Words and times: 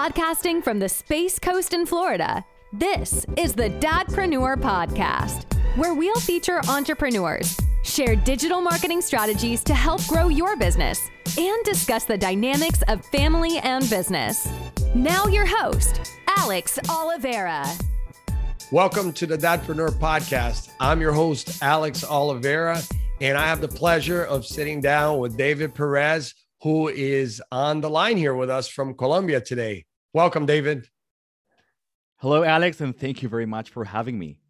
Podcasting 0.00 0.64
from 0.64 0.78
the 0.78 0.88
Space 0.88 1.38
Coast 1.38 1.74
in 1.74 1.84
Florida, 1.84 2.42
this 2.72 3.26
is 3.36 3.52
the 3.52 3.68
Dadpreneur 3.68 4.56
Podcast, 4.56 5.44
where 5.76 5.92
we'll 5.92 6.18
feature 6.20 6.62
entrepreneurs, 6.70 7.54
share 7.82 8.16
digital 8.16 8.62
marketing 8.62 9.02
strategies 9.02 9.62
to 9.62 9.74
help 9.74 10.02
grow 10.06 10.28
your 10.28 10.56
business, 10.56 11.06
and 11.36 11.62
discuss 11.64 12.06
the 12.06 12.16
dynamics 12.16 12.80
of 12.88 13.04
family 13.08 13.58
and 13.58 13.90
business. 13.90 14.48
Now, 14.94 15.26
your 15.26 15.44
host, 15.44 16.00
Alex 16.28 16.78
Oliveira. 16.88 17.66
Welcome 18.72 19.12
to 19.12 19.26
the 19.26 19.36
Dadpreneur 19.36 19.90
Podcast. 19.98 20.70
I'm 20.80 21.02
your 21.02 21.12
host, 21.12 21.62
Alex 21.62 22.04
Oliveira, 22.04 22.80
and 23.20 23.36
I 23.36 23.46
have 23.46 23.60
the 23.60 23.68
pleasure 23.68 24.24
of 24.24 24.46
sitting 24.46 24.80
down 24.80 25.18
with 25.18 25.36
David 25.36 25.74
Perez, 25.74 26.32
who 26.62 26.88
is 26.88 27.42
on 27.52 27.82
the 27.82 27.90
line 27.90 28.16
here 28.16 28.34
with 28.34 28.48
us 28.48 28.66
from 28.66 28.94
Colombia 28.94 29.42
today. 29.42 29.84
Welcome, 30.12 30.44
David. 30.44 30.88
Hello, 32.16 32.42
Alex, 32.42 32.80
and 32.80 32.98
thank 32.98 33.22
you 33.22 33.28
very 33.28 33.46
much 33.46 33.70
for 33.70 33.84
having 33.84 34.18
me. 34.18 34.40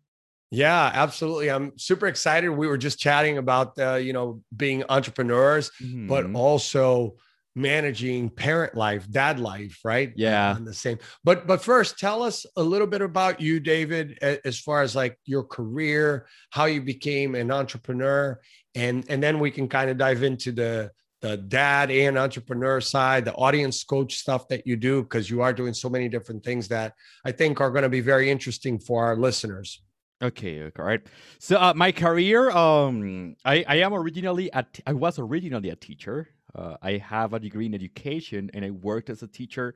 Yeah, 0.50 0.90
absolutely. 0.94 1.50
I'm 1.50 1.78
super 1.78 2.06
excited. 2.06 2.48
We 2.48 2.66
were 2.66 2.78
just 2.78 2.98
chatting 2.98 3.36
about 3.36 3.78
uh, 3.78 3.96
you 3.96 4.14
know 4.14 4.42
being 4.56 4.84
entrepreneurs, 4.88 5.70
mm-hmm. 5.82 6.06
but 6.06 6.32
also 6.34 7.16
managing 7.54 8.30
parent 8.30 8.74
life, 8.74 9.06
dad 9.10 9.38
life, 9.38 9.80
right? 9.84 10.14
Yeah, 10.16 10.54
on 10.54 10.64
the 10.64 10.72
same. 10.72 10.98
But 11.24 11.46
but 11.46 11.62
first, 11.62 11.98
tell 11.98 12.22
us 12.22 12.46
a 12.56 12.62
little 12.62 12.86
bit 12.86 13.02
about 13.02 13.38
you, 13.38 13.60
David, 13.60 14.18
as 14.22 14.58
far 14.58 14.80
as 14.80 14.96
like 14.96 15.18
your 15.26 15.44
career, 15.44 16.26
how 16.48 16.64
you 16.64 16.80
became 16.80 17.34
an 17.34 17.50
entrepreneur, 17.50 18.40
and 18.74 19.04
and 19.10 19.22
then 19.22 19.38
we 19.38 19.50
can 19.50 19.68
kind 19.68 19.90
of 19.90 19.98
dive 19.98 20.22
into 20.22 20.52
the 20.52 20.90
the 21.20 21.36
dad 21.36 21.90
and 21.90 22.16
entrepreneur 22.16 22.80
side, 22.80 23.24
the 23.24 23.34
audience 23.34 23.84
coach 23.84 24.16
stuff 24.16 24.48
that 24.48 24.66
you 24.66 24.76
do, 24.76 25.02
because 25.02 25.28
you 25.28 25.42
are 25.42 25.52
doing 25.52 25.74
so 25.74 25.88
many 25.88 26.08
different 26.08 26.42
things 26.42 26.68
that 26.68 26.94
I 27.24 27.32
think 27.32 27.60
are 27.60 27.70
going 27.70 27.82
to 27.82 27.88
be 27.88 28.00
very 28.00 28.30
interesting 28.30 28.78
for 28.78 29.04
our 29.04 29.16
listeners. 29.16 29.82
Okay, 30.22 30.62
all 30.62 30.84
right. 30.84 31.00
So 31.38 31.58
uh, 31.58 31.72
my 31.74 31.92
career, 31.92 32.50
um, 32.50 33.36
I, 33.44 33.64
I 33.66 33.76
am 33.76 33.94
originally 33.94 34.52
at 34.52 34.78
I 34.86 34.92
was 34.92 35.18
originally 35.18 35.70
a 35.70 35.76
teacher. 35.76 36.28
Uh, 36.54 36.76
I 36.82 36.98
have 36.98 37.32
a 37.32 37.38
degree 37.38 37.66
in 37.66 37.74
education, 37.74 38.50
and 38.52 38.64
I 38.64 38.70
worked 38.70 39.08
as 39.08 39.22
a 39.22 39.26
teacher 39.26 39.74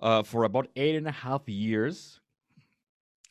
uh, 0.00 0.22
for 0.22 0.44
about 0.44 0.68
eight 0.76 0.94
and 0.94 1.08
a 1.08 1.12
half 1.12 1.48
years. 1.48 2.20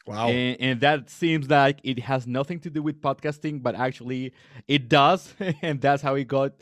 Wow. 0.06 0.30
And, 0.30 0.58
and, 0.60 0.82
that 0.82 1.10
seems 1.10 1.50
like 1.50 1.80
it 1.84 2.00
has 2.00 2.26
nothing 2.26 2.60
to 2.62 2.70
do 2.70 2.82
with 2.82 3.00
podcasting, 3.00 3.62
but 3.62 3.76
actually 3.76 4.34
it 4.68 4.90
does, 4.90 5.34
and 5.62 5.80
that's 5.80 6.02
how 6.02 6.16
it 6.16 6.28
got 6.28 6.54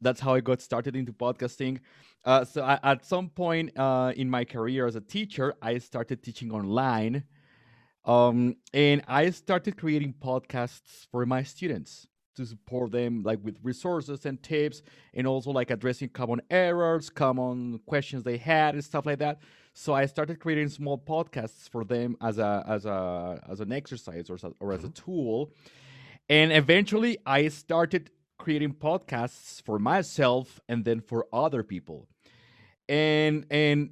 that's 0.00 0.20
how 0.20 0.34
I 0.34 0.40
got 0.40 0.60
started 0.60 0.96
into 0.96 1.12
podcasting. 1.12 1.80
Uh, 2.24 2.44
so 2.44 2.62
I, 2.62 2.78
at 2.82 3.04
some 3.04 3.28
point 3.28 3.78
uh, 3.78 4.12
in 4.16 4.28
my 4.28 4.44
career 4.44 4.86
as 4.86 4.96
a 4.96 5.00
teacher, 5.00 5.54
I 5.62 5.78
started 5.78 6.22
teaching 6.22 6.50
online, 6.52 7.24
um, 8.04 8.56
and 8.72 9.02
I 9.06 9.30
started 9.30 9.76
creating 9.76 10.14
podcasts 10.20 11.06
for 11.10 11.24
my 11.26 11.42
students 11.42 12.06
to 12.38 12.46
support 12.46 12.92
them, 12.92 13.22
like 13.22 13.40
with 13.42 13.58
resources 13.62 14.24
and 14.24 14.42
tips, 14.42 14.82
and 15.14 15.26
also 15.26 15.50
like 15.50 15.70
addressing 15.70 16.08
common 16.08 16.40
errors, 16.50 17.10
common 17.10 17.80
questions 17.86 18.22
they 18.22 18.36
had, 18.36 18.74
and 18.74 18.84
stuff 18.84 19.06
like 19.06 19.18
that. 19.18 19.40
So 19.74 19.92
I 19.92 20.06
started 20.06 20.40
creating 20.40 20.68
small 20.70 20.98
podcasts 20.98 21.68
for 21.68 21.84
them 21.84 22.16
as 22.20 22.38
a 22.38 22.64
as 22.66 22.84
a 22.84 23.40
as 23.48 23.60
an 23.60 23.72
exercise 23.72 24.30
or 24.30 24.38
or 24.60 24.72
as 24.72 24.84
a 24.84 24.88
mm-hmm. 24.88 25.04
tool, 25.04 25.52
and 26.28 26.52
eventually 26.52 27.18
I 27.26 27.48
started 27.48 28.10
creating 28.38 28.74
podcasts 28.74 29.62
for 29.62 29.78
myself 29.78 30.60
and 30.68 30.84
then 30.84 31.00
for 31.00 31.26
other 31.32 31.62
people. 31.62 32.08
And 32.88 33.46
and 33.50 33.90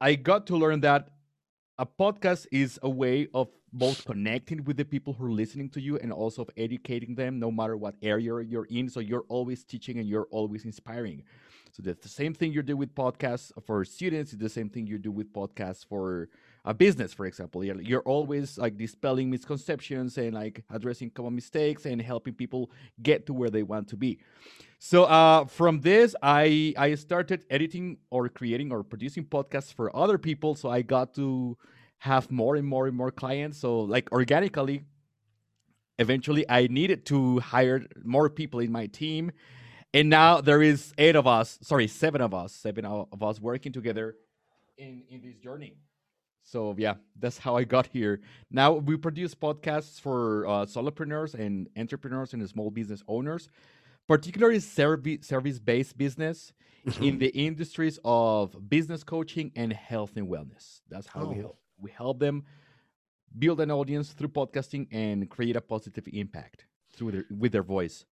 I 0.00 0.14
got 0.14 0.46
to 0.48 0.56
learn 0.56 0.80
that 0.80 1.10
a 1.78 1.86
podcast 1.86 2.46
is 2.50 2.78
a 2.82 2.90
way 2.90 3.28
of 3.32 3.48
both 3.72 4.04
connecting 4.04 4.64
with 4.64 4.76
the 4.76 4.84
people 4.84 5.12
who 5.12 5.26
are 5.26 5.30
listening 5.30 5.68
to 5.70 5.80
you 5.80 5.98
and 5.98 6.12
also 6.12 6.42
of 6.42 6.50
educating 6.56 7.14
them 7.14 7.38
no 7.38 7.50
matter 7.50 7.76
what 7.76 7.94
area 8.02 8.40
you're 8.42 8.64
in. 8.64 8.88
So 8.88 9.00
you're 9.00 9.24
always 9.28 9.64
teaching 9.64 9.98
and 9.98 10.08
you're 10.08 10.26
always 10.30 10.64
inspiring. 10.64 11.22
So 11.72 11.82
that's 11.82 12.02
the 12.02 12.08
same 12.08 12.34
thing 12.34 12.52
you 12.52 12.62
do 12.62 12.76
with 12.76 12.94
podcasts 12.94 13.52
for 13.64 13.84
students. 13.84 14.32
It's 14.32 14.42
the 14.42 14.48
same 14.48 14.70
thing 14.70 14.86
you 14.86 14.98
do 14.98 15.12
with 15.12 15.32
podcasts 15.32 15.86
for 15.86 16.28
a 16.64 16.74
business, 16.74 17.12
for 17.14 17.26
example. 17.26 17.64
You're, 17.64 17.80
you're 17.80 18.02
always 18.02 18.58
like 18.58 18.76
dispelling 18.76 19.30
misconceptions 19.30 20.18
and 20.18 20.34
like 20.34 20.64
addressing 20.70 21.10
common 21.10 21.34
mistakes 21.34 21.86
and 21.86 22.00
helping 22.00 22.34
people 22.34 22.70
get 23.02 23.26
to 23.26 23.32
where 23.32 23.50
they 23.50 23.62
want 23.62 23.88
to 23.88 23.96
be. 23.96 24.18
So 24.78 25.04
uh, 25.04 25.46
from 25.46 25.80
this, 25.80 26.14
I 26.22 26.74
I 26.76 26.94
started 26.94 27.44
editing 27.50 27.98
or 28.10 28.28
creating 28.28 28.70
or 28.70 28.84
producing 28.84 29.24
podcasts 29.24 29.72
for 29.74 29.94
other 29.94 30.18
people. 30.18 30.54
So 30.54 30.70
I 30.70 30.82
got 30.82 31.14
to 31.14 31.56
have 31.98 32.30
more 32.30 32.54
and 32.56 32.66
more 32.66 32.86
and 32.86 32.96
more 32.96 33.10
clients. 33.10 33.58
So 33.58 33.80
like 33.80 34.10
organically, 34.12 34.84
eventually 35.98 36.44
I 36.48 36.68
needed 36.68 37.04
to 37.06 37.40
hire 37.40 37.86
more 38.04 38.30
people 38.30 38.60
in 38.60 38.70
my 38.70 38.86
team. 38.86 39.32
And 39.92 40.10
now 40.10 40.40
there 40.40 40.62
is 40.62 40.92
eight 40.98 41.16
of 41.16 41.26
us, 41.26 41.58
sorry, 41.62 41.88
seven 41.88 42.20
of 42.20 42.34
us, 42.34 42.52
seven 42.52 42.84
of 42.84 43.22
us 43.22 43.40
working 43.40 43.72
together 43.72 44.16
in, 44.76 45.02
in 45.10 45.22
this 45.22 45.36
journey. 45.36 45.74
So 46.50 46.74
yeah, 46.78 46.94
that's 47.18 47.36
how 47.36 47.56
I 47.56 47.64
got 47.64 47.86
here. 47.86 48.20
Now 48.50 48.72
we 48.72 48.96
produce 48.96 49.34
podcasts 49.34 50.00
for 50.00 50.46
uh, 50.46 50.64
solopreneurs 50.64 51.34
and 51.34 51.68
entrepreneurs 51.76 52.32
and 52.32 52.48
small 52.48 52.70
business 52.70 53.02
owners, 53.06 53.48
particularly 54.06 54.60
service 54.60 55.26
service 55.26 55.58
based 55.58 55.98
business 55.98 56.54
mm-hmm. 56.86 57.04
in 57.04 57.18
the 57.18 57.28
industries 57.28 57.98
of 58.02 58.56
business 58.68 59.04
coaching 59.04 59.52
and 59.56 59.72
health 59.74 60.12
and 60.16 60.26
wellness. 60.28 60.80
That's 60.88 61.06
how 61.06 61.24
oh. 61.24 61.28
we 61.28 61.36
help. 61.36 61.58
We 61.80 61.90
help 61.90 62.18
them 62.18 62.44
build 63.38 63.60
an 63.60 63.70
audience 63.70 64.12
through 64.12 64.28
podcasting 64.28 64.88
and 64.90 65.28
create 65.28 65.54
a 65.54 65.60
positive 65.60 66.08
impact 66.12 66.64
through 66.96 67.12
their, 67.12 67.24
with 67.30 67.52
their 67.52 67.62
voice. 67.62 68.06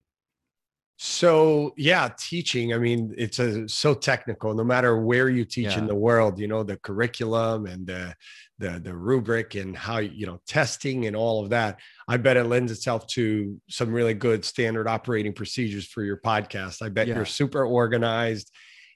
So 0.97 1.75
yeah, 1.77 2.09
teaching. 2.19 2.73
I 2.73 2.79
mean, 2.79 3.13
it's 3.19 3.41
a, 3.41 3.69
so 3.69 3.95
technical. 3.95 4.55
No 4.55 4.63
matter 4.63 4.97
where 5.01 5.29
you 5.29 5.45
teach 5.45 5.73
yeah. 5.73 5.79
in 5.79 5.87
the 5.87 5.95
world, 5.95 6.39
you 6.39 6.47
know 6.47 6.63
the 6.63 6.77
curriculum 6.77 7.67
and 7.67 7.85
the, 7.87 8.15
the 8.59 8.79
the 8.79 8.95
rubric 8.95 9.57
and 9.57 9.77
how 9.77 9.99
you 9.99 10.27
know 10.27 10.41
testing 10.47 11.07
and 11.07 11.17
all 11.17 11.43
of 11.43 11.51
that. 11.51 11.81
I 12.07 12.17
bet 12.17 12.37
it 12.37 12.45
lends 12.45 12.71
itself 12.71 13.09
to 13.09 13.61
some 13.69 13.93
really 13.93 14.15
good 14.15 14.45
standard 14.45 14.87
operating 14.87 15.33
procedures 15.33 15.87
for 15.87 16.05
your 16.05 16.19
podcast. 16.19 16.81
I 16.81 16.91
bet 16.91 17.09
yeah. 17.09 17.17
you're 17.17 17.27
super 17.27 17.67
organized, 17.67 18.53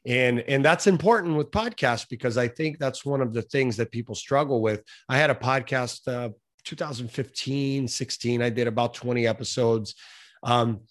and 0.07 0.39
and 0.41 0.65
that's 0.65 0.87
important 0.87 1.37
with 1.37 1.51
podcasts 1.51 2.09
because 2.09 2.39
I 2.39 2.47
think 2.47 2.79
that's 2.79 3.05
one 3.05 3.21
of 3.21 3.33
the 3.33 3.43
things 3.43 3.77
that 3.79 3.91
people 3.91 4.15
struggle 4.15 4.63
with. 4.63 4.85
I 5.09 5.17
had 5.19 5.31
a 5.31 5.35
podcast 5.35 6.07
uh, 6.07 6.31
2015, 6.63 7.89
16. 7.89 8.41
I 8.41 8.51
did 8.51 8.69
about 8.69 8.95
20 8.95 9.27
episodes. 9.27 9.97
Um, 10.45 10.83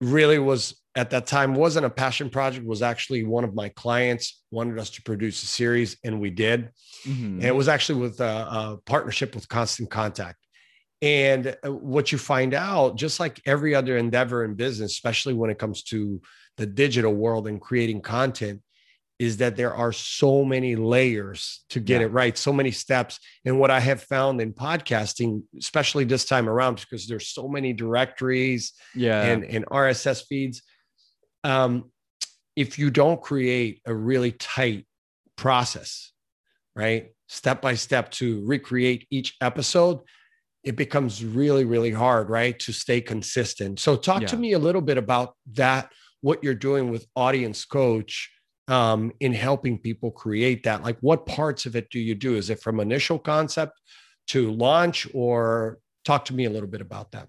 really 0.00 0.38
was 0.38 0.80
at 0.94 1.10
that 1.10 1.26
time 1.26 1.54
wasn't 1.54 1.84
a 1.84 1.90
passion 1.90 2.30
project 2.30 2.66
was 2.66 2.82
actually 2.82 3.24
one 3.24 3.44
of 3.44 3.54
my 3.54 3.68
clients 3.70 4.42
wanted 4.50 4.78
us 4.78 4.90
to 4.90 5.02
produce 5.02 5.42
a 5.42 5.46
series 5.46 5.96
and 6.04 6.20
we 6.20 6.30
did 6.30 6.70
mm-hmm. 7.04 7.36
and 7.36 7.44
it 7.44 7.54
was 7.54 7.68
actually 7.68 8.00
with 8.00 8.20
a, 8.20 8.24
a, 8.24 8.78
partnership 8.86 9.34
with 9.34 9.48
constant 9.48 9.90
contact 9.90 10.38
and 11.02 11.56
uh, 11.64 11.72
what 11.72 12.12
you 12.12 12.18
find 12.18 12.54
out 12.54 12.96
just 12.96 13.20
like 13.20 13.40
every 13.46 13.74
other 13.74 13.96
endeavor 13.96 14.44
in 14.44 14.54
business 14.54 14.92
especially 14.92 15.34
when 15.34 15.50
it 15.50 15.58
comes 15.58 15.82
to 15.82 16.20
the 16.56 16.66
digital 16.66 17.12
world 17.12 17.46
and 17.46 17.60
creating 17.60 18.00
content 18.00 18.60
is 19.18 19.38
that 19.38 19.56
there 19.56 19.74
are 19.74 19.92
so 19.92 20.44
many 20.44 20.76
layers 20.76 21.64
to 21.70 21.80
get 21.80 22.00
yeah. 22.00 22.06
it 22.06 22.12
right, 22.12 22.36
so 22.36 22.52
many 22.52 22.70
steps. 22.70 23.18
And 23.44 23.58
what 23.58 23.70
I 23.70 23.80
have 23.80 24.02
found 24.02 24.40
in 24.40 24.52
podcasting, 24.52 25.42
especially 25.58 26.04
this 26.04 26.26
time 26.26 26.48
around, 26.48 26.80
because 26.80 27.06
there's 27.06 27.28
so 27.28 27.48
many 27.48 27.72
directories 27.72 28.72
yeah. 28.94 29.22
and, 29.22 29.44
and 29.44 29.64
RSS 29.66 30.26
feeds. 30.26 30.62
Um, 31.44 31.90
if 32.56 32.78
you 32.78 32.90
don't 32.90 33.20
create 33.20 33.80
a 33.86 33.94
really 33.94 34.32
tight 34.32 34.86
process, 35.36 36.12
right, 36.74 37.12
step 37.28 37.62
by 37.62 37.74
step 37.74 38.10
to 38.12 38.44
recreate 38.46 39.06
each 39.10 39.34
episode, 39.40 40.00
it 40.62 40.76
becomes 40.76 41.24
really, 41.24 41.64
really 41.64 41.92
hard, 41.92 42.28
right, 42.28 42.58
to 42.58 42.72
stay 42.72 43.00
consistent. 43.00 43.78
So, 43.78 43.96
talk 43.96 44.22
yeah. 44.22 44.28
to 44.28 44.36
me 44.36 44.52
a 44.52 44.58
little 44.58 44.80
bit 44.80 44.98
about 44.98 45.36
that, 45.52 45.92
what 46.22 46.42
you're 46.42 46.54
doing 46.54 46.90
with 46.90 47.06
Audience 47.14 47.64
Coach 47.64 48.30
um, 48.68 49.12
in 49.20 49.32
helping 49.32 49.78
people 49.78 50.10
create 50.10 50.62
that? 50.64 50.82
Like, 50.82 50.98
what 51.00 51.26
parts 51.26 51.66
of 51.66 51.76
it 51.76 51.90
do 51.90 51.98
you 51.98 52.14
do? 52.14 52.36
Is 52.36 52.50
it 52.50 52.60
from 52.60 52.80
initial 52.80 53.18
concept 53.18 53.80
to 54.28 54.50
launch, 54.50 55.06
or 55.14 55.78
talk 56.04 56.24
to 56.26 56.34
me 56.34 56.44
a 56.44 56.50
little 56.50 56.68
bit 56.68 56.80
about 56.80 57.12
that? 57.12 57.28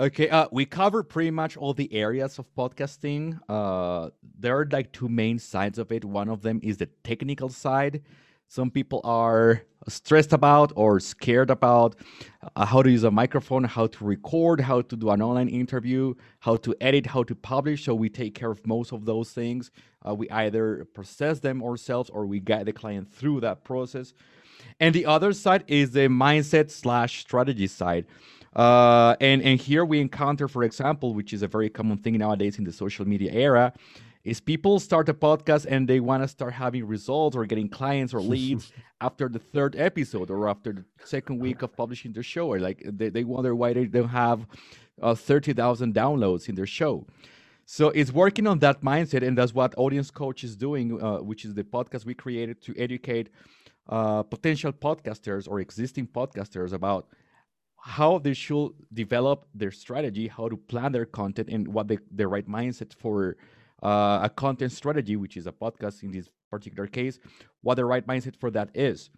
Okay, 0.00 0.28
uh, 0.28 0.46
we 0.52 0.64
cover 0.64 1.02
pretty 1.02 1.32
much 1.32 1.56
all 1.56 1.74
the 1.74 1.92
areas 1.92 2.38
of 2.38 2.46
podcasting. 2.54 3.40
Uh, 3.48 4.10
there 4.38 4.56
are 4.56 4.68
like 4.70 4.92
two 4.92 5.08
main 5.08 5.40
sides 5.40 5.76
of 5.76 5.90
it. 5.90 6.04
One 6.04 6.28
of 6.28 6.42
them 6.42 6.60
is 6.62 6.76
the 6.76 6.88
technical 7.02 7.48
side. 7.48 8.02
Some 8.48 8.70
people 8.70 9.00
are 9.04 9.62
stressed 9.88 10.32
about 10.32 10.72
or 10.74 11.00
scared 11.00 11.50
about 11.50 11.96
uh, 12.56 12.64
how 12.64 12.82
to 12.82 12.90
use 12.90 13.04
a 13.04 13.10
microphone, 13.10 13.64
how 13.64 13.86
to 13.86 14.04
record, 14.04 14.60
how 14.60 14.80
to 14.80 14.96
do 14.96 15.10
an 15.10 15.22
online 15.22 15.48
interview, 15.48 16.14
how 16.40 16.56
to 16.56 16.74
edit, 16.80 17.06
how 17.06 17.22
to 17.22 17.34
publish. 17.34 17.84
So 17.84 17.94
we 17.94 18.08
take 18.08 18.34
care 18.34 18.50
of 18.50 18.66
most 18.66 18.92
of 18.92 19.04
those 19.04 19.30
things. 19.32 19.70
Uh, 20.06 20.14
we 20.14 20.28
either 20.30 20.86
process 20.94 21.40
them 21.40 21.62
ourselves 21.62 22.10
or 22.10 22.26
we 22.26 22.40
guide 22.40 22.66
the 22.66 22.72
client 22.72 23.12
through 23.12 23.40
that 23.40 23.64
process. 23.64 24.14
And 24.80 24.94
the 24.94 25.06
other 25.06 25.32
side 25.32 25.64
is 25.66 25.90
the 25.90 26.08
mindset 26.08 26.70
slash 26.70 27.20
strategy 27.20 27.66
side. 27.66 28.06
Uh, 28.56 29.14
and 29.20 29.42
and 29.42 29.60
here 29.60 29.84
we 29.84 30.00
encounter, 30.00 30.48
for 30.48 30.64
example, 30.64 31.14
which 31.14 31.32
is 31.32 31.42
a 31.42 31.48
very 31.48 31.68
common 31.68 31.98
thing 31.98 32.16
nowadays 32.16 32.58
in 32.58 32.64
the 32.64 32.72
social 32.72 33.06
media 33.06 33.30
era, 33.30 33.72
is 34.28 34.40
people 34.40 34.78
start 34.78 35.08
a 35.08 35.14
podcast 35.14 35.66
and 35.68 35.88
they 35.88 36.00
want 36.00 36.22
to 36.22 36.28
start 36.28 36.52
having 36.52 36.86
results 36.86 37.36
or 37.36 37.46
getting 37.46 37.68
clients 37.68 38.12
or 38.12 38.20
leads 38.20 38.72
after 39.00 39.28
the 39.28 39.38
third 39.38 39.74
episode 39.76 40.30
or 40.30 40.48
after 40.48 40.72
the 40.72 40.84
second 41.04 41.38
week 41.38 41.62
of 41.62 41.74
publishing 41.76 42.12
their 42.12 42.22
show 42.22 42.46
or 42.52 42.58
like 42.60 42.82
they, 42.84 43.08
they 43.08 43.24
wonder 43.24 43.54
why 43.54 43.72
they 43.72 43.86
don't 43.86 44.08
have 44.08 44.46
uh, 45.02 45.14
30,000 45.14 45.94
downloads 45.94 46.48
in 46.48 46.54
their 46.54 46.66
show. 46.66 47.06
So 47.64 47.88
it's 47.90 48.12
working 48.12 48.46
on 48.46 48.60
that 48.60 48.80
mindset, 48.82 49.22
and 49.26 49.36
that's 49.36 49.52
what 49.52 49.74
Audience 49.76 50.10
Coach 50.10 50.42
is 50.42 50.56
doing, 50.56 51.02
uh, 51.02 51.18
which 51.18 51.44
is 51.44 51.52
the 51.52 51.64
podcast 51.64 52.06
we 52.06 52.14
created 52.14 52.62
to 52.62 52.74
educate 52.78 53.28
uh, 53.88 54.22
potential 54.22 54.72
podcasters 54.72 55.46
or 55.46 55.60
existing 55.60 56.06
podcasters 56.06 56.72
about 56.72 57.08
how 57.76 58.18
they 58.18 58.32
should 58.32 58.70
develop 58.92 59.46
their 59.54 59.70
strategy, 59.70 60.28
how 60.28 60.48
to 60.48 60.56
plan 60.56 60.92
their 60.92 61.04
content, 61.04 61.48
and 61.50 61.68
what 61.68 61.88
the, 61.88 61.98
the 62.10 62.26
right 62.26 62.48
mindset 62.48 62.94
for 62.94 63.36
uh, 63.82 64.20
a 64.22 64.30
content 64.34 64.72
strategy, 64.72 65.16
which 65.16 65.36
is 65.36 65.46
a 65.46 65.52
podcast 65.52 66.02
in 66.02 66.10
this 66.10 66.28
particular 66.50 66.86
case, 66.86 67.18
what 67.62 67.76
the 67.76 67.84
right 67.84 68.06
mindset 68.06 68.36
for 68.36 68.50
that 68.50 68.70
is. 68.74 69.10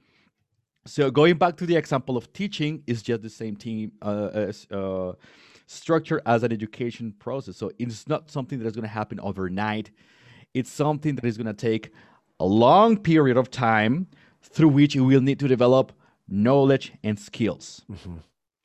So 0.86 1.10
going 1.10 1.36
back 1.36 1.56
to 1.58 1.66
the 1.66 1.76
example 1.76 2.16
of 2.16 2.32
teaching 2.32 2.82
is 2.86 3.02
just 3.02 3.22
the 3.22 3.30
same 3.30 3.56
team 3.56 3.92
uh, 4.02 4.30
as, 4.32 4.66
uh, 4.70 5.12
structure 5.66 6.20
as 6.26 6.42
an 6.42 6.52
education 6.52 7.14
process. 7.18 7.56
So 7.56 7.70
it's 7.78 8.08
not 8.08 8.30
something 8.30 8.58
that 8.58 8.66
is 8.66 8.74
going 8.74 8.82
to 8.82 8.88
happen 8.88 9.20
overnight. 9.20 9.90
It's 10.54 10.70
something 10.70 11.14
that 11.16 11.24
is 11.24 11.36
going 11.36 11.46
to 11.46 11.52
take 11.52 11.92
a 12.40 12.46
long 12.46 12.96
period 12.96 13.36
of 13.36 13.50
time 13.50 14.08
through 14.42 14.68
which 14.68 14.94
you 14.94 15.04
will 15.04 15.20
need 15.20 15.38
to 15.40 15.48
develop 15.48 15.92
knowledge 16.28 16.92
and 17.04 17.18
skills. 17.18 17.82
Mm-hmm. 17.90 18.16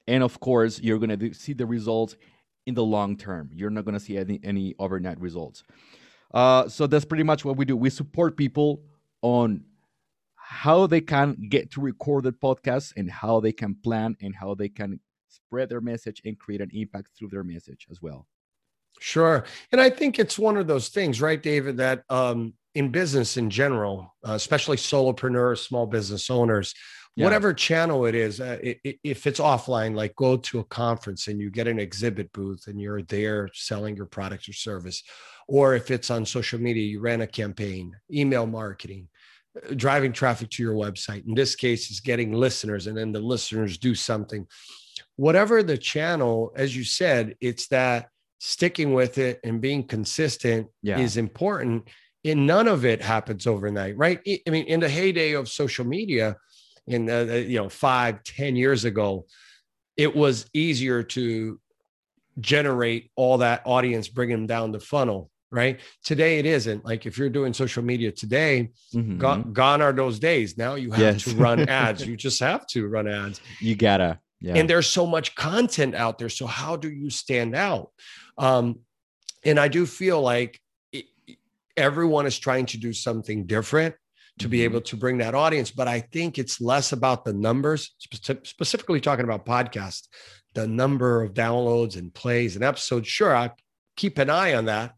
And 0.07 0.24
of 0.24 0.39
course, 0.39 0.80
you're 0.80 1.00
going 1.00 1.18
to 1.19 1.33
see 1.33 1.53
the 1.53 1.65
results 1.65 2.15
in 2.66 2.74
the 2.74 2.84
long 2.84 3.18
term. 3.18 3.50
You're 3.54 3.70
not 3.70 3.86
going 3.86 3.94
to 3.94 4.00
see 4.00 4.18
any, 4.18 4.40
any 4.44 4.76
overnight 4.80 5.20
results. 5.20 5.64
Uh, 6.34 6.68
so 6.68 6.88
that's 6.88 7.06
pretty 7.06 7.24
much 7.24 7.46
what 7.46 7.58
we 7.58 7.66
do. 7.66 7.78
We 7.78 7.90
support 7.90 8.36
people 8.36 8.82
on 9.22 9.64
how 10.36 10.86
they 10.86 11.02
can 11.02 11.48
get 11.50 11.72
to 11.72 11.82
record 11.82 12.26
recorded 12.26 12.40
podcasts 12.40 12.94
and 12.96 13.10
how 13.10 13.40
they 13.40 13.52
can 13.52 13.76
plan 13.84 14.16
and 14.22 14.36
how 14.36 14.54
they 14.54 14.70
can 14.70 15.00
spread 15.28 15.70
their 15.70 15.82
message 15.82 16.22
and 16.26 16.38
create 16.38 16.62
an 16.62 16.70
impact 16.74 17.10
through 17.18 17.30
their 17.30 17.44
message 17.44 17.88
as 17.90 18.02
well. 18.02 18.28
Sure. 19.00 19.44
And 19.72 19.82
I 19.82 19.90
think 19.90 20.20
it's 20.20 20.40
one 20.40 20.58
of 20.58 20.68
those 20.68 20.90
things, 20.90 21.22
right, 21.22 21.42
David, 21.42 21.78
that 21.78 22.04
um, 22.10 22.54
in 22.76 22.90
business 22.90 23.38
in 23.38 23.50
general, 23.50 24.14
uh, 24.28 24.34
especially 24.34 24.78
solopreneurs, 24.78 25.60
small 25.60 25.86
business 25.86 26.30
owners, 26.30 26.74
yeah. 27.16 27.24
whatever 27.24 27.54
channel 27.54 28.06
it 28.06 28.16
is, 28.16 28.42
uh, 28.42 28.58
it, 28.62 29.00
if 29.04 29.26
it's 29.26 29.40
offline, 29.40 29.96
like 29.96 30.16
go 30.16 30.38
to 30.38 30.60
a 30.60 30.64
conference 30.66 31.28
and 31.28 31.40
you 31.40 31.50
get 31.50 31.68
an 31.68 31.80
exhibit 31.80 32.32
booth 32.34 32.68
and 32.68 32.80
you're 32.80 33.02
there 33.04 33.50
selling 33.54 33.96
your 33.96 34.06
product 34.06 34.50
or 34.50 34.54
service, 34.54 35.04
or 35.48 35.76
if 35.76 35.92
it's 35.92 36.12
on 36.12 36.26
social 36.26 36.60
media, 36.60 36.84
you 36.84 37.00
ran 37.00 37.22
a 37.22 37.28
campaign, 37.28 37.96
email 38.12 38.46
marketing, 38.46 39.08
uh, 39.58 39.74
driving 39.76 40.12
traffic 40.12 40.50
to 40.50 40.64
your 40.64 40.76
website. 40.76 41.26
In 41.26 41.36
this 41.36 41.56
case, 41.56 41.90
is 41.90 42.00
getting 42.00 42.34
listeners, 42.34 42.88
and 42.88 42.98
then 42.98 43.12
the 43.12 43.20
listeners 43.20 43.78
do 43.78 43.96
something. 43.96 44.46
Whatever 45.16 45.64
the 45.64 45.78
channel, 45.78 46.52
as 46.56 46.76
you 46.76 46.84
said, 46.84 47.36
it's 47.40 47.68
that 47.68 48.10
sticking 48.40 48.94
with 48.94 49.18
it 49.18 49.40
and 49.44 49.62
being 49.62 49.88
consistent 49.88 50.68
yeah. 50.82 51.00
is 51.00 51.16
important. 51.18 51.88
And 52.26 52.48
none 52.48 52.68
of 52.68 52.86
it 52.86 53.02
happens 53.02 53.48
overnight, 53.48 53.98
right? 53.98 54.20
I 54.26 54.50
mean, 54.50 54.66
in 54.66 54.80
the 54.80 54.90
heyday 54.90 55.34
of 55.34 55.48
social 55.48 55.86
media, 55.86 56.36
in 56.88 57.10
uh, 57.10 57.24
you 57.48 57.58
know 57.58 57.70
five 57.70 58.24
ten 58.24 58.56
years 58.56 58.86
ago 58.86 59.26
it 59.98 60.16
was 60.16 60.50
easier 60.54 61.04
to 61.04 61.60
generate 62.40 63.12
all 63.16 63.38
that 63.38 63.62
audience 63.66 64.08
bring 64.08 64.30
them 64.30 64.46
down 64.46 64.72
the 64.72 64.80
funnel 64.80 65.30
right? 65.52 65.80
Today 66.04 66.40
it 66.40 66.46
isn't. 66.46 66.84
Like 66.84 67.06
if 67.06 67.18
you're 67.18 67.30
doing 67.30 67.54
social 67.54 67.82
media 67.82 68.12
today 68.12 68.72
mm-hmm. 68.94 69.20
gone, 69.20 69.54
gone 69.54 69.82
are 69.82 69.94
those 69.94 70.20
days. 70.20 70.58
Now 70.58 70.76
you 70.76 70.92
have 70.92 71.00
yes. 71.00 71.24
to 71.24 71.36
run 71.38 71.70
ads. 71.70 72.06
You 72.06 72.18
just 72.18 72.42
have 72.42 72.68
to 72.70 72.88
run 72.88 73.08
ads. 73.08 73.40
You 73.62 73.76
gotta 73.76 74.20
yeah. 74.42 74.56
and 74.56 74.70
there's 74.70 74.88
so 74.88 75.06
much 75.06 75.34
content 75.36 75.96
out 75.96 76.18
there. 76.18 76.28
So 76.28 76.46
how 76.46 76.76
do 76.76 76.92
you 76.92 77.10
stand 77.10 77.56
out? 77.56 77.92
Um, 78.38 78.80
and 79.46 79.60
i 79.60 79.68
do 79.68 79.86
feel 79.86 80.22
like 80.22 80.60
it, 80.92 81.06
everyone 81.78 82.26
is 82.26 82.38
trying 82.38 82.66
to 82.66 82.78
do 82.78 82.92
something 82.92 83.46
different 83.46 83.96
to 84.40 84.50
be 84.50 84.64
able 84.64 84.80
mm-hmm. 84.80 84.86
to 84.86 84.98
bring 84.98 85.18
that 85.20 85.36
audience. 85.36 85.72
But 85.72 85.88
I 85.88 86.02
think 86.02 86.38
it's 86.38 86.62
less 86.62 86.92
about 86.92 87.26
the 87.26 87.34
numbers, 87.34 87.96
specifically 88.44 89.02
talking 89.02 89.26
about 89.26 89.46
podcasts, 89.46 90.08
the 90.54 90.68
number 90.68 91.22
of 91.22 91.34
downloads 91.34 91.98
and 91.98 92.14
plays 92.14 92.56
and 92.56 92.64
episodes. 92.64 93.08
Sure, 93.08 93.36
I 93.36 93.52
keep 93.96 94.18
an 94.18 94.30
eye 94.30 94.54
on 94.54 94.66
that. 94.66 94.94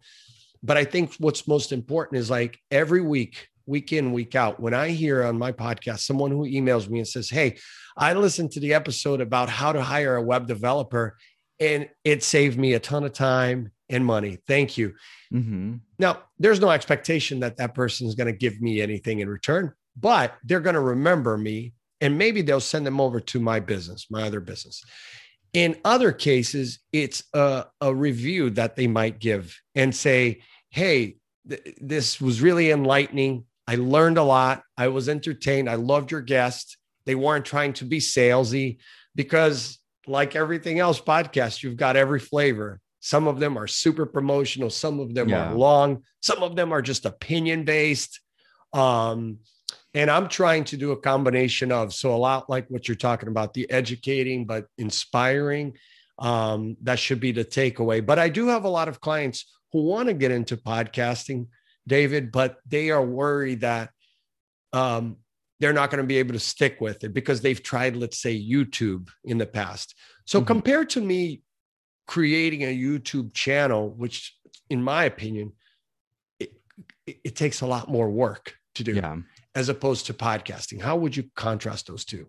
But 0.64 0.78
I 0.78 0.86
think 0.86 1.14
what's 1.20 1.48
most 1.48 1.72
important 1.72 2.20
is 2.20 2.30
like 2.30 2.58
every 2.72 3.02
week, 3.02 3.48
week 3.66 3.94
in, 3.94 4.12
week 4.12 4.36
out, 4.36 4.60
when 4.60 4.74
I 4.74 4.90
hear 4.90 5.24
on 5.24 5.38
my 5.38 5.52
podcast 5.52 6.00
someone 6.00 6.32
who 6.32 6.46
emails 6.46 6.90
me 6.90 7.00
and 7.00 7.08
says, 7.08 7.30
Hey, 7.30 7.58
I 7.96 8.14
listened 8.14 8.52
to 8.52 8.60
the 8.60 8.74
episode 8.74 9.22
about 9.22 9.50
how 9.50 9.72
to 9.72 9.82
hire 9.82 10.16
a 10.16 10.22
web 10.22 10.48
developer 10.48 11.16
and 11.60 11.90
it 12.04 12.24
saved 12.24 12.58
me 12.58 12.74
a 12.74 12.80
ton 12.80 13.04
of 13.04 13.14
time 13.14 13.72
and 13.90 14.06
money. 14.06 14.38
Thank 14.48 14.78
you. 14.78 14.94
Mm-hmm. 15.34 15.76
Now, 16.00 16.24
there's 16.40 16.60
no 16.60 16.70
expectation 16.70 17.40
that 17.40 17.58
that 17.58 17.74
person 17.74 18.08
is 18.08 18.16
going 18.16 18.32
to 18.32 18.38
give 18.38 18.62
me 18.62 18.82
anything 18.82 19.20
in 19.20 19.30
return, 19.30 19.74
but 19.96 20.36
they're 20.44 20.60
going 20.60 20.76
to 20.76 20.82
remember 20.82 21.38
me 21.38 21.74
and 22.02 22.18
maybe 22.18 22.42
they'll 22.42 22.60
send 22.60 22.86
them 22.86 23.02
over 23.02 23.20
to 23.20 23.40
my 23.40 23.60
business, 23.60 24.08
my 24.10 24.24
other 24.24 24.40
business. 24.40 24.84
In 25.54 25.78
other 25.84 26.12
cases, 26.12 26.80
it's 26.92 27.24
a, 27.34 27.66
a 27.82 27.94
review 27.94 28.50
that 28.52 28.76
they 28.76 28.88
might 28.88 29.20
give 29.20 29.58
and 29.74 29.96
say, 29.96 30.42
Hey, 30.70 31.18
th- 31.50 31.78
this 31.82 32.22
was 32.22 32.42
really 32.42 32.72
enlightening. 32.72 33.46
I 33.68 33.76
learned 33.76 34.18
a 34.18 34.24
lot. 34.24 34.64
I 34.78 34.90
was 34.90 35.10
entertained. 35.10 35.70
I 35.70 35.76
loved 35.76 36.12
your 36.12 36.22
guest. 36.22 36.78
They 37.06 37.16
weren't 37.16 37.46
trying 37.46 37.74
to 37.74 37.86
be 37.86 38.00
salesy 38.00 38.78
because, 39.16 39.77
like 40.08 40.36
everything 40.36 40.80
else 40.80 41.00
podcast, 41.00 41.64
you've 41.64 41.78
got 41.78 41.96
every 41.96 42.20
flavor 42.20 42.80
some 43.00 43.28
of 43.28 43.40
them 43.40 43.58
are 43.58 43.68
super 43.68 44.06
promotional. 44.06 44.70
Some 44.70 45.00
of 45.00 45.14
them 45.14 45.30
yeah. 45.30 45.52
are 45.52 45.56
long. 45.56 46.04
Some 46.22 46.44
of 46.44 46.56
them 46.56 46.74
are 46.74 46.82
just 46.82 47.06
opinion 47.06 47.64
based. 47.64 48.20
Um, 48.74 49.38
and 49.94 50.12
I'm 50.12 50.28
trying 50.28 50.66
to 50.66 50.78
do 50.78 50.92
a 50.92 51.00
combination 51.00 51.72
of 51.72 51.94
so 51.94 52.14
a 52.14 52.18
lot 52.18 52.50
like 52.50 52.68
what 52.68 52.88
you're 52.88 52.96
talking 52.96 53.30
about, 53.30 53.54
the 53.54 53.70
educating 53.72 54.46
but 54.46 54.66
inspiring. 54.78 55.78
Um, 56.20 56.78
that 56.82 57.00
should 57.00 57.20
be 57.20 57.32
the 57.32 57.46
takeaway. 57.46 58.06
But 58.06 58.20
I 58.20 58.30
do 58.30 58.48
have 58.48 58.66
a 58.66 58.70
lot 58.70 58.88
of 58.88 59.00
clients 59.00 59.46
who 59.72 59.84
want 59.84 60.08
to 60.08 60.14
get 60.14 60.32
into 60.32 60.58
podcasting, 60.58 61.48
David, 61.88 62.32
but 62.32 62.58
they 62.68 62.90
are 62.90 63.06
worried 63.06 63.62
that 63.62 63.92
um, 64.74 65.18
they're 65.60 65.74
not 65.74 65.90
going 65.90 66.02
to 66.02 66.08
be 66.08 66.18
able 66.18 66.34
to 66.34 66.40
stick 66.40 66.80
with 66.80 67.04
it 67.04 67.14
because 67.14 67.42
they've 67.42 67.62
tried, 67.62 67.96
let's 67.96 68.20
say, 68.20 68.40
YouTube 68.40 69.10
in 69.24 69.38
the 69.38 69.46
past. 69.46 69.96
So 70.26 70.40
mm-hmm. 70.40 70.48
compared 70.48 70.90
to 70.92 71.02
me 71.02 71.42
creating 72.06 72.64
a 72.64 72.76
YouTube 72.76 73.34
channel, 73.34 73.90
which, 73.90 74.36
in 74.70 74.82
my 74.84 75.06
opinion, 75.06 75.54
it, 76.40 76.52
it, 77.06 77.36
takes 77.36 77.62
a 77.62 77.68
lot 77.68 77.90
more 77.90 78.10
work 78.10 78.56
to 78.76 78.84
do 78.84 78.94
yeah. 78.94 79.18
as 79.56 79.70
opposed 79.70 80.06
to 80.06 80.14
podcasting. 80.14 80.82
How 80.82 80.96
would 80.96 81.16
you 81.16 81.26
contrast 81.36 81.88
those 81.88 82.06
two? 82.06 82.28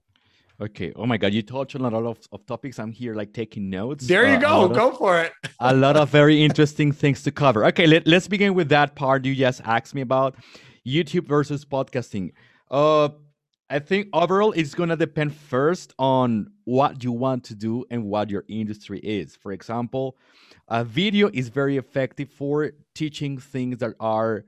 Okay. 0.60 0.92
Oh 0.96 1.06
my 1.06 1.16
God, 1.16 1.32
you 1.32 1.42
touched 1.42 1.76
on 1.76 1.82
a 1.82 1.88
lot 1.88 2.04
of, 2.04 2.18
of 2.32 2.44
topics. 2.44 2.80
I'm 2.80 2.90
here 2.90 3.14
like 3.14 3.32
taking 3.32 3.70
notes. 3.70 4.08
There 4.08 4.28
you 4.28 4.36
uh, 4.36 4.40
go. 4.40 4.68
Go 4.68 4.90
of, 4.90 4.98
for 4.98 5.20
it. 5.20 5.32
a 5.60 5.74
lot 5.74 5.96
of 5.96 6.10
very 6.10 6.42
interesting 6.42 6.90
things 6.90 7.22
to 7.22 7.30
cover. 7.30 7.64
Okay, 7.66 7.86
let, 7.86 8.06
let's 8.08 8.26
begin 8.26 8.54
with 8.54 8.68
that 8.70 8.96
part 8.96 9.24
you 9.24 9.36
just 9.36 9.60
asked 9.64 9.94
me 9.94 10.00
about 10.00 10.34
YouTube 10.84 11.28
versus 11.28 11.64
podcasting. 11.64 12.32
Uh, 12.70 13.08
I 13.70 13.78
think 13.80 14.08
overall 14.12 14.52
it's 14.52 14.74
to 14.74 14.96
depend 14.96 15.34
first 15.34 15.92
on 15.98 16.52
what 16.64 17.04
you 17.04 17.12
want 17.12 17.44
to 17.44 17.54
do 17.54 17.84
and 17.90 18.04
what 18.04 18.30
your 18.30 18.44
industry 18.48 18.98
is. 19.00 19.36
For 19.36 19.52
example, 19.52 20.16
a 20.68 20.84
video 20.84 21.28
is 21.32 21.48
very 21.48 21.76
effective 21.76 22.30
for 22.30 22.72
teaching 22.94 23.38
things 23.38 23.78
that 23.78 23.94
are 24.00 24.44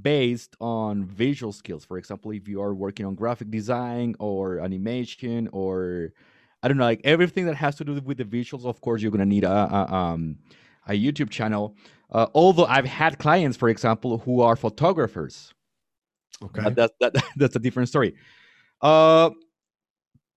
based 0.00 0.56
on 0.60 1.04
visual 1.04 1.52
skills. 1.52 1.84
For 1.84 1.98
example, 1.98 2.30
if 2.32 2.48
you 2.48 2.60
are 2.62 2.74
working 2.74 3.04
on 3.06 3.14
graphic 3.14 3.50
design 3.50 4.14
or 4.18 4.60
animation 4.60 5.48
or 5.52 6.12
I 6.62 6.68
don't 6.68 6.78
know, 6.78 6.84
like 6.84 7.02
everything 7.04 7.44
that 7.44 7.56
has 7.56 7.76
to 7.76 7.84
do 7.84 8.00
with 8.00 8.16
the 8.16 8.24
visuals, 8.24 8.64
of 8.64 8.80
course, 8.80 9.02
you're 9.02 9.10
to 9.20 9.26
need 9.26 9.44
a, 9.44 9.50
a, 9.50 9.94
um, 9.94 10.38
a 10.86 10.92
YouTube 10.92 11.28
channel. 11.28 11.76
Uh, 12.10 12.26
although 12.34 12.64
I've 12.64 12.86
had 12.86 13.18
clients, 13.18 13.58
for 13.58 13.68
example, 13.68 14.18
who 14.18 14.40
are 14.40 14.56
photographers 14.56 15.52
Okay. 16.42 16.62
But 16.62 16.74
that, 16.76 16.92
that, 17.00 17.24
that's 17.36 17.56
a 17.56 17.60
different 17.60 17.88
story. 17.88 18.14
Uh, 18.80 19.30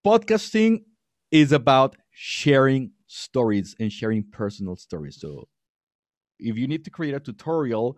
podcasting 0.06 0.84
is 1.32 1.52
about 1.52 1.96
sharing 2.12 2.92
stories 3.08 3.76
and 3.80 3.92
sharing 3.92 4.24
personal 4.32 4.76
stories. 4.76 5.20
So 5.20 5.48
if 6.40 6.58
you 6.58 6.68
need 6.68 6.86
to 6.86 6.92
create 6.92 7.14
a 7.14 7.20
tutorial, 7.20 7.98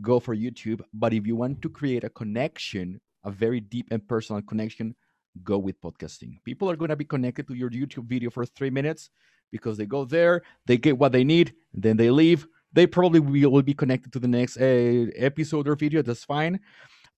go 0.00 0.20
for 0.20 0.34
YouTube. 0.34 0.80
But 0.92 1.12
if 1.12 1.26
you 1.26 1.36
want 1.36 1.62
to 1.62 1.68
create 1.68 2.04
a 2.04 2.10
connection, 2.10 3.00
a 3.24 3.30
very 3.30 3.60
deep 3.60 3.88
and 3.90 4.06
personal 4.06 4.42
connection, 4.42 4.94
go 5.42 5.58
with 5.58 5.80
podcasting. 5.80 6.42
People 6.44 6.70
are 6.70 6.76
going 6.76 6.88
to 6.90 6.96
be 6.96 7.04
connected 7.04 7.46
to 7.48 7.54
your 7.54 7.70
YouTube 7.70 8.06
video 8.06 8.30
for 8.30 8.46
three 8.46 8.70
minutes 8.70 9.10
because 9.50 9.76
they 9.76 9.86
go 9.86 10.04
there, 10.04 10.42
they 10.66 10.76
get 10.76 10.98
what 10.98 11.12
they 11.12 11.24
need, 11.24 11.54
then 11.72 11.96
they 11.96 12.10
leave. 12.10 12.46
They 12.72 12.86
probably 12.86 13.20
will 13.20 13.62
be 13.62 13.74
connected 13.74 14.12
to 14.12 14.18
the 14.18 14.28
next 14.28 14.58
uh, 14.58 15.06
episode 15.16 15.68
or 15.68 15.74
video. 15.74 16.02
That's 16.02 16.24
fine. 16.24 16.60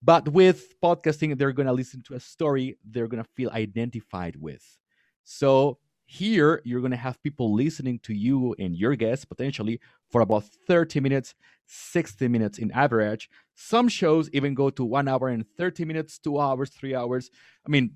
But 0.02 0.28
with 0.28 0.80
podcasting, 0.80 1.36
they're 1.36 1.52
going 1.52 1.66
to 1.66 1.72
listen 1.72 2.02
to 2.06 2.14
a 2.14 2.20
story 2.20 2.78
they're 2.84 3.08
going 3.08 3.22
to 3.22 3.30
feel 3.36 3.50
identified 3.50 4.36
with. 4.36 4.78
So 5.24 5.78
here, 6.06 6.60
you're 6.64 6.80
going 6.80 6.90
to 6.90 6.96
have 6.96 7.22
people 7.22 7.54
listening 7.54 8.00
to 8.00 8.14
you 8.14 8.54
and 8.58 8.74
your 8.76 8.96
guests 8.96 9.24
potentially 9.24 9.78
for 10.10 10.22
about 10.22 10.44
30 10.66 11.00
minutes, 11.00 11.34
60 11.66 12.26
minutes 12.28 12.58
in 12.58 12.72
average. 12.72 13.30
Some 13.54 13.88
shows 13.88 14.28
even 14.32 14.54
go 14.54 14.70
to 14.70 14.84
one 14.84 15.06
hour 15.06 15.28
and 15.28 15.44
30 15.56 15.84
minutes, 15.84 16.18
two 16.18 16.40
hours, 16.40 16.70
three 16.70 16.94
hours. 16.94 17.30
I 17.64 17.70
mean, 17.70 17.92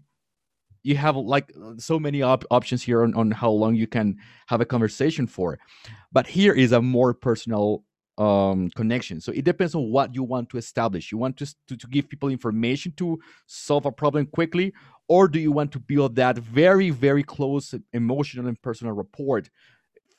you 0.85 0.97
have 0.97 1.17
like 1.17 1.51
so 1.79 1.99
many 1.99 2.23
op- 2.23 2.45
options 2.51 2.83
here 2.83 3.03
on, 3.03 3.15
on 3.15 3.31
how 3.31 3.51
long 3.51 3.75
you 3.75 3.87
can 3.87 4.19
have 4.47 4.61
a 4.61 4.67
conversation 4.67 5.27
for 5.27 5.59
but 6.13 6.27
here 6.27 6.53
is 6.53 6.73
a 6.73 6.81
more 6.81 7.13
personal 7.13 7.83
um, 8.17 8.71
connection. 8.71 9.21
So 9.21 9.33
it 9.33 9.45
depends 9.45 9.75
on 9.75 9.91
what 9.91 10.15
you 10.15 10.23
want 10.23 10.49
to 10.51 10.57
establish. 10.57 11.11
You 11.11 11.19
want 11.19 11.37
to, 11.39 11.47
to, 11.69 11.77
to 11.77 11.87
give 11.89 12.09
people 12.09 12.29
information 12.29 12.93
to 12.97 13.19
solve 13.47 13.87
a 13.87 13.93
problem 13.93 14.27
quickly 14.27 14.73
or 15.09 15.29
do 15.29 15.39
you 15.39 15.53
want 15.53 15.73
to 15.73 15.79
build 15.79 16.17
that 16.17 16.39
very 16.39 16.91
very 16.91 17.23
close 17.23 17.75
emotional 17.93 18.47
and 18.47 18.61
personal 18.63 18.93
rapport 18.93 19.43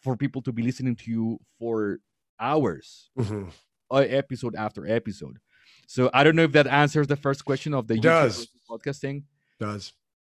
for 0.01 0.15
people 0.15 0.41
to 0.43 0.51
be 0.51 0.61
listening 0.61 0.95
to 0.95 1.09
you 1.09 1.39
for 1.57 1.99
hours 2.39 3.09
mm-hmm. 3.17 3.49
episode 3.91 4.55
after 4.55 4.87
episode? 4.87 5.39
So 5.87 6.09
i 6.13 6.23
don't 6.23 6.35
know 6.35 6.43
if 6.43 6.51
that 6.53 6.67
answers 6.67 7.07
the 7.07 7.15
first 7.15 7.45
question 7.45 7.73
of 7.73 7.87
the 7.87 7.97
does. 7.99 8.47
podcasting. 8.69 9.23
Does. 9.59 9.93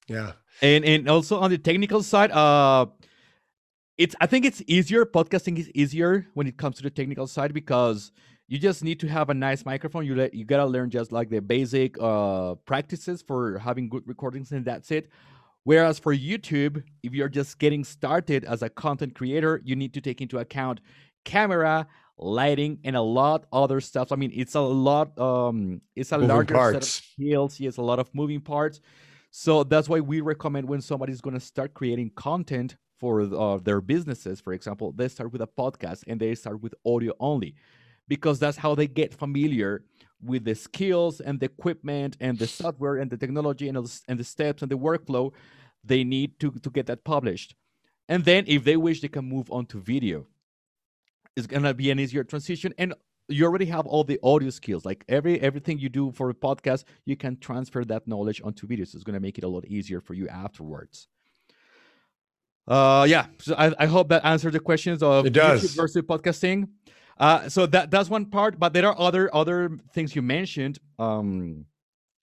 Yeah. 0.08 0.34
And 0.62 0.84
and 0.86 1.08
also 1.10 1.40
on 1.40 1.52
the 1.52 1.58
technical 1.58 2.02
side, 2.04 2.32
uh 2.32 2.88
it's 4.00 4.16
I 4.22 4.28
think 4.28 4.46
it's 4.46 4.64
easier. 4.66 5.06
Podcasting 5.06 5.60
is 5.60 5.70
easier 5.76 6.26
when 6.34 6.48
it 6.48 6.58
comes 6.58 6.78
to 6.78 6.84
the 6.84 6.90
technical 6.90 7.28
side 7.28 7.54
because 7.54 8.14
you 8.48 8.58
just 8.58 8.82
need 8.82 9.00
to 9.02 9.08
have 9.08 9.30
a 9.30 9.34
nice 9.34 9.66
microphone. 9.66 10.06
You 10.06 10.16
let, 10.16 10.34
you 10.34 10.46
gotta 10.46 10.66
learn 10.66 10.90
just 10.90 11.12
like 11.12 11.30
the 11.30 11.42
basic 11.42 12.02
uh 12.02 12.56
practices 12.66 13.22
for 13.22 13.60
having 13.60 13.90
good 13.90 14.04
recordings, 14.08 14.54
and 14.54 14.64
that's 14.64 14.90
it. 14.90 15.10
Whereas 15.66 16.00
for 16.00 16.16
YouTube, 16.16 16.82
if 17.04 17.14
you're 17.14 17.28
just 17.28 17.60
getting 17.60 17.84
started 17.84 18.46
as 18.46 18.62
a 18.62 18.70
content 18.70 19.16
creator, 19.16 19.62
you 19.66 19.76
need 19.76 19.94
to 19.94 20.02
take 20.02 20.22
into 20.22 20.40
account 20.40 20.80
camera, 21.26 21.86
lighting, 22.18 22.80
and 22.86 22.96
a 22.96 23.02
lot 23.02 23.48
other 23.52 23.82
stuff. 23.82 24.14
I 24.14 24.16
mean, 24.16 24.32
it's 24.34 24.56
a 24.56 24.62
lot. 24.62 25.20
Um, 25.20 25.82
it's 25.98 26.14
a 26.14 26.18
moving 26.18 26.30
larger 26.30 26.56
parts. 26.56 26.74
set 26.74 26.84
of 26.84 27.06
skills. 27.06 27.60
Yes, 27.60 27.76
a 27.76 27.82
lot 27.82 28.00
of 28.00 28.10
moving 28.16 28.40
parts. 28.40 28.80
So 29.32 29.66
that's 29.66 29.90
why 29.90 30.00
we 30.00 30.22
recommend 30.22 30.70
when 30.70 30.80
somebody's 30.80 31.20
going 31.20 31.34
to 31.34 31.42
start 31.42 31.74
creating 31.74 32.12
content 32.16 32.78
for 33.00 33.22
uh, 33.22 33.58
their 33.58 33.82
businesses, 33.82 34.42
for 34.42 34.54
example, 34.54 34.92
they 34.92 35.08
start 35.08 35.32
with 35.32 35.42
a 35.42 35.48
podcast 35.48 36.04
and 36.08 36.20
they 36.20 36.36
start 36.36 36.62
with 36.62 36.74
audio 36.86 37.14
only 37.20 37.56
because 38.08 38.40
that's 38.40 38.58
how 38.58 38.76
they 38.76 38.88
get 38.88 39.14
familiar 39.14 39.84
with 40.22 40.44
the 40.44 40.56
skills 40.56 41.22
and 41.22 41.40
the 41.40 41.46
equipment 41.46 42.18
and 42.20 42.38
the 42.38 42.48
software 42.48 42.98
and 42.98 43.10
the 43.10 43.18
technology 43.18 43.70
and, 43.70 43.78
and 44.08 44.20
the 44.20 44.24
steps 44.24 44.62
and 44.62 44.70
the 44.70 44.78
workflow 44.78 45.32
they 45.84 46.04
need 46.04 46.38
to, 46.40 46.52
to 46.52 46.70
get 46.70 46.88
that 46.88 47.06
published. 47.06 47.56
And 48.10 48.26
then 48.26 48.44
if 48.48 48.64
they 48.66 48.76
wish, 48.76 49.02
they 49.02 49.08
can 49.08 49.26
move 49.26 49.50
on 49.52 49.66
to 49.68 49.80
video. 49.80 50.28
It's 51.38 51.48
gonna 51.48 51.74
be 51.74 51.90
an 51.90 52.00
easier 52.00 52.26
transition. 52.26 52.74
And 52.78 52.94
you 53.30 53.46
already 53.46 53.66
have 53.68 53.86
all 53.86 54.04
the 54.04 54.20
audio 54.24 54.50
skills 54.50 54.86
like 54.86 55.06
every 55.08 55.40
everything 55.40 55.78
you 55.78 55.88
do 55.88 56.12
for 56.12 56.30
a 56.32 56.34
podcast 56.34 56.84
you 57.06 57.16
can 57.16 57.38
transfer 57.38 57.86
that 57.86 58.08
knowledge 58.08 58.42
onto 58.44 58.68
videos 58.68 58.88
so 58.88 58.96
it's 58.96 59.04
going 59.04 59.14
to 59.14 59.20
make 59.20 59.38
it 59.38 59.44
a 59.44 59.48
lot 59.48 59.64
easier 59.66 60.02
for 60.02 60.16
you 60.16 60.28
afterwards 60.28 61.08
uh 62.70 63.06
yeah 63.10 63.26
so 63.40 63.56
i, 63.58 63.74
I 63.80 63.86
hope 63.88 64.10
that 64.10 64.24
answered 64.24 64.54
the 64.54 64.60
questions 64.60 65.02
of 65.04 65.26
it 65.26 65.34
does. 65.34 65.64
YouTube 65.64 65.76
versus 65.76 66.04
podcasting. 66.04 66.70
Uh 67.18 67.50
so 67.50 67.66
that 67.66 67.92
that's 67.92 68.10
one 68.10 68.26
part 68.26 68.60
but 68.60 68.72
there 68.74 68.88
are 68.88 68.98
other 68.98 69.34
other 69.36 69.72
things 69.94 70.16
you 70.16 70.22
mentioned 70.22 70.80
um 71.00 71.66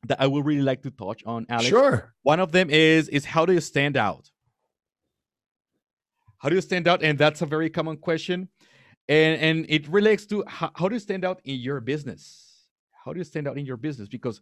that 0.07 0.21
i 0.21 0.27
would 0.27 0.45
really 0.47 0.63
like 0.63 0.83
to 0.83 0.91
touch 0.91 1.23
on 1.27 1.47
alex. 1.49 1.69
Sure. 1.69 2.15
One 2.23 2.41
of 2.41 2.53
them 2.53 2.71
is 2.71 3.09
is 3.09 3.25
how 3.25 3.45
do 3.45 3.53
you 3.53 3.61
stand 3.61 3.97
out? 3.97 4.31
How 6.39 6.49
do 6.49 6.55
you 6.55 6.61
stand 6.61 6.87
out? 6.87 7.03
And 7.03 7.19
that's 7.19 7.43
a 7.43 7.47
very 7.47 7.69
common 7.71 7.97
question. 7.97 8.49
And 9.09 9.41
and 9.41 9.67
it 9.69 9.89
relates 9.89 10.27
to 10.27 10.45
how, 10.47 10.71
how 10.75 10.89
do 10.89 10.95
you 10.95 11.01
stand 11.01 11.25
out 11.25 11.41
in 11.45 11.57
your 11.61 11.81
business? 11.81 12.67
How 13.05 13.13
do 13.13 13.19
you 13.19 13.25
stand 13.25 13.49
out 13.49 13.57
in 13.59 13.67
your 13.67 13.77
business? 13.77 14.09
Because 14.09 14.41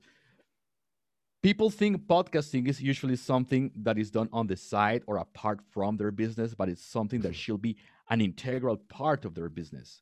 people 1.45 1.69
think 1.69 2.07
podcasting 2.07 2.67
is 2.67 2.81
usually 2.81 3.17
something 3.17 3.71
that 3.77 3.99
is 3.99 4.11
done 4.11 4.31
on 4.33 4.47
the 4.47 4.57
side 4.57 5.03
or 5.07 5.19
apart 5.19 5.61
from 5.71 5.95
their 5.99 6.11
business 6.11 6.55
but 6.55 6.71
it's 6.71 6.83
something 6.83 7.21
that 7.21 7.35
should 7.37 7.61
be 7.61 7.77
an 8.09 8.23
integral 8.23 8.79
part 8.89 9.27
of 9.27 9.35
their 9.35 9.51
business. 9.51 10.01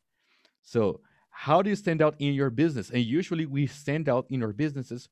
So 0.62 1.00
how 1.30 1.60
do 1.60 1.68
you 1.68 1.74
stand 1.74 2.00
out 2.00 2.14
in 2.20 2.32
your 2.34 2.50
business? 2.50 2.90
And 2.90 3.02
usually 3.02 3.46
we 3.46 3.66
stand 3.66 4.08
out 4.08 4.26
in 4.30 4.40
our 4.44 4.52
businesses 4.52 5.08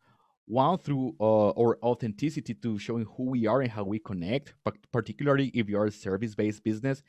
one 0.47 0.79
through 0.79 1.17
uh, 1.21 1.51
our 1.51 1.77
authenticity 1.83 2.55
to 2.55 2.79
showing 2.79 3.07
who 3.17 3.25
we 3.25 3.49
are 3.49 3.63
and 3.63 3.71
how 3.73 3.83
we 3.83 3.99
connect 3.99 4.55
particularly 4.93 5.51
if 5.53 5.69
you're 5.69 5.87
a 5.87 5.91
service-based 5.91 6.63
business. 6.63 7.03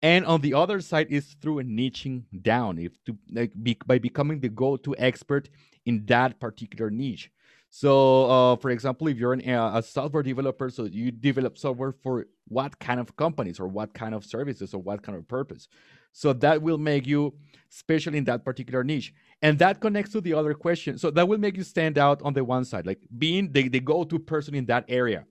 And 0.00 0.24
on 0.24 0.40
the 0.40 0.54
other 0.54 0.80
side 0.80 1.08
is 1.10 1.36
through 1.38 1.62
niching 1.64 2.22
down 2.40 2.78
if 2.78 2.92
to 3.04 3.18
like 3.30 3.52
be, 3.62 3.76
by 3.84 3.98
becoming 3.98 4.40
the 4.40 4.48
go-to 4.48 4.94
expert 4.96 5.50
in 5.84 6.06
that 6.06 6.40
particular 6.40 6.90
niche 6.90 7.30
so 7.76 8.30
uh, 8.30 8.54
for 8.54 8.70
example 8.70 9.08
if 9.08 9.16
you're 9.18 9.32
an, 9.32 9.50
uh, 9.50 9.72
a 9.74 9.82
software 9.82 10.22
developer 10.22 10.70
so 10.70 10.84
you 10.84 11.10
develop 11.10 11.58
software 11.58 11.90
for 11.90 12.24
what 12.46 12.78
kind 12.78 13.00
of 13.00 13.16
companies 13.16 13.58
or 13.58 13.66
what 13.66 13.92
kind 13.94 14.14
of 14.14 14.24
services 14.24 14.74
or 14.74 14.78
what 14.80 15.02
kind 15.02 15.18
of 15.18 15.26
purpose? 15.26 15.66
So 16.12 16.32
that 16.34 16.62
will 16.62 16.78
make 16.78 17.04
you 17.04 17.34
special 17.70 18.14
in 18.14 18.22
that 18.26 18.44
particular 18.44 18.84
niche. 18.84 19.12
And 19.42 19.58
that 19.58 19.80
connects 19.80 20.12
to 20.12 20.20
the 20.20 20.34
other 20.34 20.54
question. 20.54 20.98
So 20.98 21.10
that 21.10 21.26
will 21.26 21.38
make 21.38 21.56
you 21.56 21.64
stand 21.64 21.98
out 21.98 22.22
on 22.22 22.32
the 22.32 22.44
one 22.44 22.64
side 22.64 22.86
like 22.86 23.00
being 23.18 23.50
the, 23.50 23.66
the 23.66 23.80
go-to 23.80 24.20
person 24.20 24.54
in 24.54 24.66
that 24.66 24.84
area. 24.86 25.24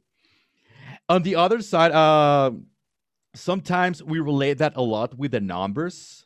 On 1.08 1.24
the 1.24 1.38
other 1.38 1.62
side 1.62 1.94
uh, 1.94 2.52
sometimes 3.34 4.04
we 4.04 4.20
relate 4.20 4.58
that 4.58 4.74
a 4.76 4.82
lot 4.82 5.18
with 5.18 5.32
the 5.32 5.40
numbers. 5.40 6.26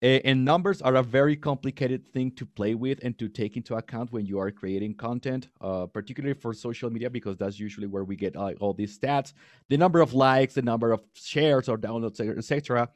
And 0.00 0.44
numbers 0.44 0.80
are 0.80 0.94
a 0.94 1.02
very 1.02 1.34
complicated 1.34 2.06
thing 2.06 2.30
to 2.32 2.46
play 2.46 2.76
with 2.76 3.00
and 3.02 3.18
to 3.18 3.28
take 3.28 3.56
into 3.56 3.74
account 3.74 4.12
when 4.12 4.26
you 4.26 4.38
are 4.38 4.48
creating 4.52 4.94
content, 4.94 5.48
uh, 5.60 5.86
particularly 5.86 6.34
for 6.34 6.54
social 6.54 6.88
media, 6.88 7.10
because 7.10 7.36
that's 7.36 7.58
usually 7.58 7.88
where 7.88 8.04
we 8.04 8.14
get 8.14 8.36
uh, 8.36 8.52
all 8.60 8.72
these 8.72 8.96
stats: 8.96 9.32
the 9.68 9.76
number 9.76 10.00
of 10.00 10.14
likes, 10.14 10.54
the 10.54 10.62
number 10.62 10.92
of 10.92 11.02
shares 11.14 11.68
or 11.68 11.76
downloads, 11.76 12.20
etc. 12.20 12.88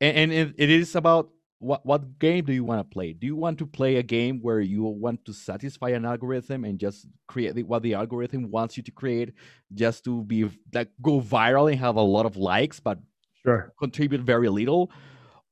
And, 0.00 0.32
and 0.32 0.54
it 0.56 0.70
is 0.70 0.96
about 0.96 1.28
what 1.58 1.84
what 1.84 2.18
game 2.18 2.46
do 2.46 2.54
you 2.54 2.64
want 2.64 2.80
to 2.80 2.90
play? 2.90 3.12
Do 3.12 3.26
you 3.26 3.36
want 3.36 3.58
to 3.58 3.66
play 3.66 3.96
a 3.96 4.02
game 4.02 4.40
where 4.40 4.60
you 4.60 4.82
want 4.82 5.26
to 5.26 5.34
satisfy 5.34 5.90
an 5.90 6.06
algorithm 6.06 6.64
and 6.64 6.78
just 6.78 7.06
create 7.28 7.54
the, 7.54 7.64
what 7.64 7.82
the 7.82 7.92
algorithm 7.92 8.50
wants 8.50 8.78
you 8.78 8.82
to 8.84 8.90
create, 8.90 9.34
just 9.74 10.04
to 10.04 10.22
be 10.24 10.48
like 10.72 10.88
go 11.02 11.20
viral 11.20 11.70
and 11.70 11.78
have 11.78 11.96
a 11.96 12.00
lot 12.00 12.24
of 12.24 12.38
likes, 12.38 12.80
but 12.80 12.98
sure. 13.44 13.74
contribute 13.78 14.22
very 14.22 14.48
little? 14.48 14.90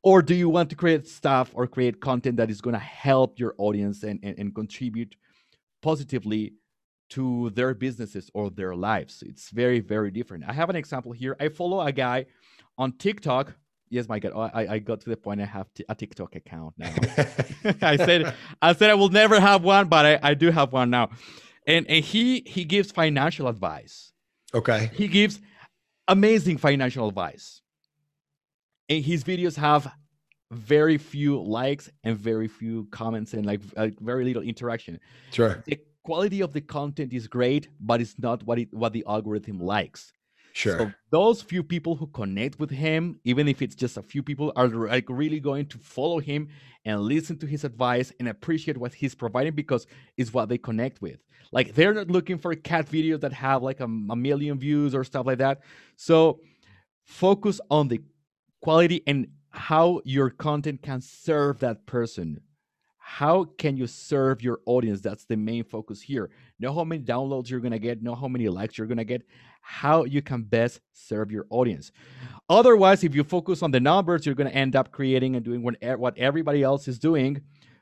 Or 0.08 0.22
do 0.22 0.34
you 0.34 0.48
want 0.48 0.70
to 0.70 0.76
create 0.76 1.06
stuff 1.06 1.50
or 1.52 1.66
create 1.66 2.00
content 2.00 2.38
that 2.38 2.50
is 2.50 2.62
going 2.62 2.72
to 2.72 2.86
help 3.04 3.38
your 3.38 3.54
audience 3.58 4.02
and, 4.04 4.18
and, 4.22 4.38
and 4.38 4.54
contribute 4.54 5.14
positively 5.82 6.54
to 7.10 7.50
their 7.50 7.74
businesses 7.74 8.30
or 8.32 8.48
their 8.48 8.74
lives? 8.74 9.22
It's 9.26 9.50
very, 9.50 9.80
very 9.80 10.10
different. 10.10 10.44
I 10.48 10.54
have 10.54 10.70
an 10.70 10.76
example 10.76 11.12
here. 11.12 11.36
I 11.38 11.50
follow 11.50 11.80
a 11.82 11.92
guy 11.92 12.26
on 12.78 12.92
TikTok 12.92 13.54
yes, 13.90 14.08
my 14.08 14.18
God, 14.18 14.32
oh, 14.34 14.50
I, 14.60 14.74
I 14.74 14.78
got 14.78 15.00
to 15.02 15.10
the 15.10 15.16
point 15.16 15.40
I 15.40 15.46
have 15.46 15.66
t- 15.74 15.84
a 15.88 15.94
TikTok 15.94 16.36
account 16.36 16.74
now. 16.78 16.94
I 17.82 17.96
said 17.96 18.34
I 18.60 18.72
said 18.74 18.90
I 18.90 18.94
will 18.94 19.08
never 19.08 19.38
have 19.40 19.62
one, 19.62 19.88
but 19.88 20.04
I, 20.06 20.30
I 20.30 20.34
do 20.34 20.50
have 20.50 20.72
one 20.72 20.90
now. 20.90 21.10
And 21.66 21.86
and 21.88 22.04
he 22.04 22.42
he 22.46 22.64
gives 22.64 22.90
financial 22.90 23.48
advice. 23.48 24.12
Okay. 24.54 24.90
He 24.94 25.08
gives 25.08 25.40
amazing 26.06 26.58
financial 26.58 27.08
advice. 27.08 27.62
And 28.88 29.04
his 29.04 29.24
videos 29.24 29.56
have 29.56 29.90
very 30.50 30.96
few 30.96 31.42
likes 31.42 31.90
and 32.04 32.16
very 32.16 32.48
few 32.48 32.86
comments 32.90 33.34
and 33.34 33.44
like, 33.44 33.60
like 33.76 33.98
very 34.00 34.24
little 34.24 34.42
interaction. 34.42 34.98
Sure. 35.30 35.62
The 35.66 35.78
quality 36.04 36.40
of 36.40 36.52
the 36.52 36.60
content 36.62 37.12
is 37.12 37.28
great, 37.28 37.68
but 37.80 38.00
it's 38.00 38.18
not 38.18 38.42
what 38.44 38.58
it 38.58 38.72
what 38.72 38.92
the 38.92 39.04
algorithm 39.06 39.60
likes. 39.60 40.12
Sure. 40.54 40.78
So 40.78 40.92
those 41.10 41.42
few 41.42 41.62
people 41.62 41.94
who 41.94 42.06
connect 42.06 42.58
with 42.58 42.70
him, 42.70 43.20
even 43.24 43.46
if 43.46 43.62
it's 43.62 43.74
just 43.74 43.96
a 43.96 44.02
few 44.02 44.22
people, 44.22 44.52
are 44.56 44.68
like 44.68 45.04
really 45.08 45.38
going 45.38 45.66
to 45.66 45.78
follow 45.78 46.18
him 46.18 46.48
and 46.84 47.00
listen 47.02 47.38
to 47.38 47.46
his 47.46 47.64
advice 47.64 48.12
and 48.18 48.28
appreciate 48.28 48.78
what 48.78 48.94
he's 48.94 49.14
providing 49.14 49.54
because 49.54 49.86
it's 50.16 50.32
what 50.32 50.48
they 50.48 50.58
connect 50.58 51.00
with. 51.02 51.18
Like 51.52 51.74
they're 51.74 51.94
not 51.94 52.10
looking 52.10 52.38
for 52.38 52.54
cat 52.54 52.86
videos 52.90 53.20
that 53.20 53.32
have 53.34 53.62
like 53.62 53.80
a, 53.80 53.84
a 53.84 54.16
million 54.16 54.58
views 54.58 54.94
or 54.94 55.04
stuff 55.04 55.26
like 55.26 55.38
that. 55.38 55.60
So 55.96 56.40
focus 57.04 57.60
on 57.70 57.88
the 57.88 58.00
quality 58.60 59.02
and 59.06 59.28
how 59.50 60.00
your 60.04 60.30
content 60.30 60.82
can 60.82 61.00
serve 61.00 61.58
that 61.60 61.86
person. 61.86 62.40
How 62.98 63.44
can 63.44 63.76
you 63.76 63.86
serve 63.86 64.42
your 64.42 64.60
audience? 64.66 65.00
That's 65.00 65.24
the 65.24 65.36
main 65.36 65.64
focus 65.64 66.02
here. 66.02 66.28
Know 66.60 66.74
how 66.74 66.84
many 66.84 67.02
downloads 67.02 67.48
you're 67.48 67.60
going 67.60 67.72
to 67.72 67.78
get 67.78 68.02
know 68.02 68.14
how 68.14 68.28
many 68.28 68.48
likes 68.48 68.76
you're 68.76 68.86
going 68.86 68.98
to 68.98 69.04
get 69.04 69.22
how 69.62 70.04
you 70.04 70.22
can 70.22 70.42
best 70.42 70.80
serve 70.92 71.30
your 71.30 71.46
audience. 71.50 71.90
Otherwise 72.50 73.04
if 73.04 73.14
you 73.14 73.24
focus 73.24 73.62
on 73.62 73.70
the 73.70 73.80
numbers 73.80 74.26
you're 74.26 74.34
going 74.34 74.50
to 74.50 74.54
end 74.54 74.76
up 74.76 74.92
creating 74.92 75.36
and 75.36 75.44
doing 75.44 75.62
what 75.62 76.18
everybody 76.18 76.62
else 76.62 76.86
is 76.86 76.98
doing 76.98 77.40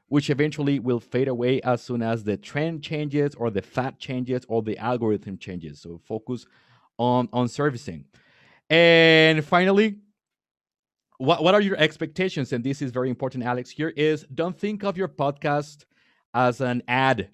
which 0.08 0.30
eventually 0.30 0.78
will 0.78 1.00
fade 1.00 1.28
away 1.28 1.60
as 1.62 1.82
soon 1.82 2.02
as 2.02 2.22
the 2.22 2.36
trend 2.36 2.82
changes 2.82 3.34
or 3.34 3.50
the 3.50 3.62
fat 3.62 3.98
changes 3.98 4.42
or 4.48 4.62
the 4.62 4.78
algorithm 4.78 5.36
changes. 5.36 5.80
So 5.80 6.00
focus 6.04 6.46
on 6.98 7.28
on 7.32 7.48
servicing. 7.48 8.04
And 8.70 9.44
finally 9.44 9.96
what, 11.18 11.42
what 11.42 11.54
are 11.54 11.60
your 11.60 11.76
expectations? 11.76 12.52
And 12.52 12.62
this 12.62 12.82
is 12.82 12.90
very 12.90 13.10
important, 13.10 13.44
Alex. 13.44 13.70
Here 13.70 13.92
is 13.96 14.24
don't 14.34 14.58
think 14.58 14.84
of 14.84 14.96
your 14.96 15.08
podcast 15.08 15.84
as 16.34 16.60
an 16.60 16.82
ad 16.88 17.30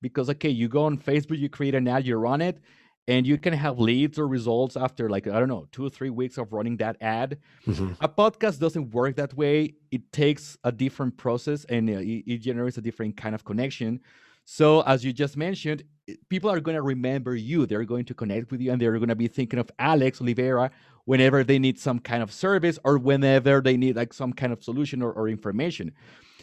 because, 0.00 0.28
okay, 0.30 0.50
you 0.50 0.68
go 0.68 0.84
on 0.84 0.98
Facebook, 0.98 1.38
you 1.38 1.48
create 1.48 1.74
an 1.74 1.88
ad, 1.88 2.06
you 2.06 2.16
run 2.16 2.40
it, 2.40 2.60
and 3.08 3.26
you 3.26 3.38
can 3.38 3.52
have 3.52 3.78
leads 3.78 4.18
or 4.18 4.28
results 4.28 4.76
after, 4.76 5.08
like, 5.08 5.26
I 5.26 5.38
don't 5.40 5.48
know, 5.48 5.66
two 5.72 5.86
or 5.86 5.90
three 5.90 6.10
weeks 6.10 6.38
of 6.38 6.52
running 6.52 6.76
that 6.78 6.96
ad. 7.00 7.38
Mm-hmm. 7.66 7.92
A 8.00 8.08
podcast 8.08 8.58
doesn't 8.58 8.90
work 8.90 9.16
that 9.16 9.34
way. 9.34 9.74
It 9.90 10.12
takes 10.12 10.56
a 10.64 10.70
different 10.70 11.16
process 11.16 11.64
and 11.64 11.88
uh, 11.88 11.94
it, 11.94 12.24
it 12.26 12.38
generates 12.38 12.78
a 12.78 12.82
different 12.82 13.16
kind 13.16 13.34
of 13.34 13.44
connection. 13.44 14.00
So, 14.44 14.82
as 14.82 15.04
you 15.04 15.12
just 15.12 15.36
mentioned, 15.36 15.84
people 16.28 16.50
are 16.50 16.60
going 16.60 16.74
to 16.74 16.82
remember 16.82 17.34
you. 17.36 17.64
They're 17.64 17.84
going 17.84 18.04
to 18.06 18.14
connect 18.14 18.50
with 18.50 18.60
you 18.60 18.72
and 18.72 18.80
they're 18.80 18.98
going 18.98 19.08
to 19.08 19.14
be 19.16 19.28
thinking 19.28 19.58
of 19.58 19.70
Alex 19.78 20.20
Oliveira 20.20 20.70
whenever 21.04 21.42
they 21.44 21.58
need 21.58 21.78
some 21.78 21.98
kind 21.98 22.22
of 22.22 22.32
service 22.32 22.78
or 22.84 22.98
whenever 22.98 23.60
they 23.60 23.76
need 23.76 23.96
like 23.96 24.12
some 24.12 24.32
kind 24.32 24.52
of 24.52 24.62
solution 24.62 25.02
or, 25.02 25.12
or 25.12 25.28
information. 25.28 25.92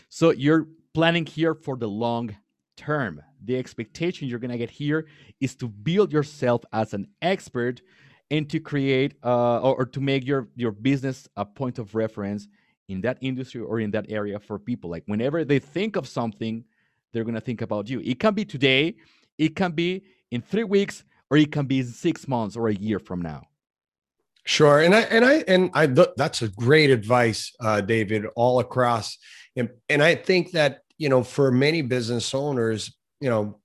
So 0.10 0.32
you're 0.32 0.68
planning 0.94 1.26
here 1.26 1.54
for 1.54 1.78
the 1.78 1.88
long 1.88 2.36
term. 2.76 3.22
The 3.44 3.58
expectation 3.58 4.28
you're 4.28 4.40
going 4.40 4.52
to 4.52 4.58
get 4.58 4.70
here 4.70 5.08
is 5.40 5.56
to 5.56 5.68
build 5.68 6.12
yourself 6.12 6.64
as 6.74 6.94
an 6.94 7.08
expert 7.22 7.82
and 8.32 8.50
to 8.50 8.60
create 8.60 9.16
uh, 9.24 9.60
or, 9.60 9.78
or 9.78 9.86
to 9.86 10.02
make 10.02 10.26
your, 10.26 10.50
your 10.56 10.72
business 10.72 11.28
a 11.36 11.46
point 11.46 11.80
of 11.80 11.96
reference 11.96 12.48
in 12.90 13.02
that 13.02 13.18
industry 13.22 13.62
or 13.62 13.80
in 13.80 13.92
that 13.92 14.06
area 14.10 14.40
for 14.40 14.60
people. 14.60 14.90
Like 14.90 15.04
whenever 15.06 15.46
they 15.46 15.60
think 15.60 15.96
of 15.96 16.08
something, 16.08 16.64
they're 17.12 17.24
going 17.24 17.36
to 17.36 17.42
think 17.42 17.62
about 17.62 17.90
you. 17.90 18.02
It 18.02 18.20
can 18.20 18.34
be 18.34 18.46
today, 18.46 18.96
it 19.38 19.56
can 19.56 19.72
be 19.72 20.04
in 20.32 20.42
three 20.42 20.64
weeks, 20.64 21.04
or 21.32 21.38
it 21.38 21.52
can 21.52 21.66
be 21.66 21.84
six 21.84 22.28
months 22.28 22.56
or 22.56 22.68
a 22.68 22.74
year 22.74 23.00
from 23.00 23.22
now. 23.22 23.44
Sure, 24.46 24.82
and 24.82 24.96
I 24.96 25.02
and 25.02 25.26
I 25.26 25.44
and 25.48 25.70
I 25.74 25.86
that's 25.86 26.42
a 26.42 26.48
great 26.48 26.90
advice, 26.90 27.54
uh, 27.60 27.82
David, 27.82 28.26
all 28.36 28.60
across, 28.60 29.18
and 29.56 29.70
and 29.90 30.02
I 30.02 30.16
think 30.16 30.52
that 30.52 30.80
you 30.98 31.10
know 31.10 31.24
for 31.24 31.52
many 31.52 31.82
business 31.82 32.34
owners, 32.34 32.96
you 33.20 33.30
know, 33.30 33.60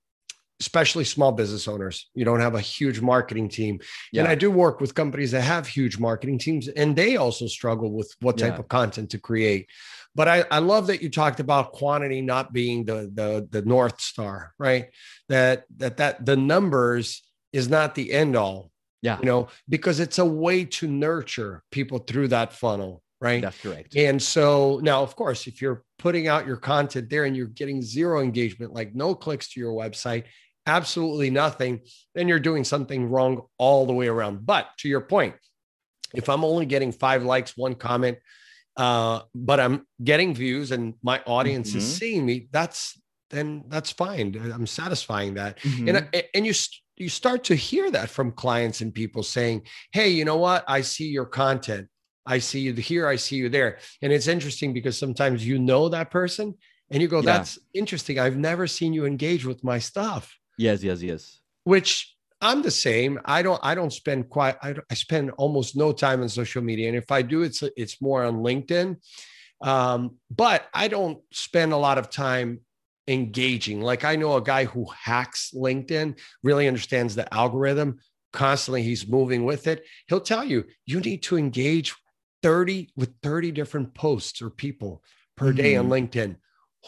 especially 0.59 1.03
small 1.03 1.31
business 1.31 1.67
owners, 1.67 2.09
you 2.13 2.23
don't 2.23 2.41
have 2.41 2.55
a 2.55 2.61
huge 2.61 3.01
marketing 3.01 3.49
team, 3.49 3.79
yeah. 4.11 4.21
and 4.21 4.29
I 4.29 4.35
do 4.35 4.51
work 4.51 4.79
with 4.79 4.93
companies 4.93 5.31
that 5.31 5.41
have 5.41 5.65
huge 5.65 5.97
marketing 5.97 6.37
teams, 6.37 6.67
and 6.67 6.95
they 6.95 7.17
also 7.17 7.47
struggle 7.47 7.91
with 7.91 8.13
what 8.21 8.37
type 8.37 8.53
yeah. 8.53 8.59
of 8.59 8.67
content 8.67 9.09
to 9.11 9.17
create. 9.17 9.69
But 10.13 10.27
I, 10.27 10.45
I 10.51 10.59
love 10.59 10.87
that 10.87 11.01
you 11.01 11.09
talked 11.09 11.39
about 11.39 11.73
quantity 11.73 12.21
not 12.21 12.53
being 12.53 12.85
the 12.85 13.11
the 13.13 13.47
the 13.49 13.63
north 13.63 13.99
star, 13.99 14.53
right? 14.59 14.87
That 15.29 15.63
that 15.77 15.97
that 15.97 16.25
the 16.25 16.37
numbers 16.37 17.23
is 17.51 17.69
not 17.69 17.95
the 17.95 18.11
end 18.11 18.35
all 18.35 18.71
yeah. 19.05 19.19
You 19.19 19.25
know, 19.25 19.47
because 19.69 19.99
it's 19.99 20.17
a 20.17 20.25
way 20.25 20.65
to 20.65 20.87
nurture 20.87 21.61
people 21.71 21.99
through 21.99 22.29
that 22.29 22.53
funnel. 22.53 23.03
Right. 23.21 23.41
That's 23.41 23.61
correct. 23.61 23.95
And 23.95 24.21
so 24.21 24.79
now, 24.81 25.03
of 25.03 25.15
course, 25.15 25.45
if 25.45 25.61
you're 25.61 25.83
putting 25.99 26.27
out 26.27 26.47
your 26.47 26.57
content 26.57 27.09
there 27.09 27.25
and 27.25 27.37
you're 27.37 27.47
getting 27.47 27.81
zero 27.81 28.21
engagement, 28.21 28.73
like 28.73 28.95
no 28.95 29.13
clicks 29.13 29.53
to 29.53 29.59
your 29.59 29.73
website, 29.73 30.23
absolutely 30.65 31.29
nothing, 31.29 31.81
then 32.15 32.27
you're 32.27 32.39
doing 32.39 32.63
something 32.63 33.09
wrong 33.09 33.43
all 33.59 33.85
the 33.85 33.93
way 33.93 34.07
around. 34.07 34.43
But 34.45 34.67
to 34.79 34.89
your 34.89 35.01
point, 35.01 35.35
if 36.15 36.27
I'm 36.27 36.43
only 36.43 36.65
getting 36.65 36.91
five 36.91 37.23
likes, 37.23 37.55
one 37.55 37.75
comment, 37.75 38.17
uh, 38.75 39.21
but 39.35 39.59
I'm 39.59 39.85
getting 40.03 40.33
views 40.33 40.71
and 40.71 40.95
my 41.03 41.21
audience 41.27 41.69
mm-hmm. 41.69 41.77
is 41.77 41.97
seeing 41.97 42.25
me, 42.25 42.47
that's 42.51 42.99
then 43.29 43.65
that's 43.67 43.91
fine. 43.91 44.35
I'm 44.53 44.67
satisfying 44.67 45.35
that. 45.35 45.59
Mm-hmm. 45.59 45.89
And 45.89 46.27
and 46.33 46.45
you 46.45 46.53
you 46.97 47.09
start 47.09 47.43
to 47.45 47.55
hear 47.55 47.91
that 47.91 48.09
from 48.09 48.31
clients 48.31 48.81
and 48.81 48.93
people 48.93 49.23
saying, 49.23 49.63
Hey, 49.91 50.09
you 50.09 50.25
know 50.25 50.37
what? 50.37 50.63
I 50.67 50.81
see 50.81 51.07
your 51.07 51.25
content. 51.25 51.87
I 52.25 52.39
see 52.39 52.61
you 52.61 52.73
here. 52.73 53.07
I 53.07 53.17
see 53.17 53.35
you 53.35 53.49
there. 53.49 53.79
And 54.01 54.11
it's 54.11 54.27
interesting 54.27 54.73
because 54.73 54.97
sometimes 54.97 55.45
you 55.45 55.59
know 55.59 55.89
that 55.89 56.11
person 56.11 56.55
and 56.89 57.01
you 57.01 57.07
go, 57.07 57.21
That's 57.21 57.59
interesting. 57.73 58.19
I've 58.19 58.37
never 58.37 58.67
seen 58.67 58.93
you 58.93 59.05
engage 59.05 59.45
with 59.45 59.63
my 59.63 59.79
stuff. 59.79 60.37
Yes, 60.57 60.83
yes, 60.83 61.01
yes. 61.01 61.39
Which 61.65 62.15
I'm 62.41 62.61
the 62.61 62.71
same. 62.71 63.19
I 63.25 63.41
don't. 63.41 63.59
I 63.63 63.75
don't 63.75 63.91
spend 63.91 64.29
quite. 64.29 64.55
I, 64.61 64.75
I 64.89 64.93
spend 64.93 65.31
almost 65.31 65.75
no 65.75 65.91
time 65.91 66.21
on 66.21 66.29
social 66.29 66.61
media, 66.61 66.87
and 66.87 66.97
if 66.97 67.11
I 67.11 67.21
do, 67.21 67.41
it's 67.43 67.63
it's 67.75 68.01
more 68.01 68.23
on 68.23 68.37
LinkedIn. 68.37 68.97
Um, 69.61 70.17
but 70.29 70.67
I 70.73 70.87
don't 70.87 71.19
spend 71.31 71.73
a 71.73 71.77
lot 71.77 71.97
of 71.97 72.09
time 72.09 72.59
engaging. 73.07 73.81
Like 73.81 74.03
I 74.03 74.15
know 74.15 74.35
a 74.35 74.41
guy 74.41 74.65
who 74.65 74.85
hacks 74.85 75.51
LinkedIn, 75.55 76.19
really 76.43 76.67
understands 76.67 77.15
the 77.15 77.31
algorithm, 77.33 77.99
constantly 78.33 78.83
he's 78.83 79.07
moving 79.07 79.45
with 79.45 79.67
it. 79.67 79.85
He'll 80.07 80.19
tell 80.19 80.43
you, 80.43 80.65
you 80.85 80.99
need 80.99 81.23
to 81.23 81.37
engage 81.37 81.95
30 82.43 82.89
with 82.95 83.13
30 83.23 83.51
different 83.51 83.93
posts 83.93 84.41
or 84.41 84.49
people 84.49 85.03
per 85.35 85.47
mm-hmm. 85.47 85.57
day 85.57 85.75
on 85.75 85.85
mm-hmm. 85.85 85.93
LinkedIn. 85.93 86.35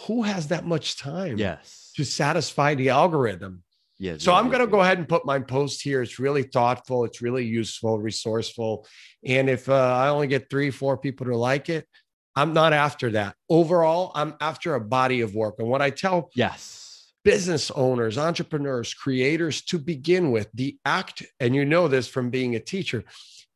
Who 0.05 0.23
has 0.23 0.49
that 0.49 0.65
much 0.65 0.97
time? 0.97 1.37
Yes. 1.37 1.91
To 1.95 2.05
satisfy 2.05 2.75
the 2.75 2.89
algorithm. 2.89 3.63
Yes. 3.99 4.23
So 4.23 4.33
I'm 4.33 4.49
going 4.49 4.59
to 4.59 4.67
go 4.67 4.81
ahead 4.81 4.99
and 4.99 5.09
put 5.09 5.25
my 5.25 5.39
post 5.39 5.81
here. 5.81 6.03
It's 6.03 6.19
really 6.19 6.43
thoughtful. 6.43 7.03
It's 7.05 7.21
really 7.21 7.45
useful, 7.45 7.97
resourceful. 7.97 8.85
And 9.25 9.49
if 9.49 9.67
uh, 9.67 9.73
I 9.73 10.09
only 10.09 10.27
get 10.27 10.51
three, 10.51 10.69
four 10.69 10.97
people 10.97 11.25
to 11.25 11.35
like 11.35 11.69
it, 11.69 11.87
I'm 12.37 12.53
not 12.53 12.71
after 12.71 13.11
that. 13.11 13.35
Overall, 13.49 14.11
I'm 14.13 14.35
after 14.39 14.75
a 14.75 14.79
body 14.79 15.21
of 15.21 15.33
work. 15.33 15.55
And 15.57 15.67
what 15.67 15.81
I 15.81 15.89
tell 15.89 16.29
yes, 16.35 17.11
business 17.23 17.71
owners, 17.71 18.15
entrepreneurs, 18.17 18.93
creators 18.93 19.63
to 19.63 19.79
begin 19.79 20.31
with, 20.31 20.47
the 20.53 20.77
act, 20.85 21.23
and 21.39 21.55
you 21.55 21.65
know 21.65 21.87
this 21.87 22.07
from 22.07 22.29
being 22.29 22.55
a 22.55 22.59
teacher, 22.59 23.03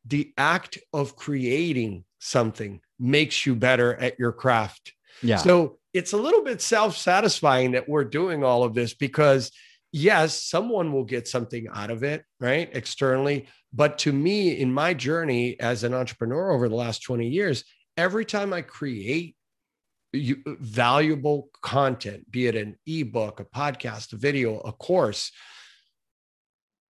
the 0.06 0.34
act 0.36 0.80
of 0.94 1.16
creating 1.16 2.06
something 2.18 2.82
makes 3.00 3.46
you 3.46 3.54
better 3.56 3.94
at 3.94 4.18
your 4.18 4.32
craft. 4.32 4.94
Yeah. 5.22 5.38
So 5.38 5.78
it's 5.94 6.14
a 6.14 6.18
little 6.18 6.44
bit 6.44 6.60
self-satisfying 6.60 7.74
that 7.74 7.88
we're 7.88 8.04
doing 8.04 8.44
all 8.44 8.64
of 8.64 8.74
this 8.74 8.96
because 8.96 9.52
yes, 9.92 10.44
someone 10.44 10.92
will 10.92 11.04
get 11.04 11.28
something 11.28 11.68
out 11.72 11.92
of 11.92 12.02
it, 12.04 12.24
right? 12.40 12.68
Externally. 12.74 13.48
But 13.72 14.00
to 14.00 14.12
me, 14.12 14.60
in 14.60 14.74
my 14.74 14.96
journey 14.96 15.60
as 15.60 15.84
an 15.84 15.94
entrepreneur 15.94 16.52
over 16.52 16.68
the 16.68 16.76
last 16.76 17.04
20 17.04 17.28
years, 17.28 17.64
every 17.98 18.26
time 18.26 18.54
I 18.54 18.62
create 18.62 19.36
you, 20.14 20.38
valuable 20.46 21.50
content, 21.62 22.30
be 22.30 22.48
it 22.48 22.56
an 22.56 22.78
ebook, 22.86 23.40
a 23.40 23.46
podcast, 23.46 24.14
a 24.14 24.18
video, 24.18 24.60
a 24.60 24.72
course, 24.72 25.32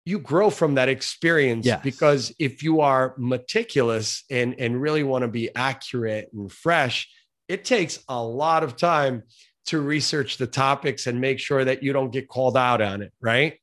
you 0.05 0.19
grow 0.19 0.49
from 0.49 0.75
that 0.75 0.89
experience 0.89 1.65
yes. 1.65 1.81
because 1.83 2.33
if 2.39 2.63
you 2.63 2.81
are 2.81 3.13
meticulous 3.17 4.23
and, 4.31 4.55
and 4.59 4.81
really 4.81 5.03
want 5.03 5.21
to 5.21 5.27
be 5.27 5.55
accurate 5.55 6.29
and 6.33 6.51
fresh, 6.51 7.07
it 7.47 7.65
takes 7.65 7.99
a 8.07 8.21
lot 8.21 8.63
of 8.63 8.75
time 8.75 9.23
to 9.67 9.79
research 9.79 10.37
the 10.37 10.47
topics 10.47 11.05
and 11.05 11.21
make 11.21 11.37
sure 11.37 11.63
that 11.63 11.83
you 11.83 11.93
don't 11.93 12.11
get 12.11 12.27
called 12.27 12.57
out 12.57 12.81
on 12.81 13.03
it, 13.03 13.13
right? 13.21 13.60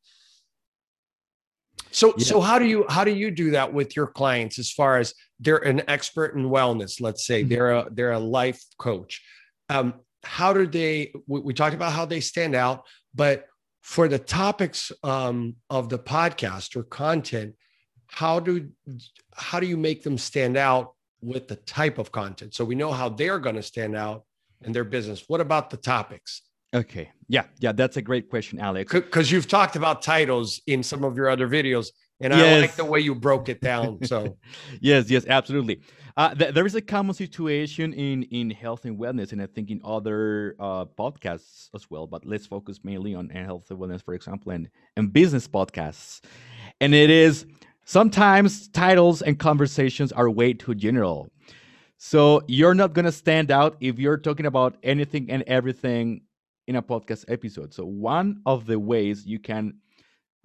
So 1.91 2.15
yeah. 2.17 2.25
so 2.25 2.41
how 2.41 2.59
do 2.59 2.67
you 2.67 2.85
how 2.89 3.05
do 3.05 3.15
you 3.15 3.31
do 3.31 3.51
that 3.53 3.73
with 3.73 3.97
your 3.97 4.07
clients 4.07 4.59
as 4.59 4.71
far 4.71 4.99
as 4.99 5.15
they're 5.41 5.59
an 5.59 5.83
expert 5.89 6.35
in 6.35 6.45
wellness, 6.45 7.01
let's 7.01 7.27
say 7.27 7.41
mm-hmm. 7.43 7.51
they're 7.51 7.71
a 7.71 7.89
they're 7.91 8.13
a 8.13 8.19
life 8.19 8.63
coach. 8.79 9.23
Um, 9.69 9.95
how 10.25 10.53
do 10.53 10.67
they 10.67 11.13
we, 11.27 11.41
we, 11.41 11.55
talked 11.55 11.75
about 11.75 11.93
how 11.93 12.05
they 12.05 12.21
stand 12.21 12.55
out, 12.55 12.85
but 13.15 13.47
for 13.83 14.09
the 14.09 14.19
topics 14.19 14.93
um, 15.03 15.57
of 15.71 15.89
the 15.89 15.99
podcast 15.99 16.77
or 16.77 16.83
content, 16.83 17.55
how 18.07 18.41
do 18.41 18.69
how 19.35 19.61
do 19.61 19.67
you 19.67 19.77
make 19.77 20.03
them 20.03 20.19
stand 20.19 20.57
out 20.57 20.93
with 21.21 21.49
the 21.49 21.57
type 21.57 21.99
of 21.99 22.13
content? 22.13 22.55
So 22.55 22.65
we 22.65 22.75
know 22.75 22.93
how 22.93 23.09
they're 23.09 23.39
going 23.39 23.57
to 23.57 23.63
stand 23.63 23.97
out 23.97 24.25
in 24.65 24.73
their 24.73 24.85
business. 24.85 25.25
What 25.29 25.41
about 25.41 25.71
the 25.71 25.77
topics? 25.77 26.43
Okay. 26.75 27.11
Yeah. 27.29 27.45
Yeah. 27.61 27.73
That's 27.73 27.97
a 27.97 28.03
great 28.03 28.29
question, 28.29 28.59
Alex. 28.61 28.93
Because 28.93 29.31
you've 29.31 29.49
talked 29.49 29.77
about 29.77 30.03
titles 30.03 30.61
in 30.67 30.83
some 30.83 31.05
of 31.05 31.17
your 31.17 31.29
other 31.29 31.49
videos. 31.49 31.89
And 32.21 32.33
yes. 32.33 32.57
I 32.57 32.61
like 32.61 32.75
the 32.75 32.85
way 32.85 33.01
you 33.01 33.15
broke 33.15 33.49
it 33.49 33.61
down. 33.61 34.05
So, 34.05 34.37
yes, 34.81 35.09
yes, 35.09 35.25
absolutely. 35.27 35.81
Uh, 36.17 36.35
th- 36.35 36.53
there 36.53 36.67
is 36.67 36.75
a 36.75 36.81
common 36.81 37.15
situation 37.15 37.93
in 37.93 38.25
in 38.25 38.51
health 38.51 38.85
and 38.85 38.99
wellness, 38.99 39.31
and 39.31 39.41
I 39.41 39.47
think 39.47 39.71
in 39.71 39.81
other 39.85 40.57
uh, 40.59 40.85
podcasts 40.85 41.69
as 41.77 41.89
well. 41.89 42.09
But 42.09 42.27
let's 42.27 42.45
focus 42.45 42.81
mainly 42.83 43.15
on 43.15 43.29
health 43.29 43.71
and 43.71 43.79
wellness, 43.79 44.05
for 44.05 44.15
example, 44.15 44.51
and 44.51 44.69
and 44.97 45.13
business 45.13 45.47
podcasts. 45.47 46.21
And 46.81 46.93
it 46.93 47.09
is 47.09 47.47
sometimes 47.85 48.67
titles 48.67 49.23
and 49.23 49.39
conversations 49.39 50.11
are 50.11 50.29
way 50.29 50.55
too 50.55 50.75
general. 50.75 51.31
So 51.99 52.43
you're 52.49 52.75
not 52.75 52.95
gonna 52.95 53.13
stand 53.13 53.53
out 53.53 53.77
if 53.81 54.01
you're 54.01 54.19
talking 54.19 54.47
about 54.47 54.77
anything 54.83 55.31
and 55.31 55.45
everything 55.47 56.23
in 56.69 56.77
a 56.77 56.83
podcast 56.83 57.25
episode. 57.29 57.75
So 57.75 57.85
one 57.85 58.43
of 58.47 58.67
the 58.67 58.79
ways 58.79 59.27
you 59.27 59.41
can 59.41 59.79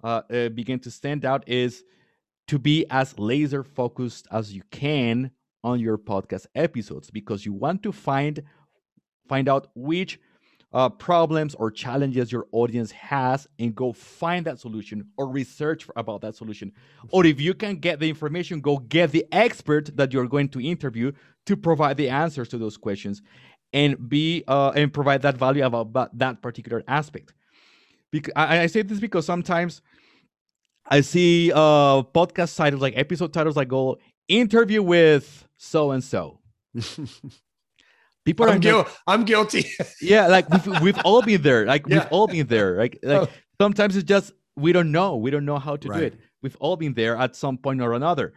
uh, 0.02 0.22
uh, 0.32 0.48
begin 0.48 0.80
to 0.80 0.90
stand 0.90 1.24
out 1.24 1.46
is 1.46 1.84
to 2.48 2.58
be 2.58 2.86
as 2.90 3.18
laser 3.18 3.62
focused 3.62 4.26
as 4.32 4.52
you 4.52 4.62
can 4.70 5.30
on 5.62 5.80
your 5.80 5.98
podcast 5.98 6.46
episodes 6.54 7.10
because 7.10 7.46
you 7.46 7.52
want 7.52 7.82
to 7.82 7.92
find 7.92 8.42
find 9.28 9.48
out 9.48 9.68
which 9.74 10.18
uh, 10.74 10.88
problems 10.88 11.54
or 11.54 11.70
challenges 11.70 12.32
your 12.32 12.46
audience 12.52 12.90
has 12.90 13.46
and 13.58 13.74
go 13.74 13.92
find 13.92 14.44
that 14.44 14.58
solution 14.58 15.06
or 15.16 15.28
research 15.28 15.86
about 15.96 16.20
that 16.20 16.34
solution 16.34 16.72
or 17.10 17.24
if 17.24 17.40
you 17.40 17.54
can 17.54 17.76
get 17.76 18.00
the 18.00 18.08
information 18.08 18.60
go 18.60 18.78
get 18.78 19.10
the 19.12 19.24
expert 19.32 19.96
that 19.96 20.12
you're 20.12 20.26
going 20.26 20.48
to 20.48 20.60
interview 20.60 21.12
to 21.46 21.56
provide 21.56 21.96
the 21.96 22.08
answers 22.08 22.48
to 22.48 22.58
those 22.58 22.76
questions 22.76 23.22
and 23.74 24.08
be 24.08 24.42
uh, 24.48 24.72
and 24.74 24.90
provide 24.92 25.20
that 25.22 25.36
value 25.36 25.64
about 25.64 26.16
that 26.16 26.40
particular 26.40 26.82
aspect 26.88 27.34
because 28.10 28.32
I, 28.34 28.60
I 28.60 28.66
say 28.66 28.82
this 28.82 29.00
because 29.00 29.26
sometimes 29.26 29.82
i 30.86 31.00
see 31.00 31.50
uh 31.52 32.02
podcast 32.02 32.54
titles 32.56 32.80
like 32.80 32.92
episode 32.96 33.32
titles 33.32 33.56
like 33.56 33.68
go 33.68 33.98
interview 34.28 34.82
with 34.82 35.46
so 35.56 35.90
and 35.90 36.02
so. 36.02 36.40
People 38.24 38.48
I'm, 38.48 38.66
are 38.66 38.86
I'm 39.06 39.24
guilty. 39.24 39.66
yeah, 40.00 40.28
like 40.28 40.48
we've, 40.48 40.80
we've 40.80 40.98
all 41.04 41.20
been 41.20 41.42
there. 41.42 41.66
Like 41.66 41.86
yeah. 41.86 41.98
we've 41.98 42.08
all 42.10 42.26
been 42.26 42.46
there. 42.46 42.78
Like 42.78 42.98
like 43.02 43.28
oh. 43.28 43.32
sometimes 43.60 43.96
it's 43.96 44.08
just 44.08 44.32
we 44.56 44.72
don't 44.72 44.90
know. 44.90 45.16
We 45.16 45.30
don't 45.30 45.44
know 45.44 45.58
how 45.58 45.76
to 45.76 45.88
right. 45.88 45.98
do 45.98 46.04
it. 46.06 46.14
We've 46.42 46.56
all 46.58 46.76
been 46.76 46.94
there 46.94 47.16
at 47.18 47.36
some 47.36 47.58
point 47.58 47.82
or 47.82 47.92
another. 47.92 48.32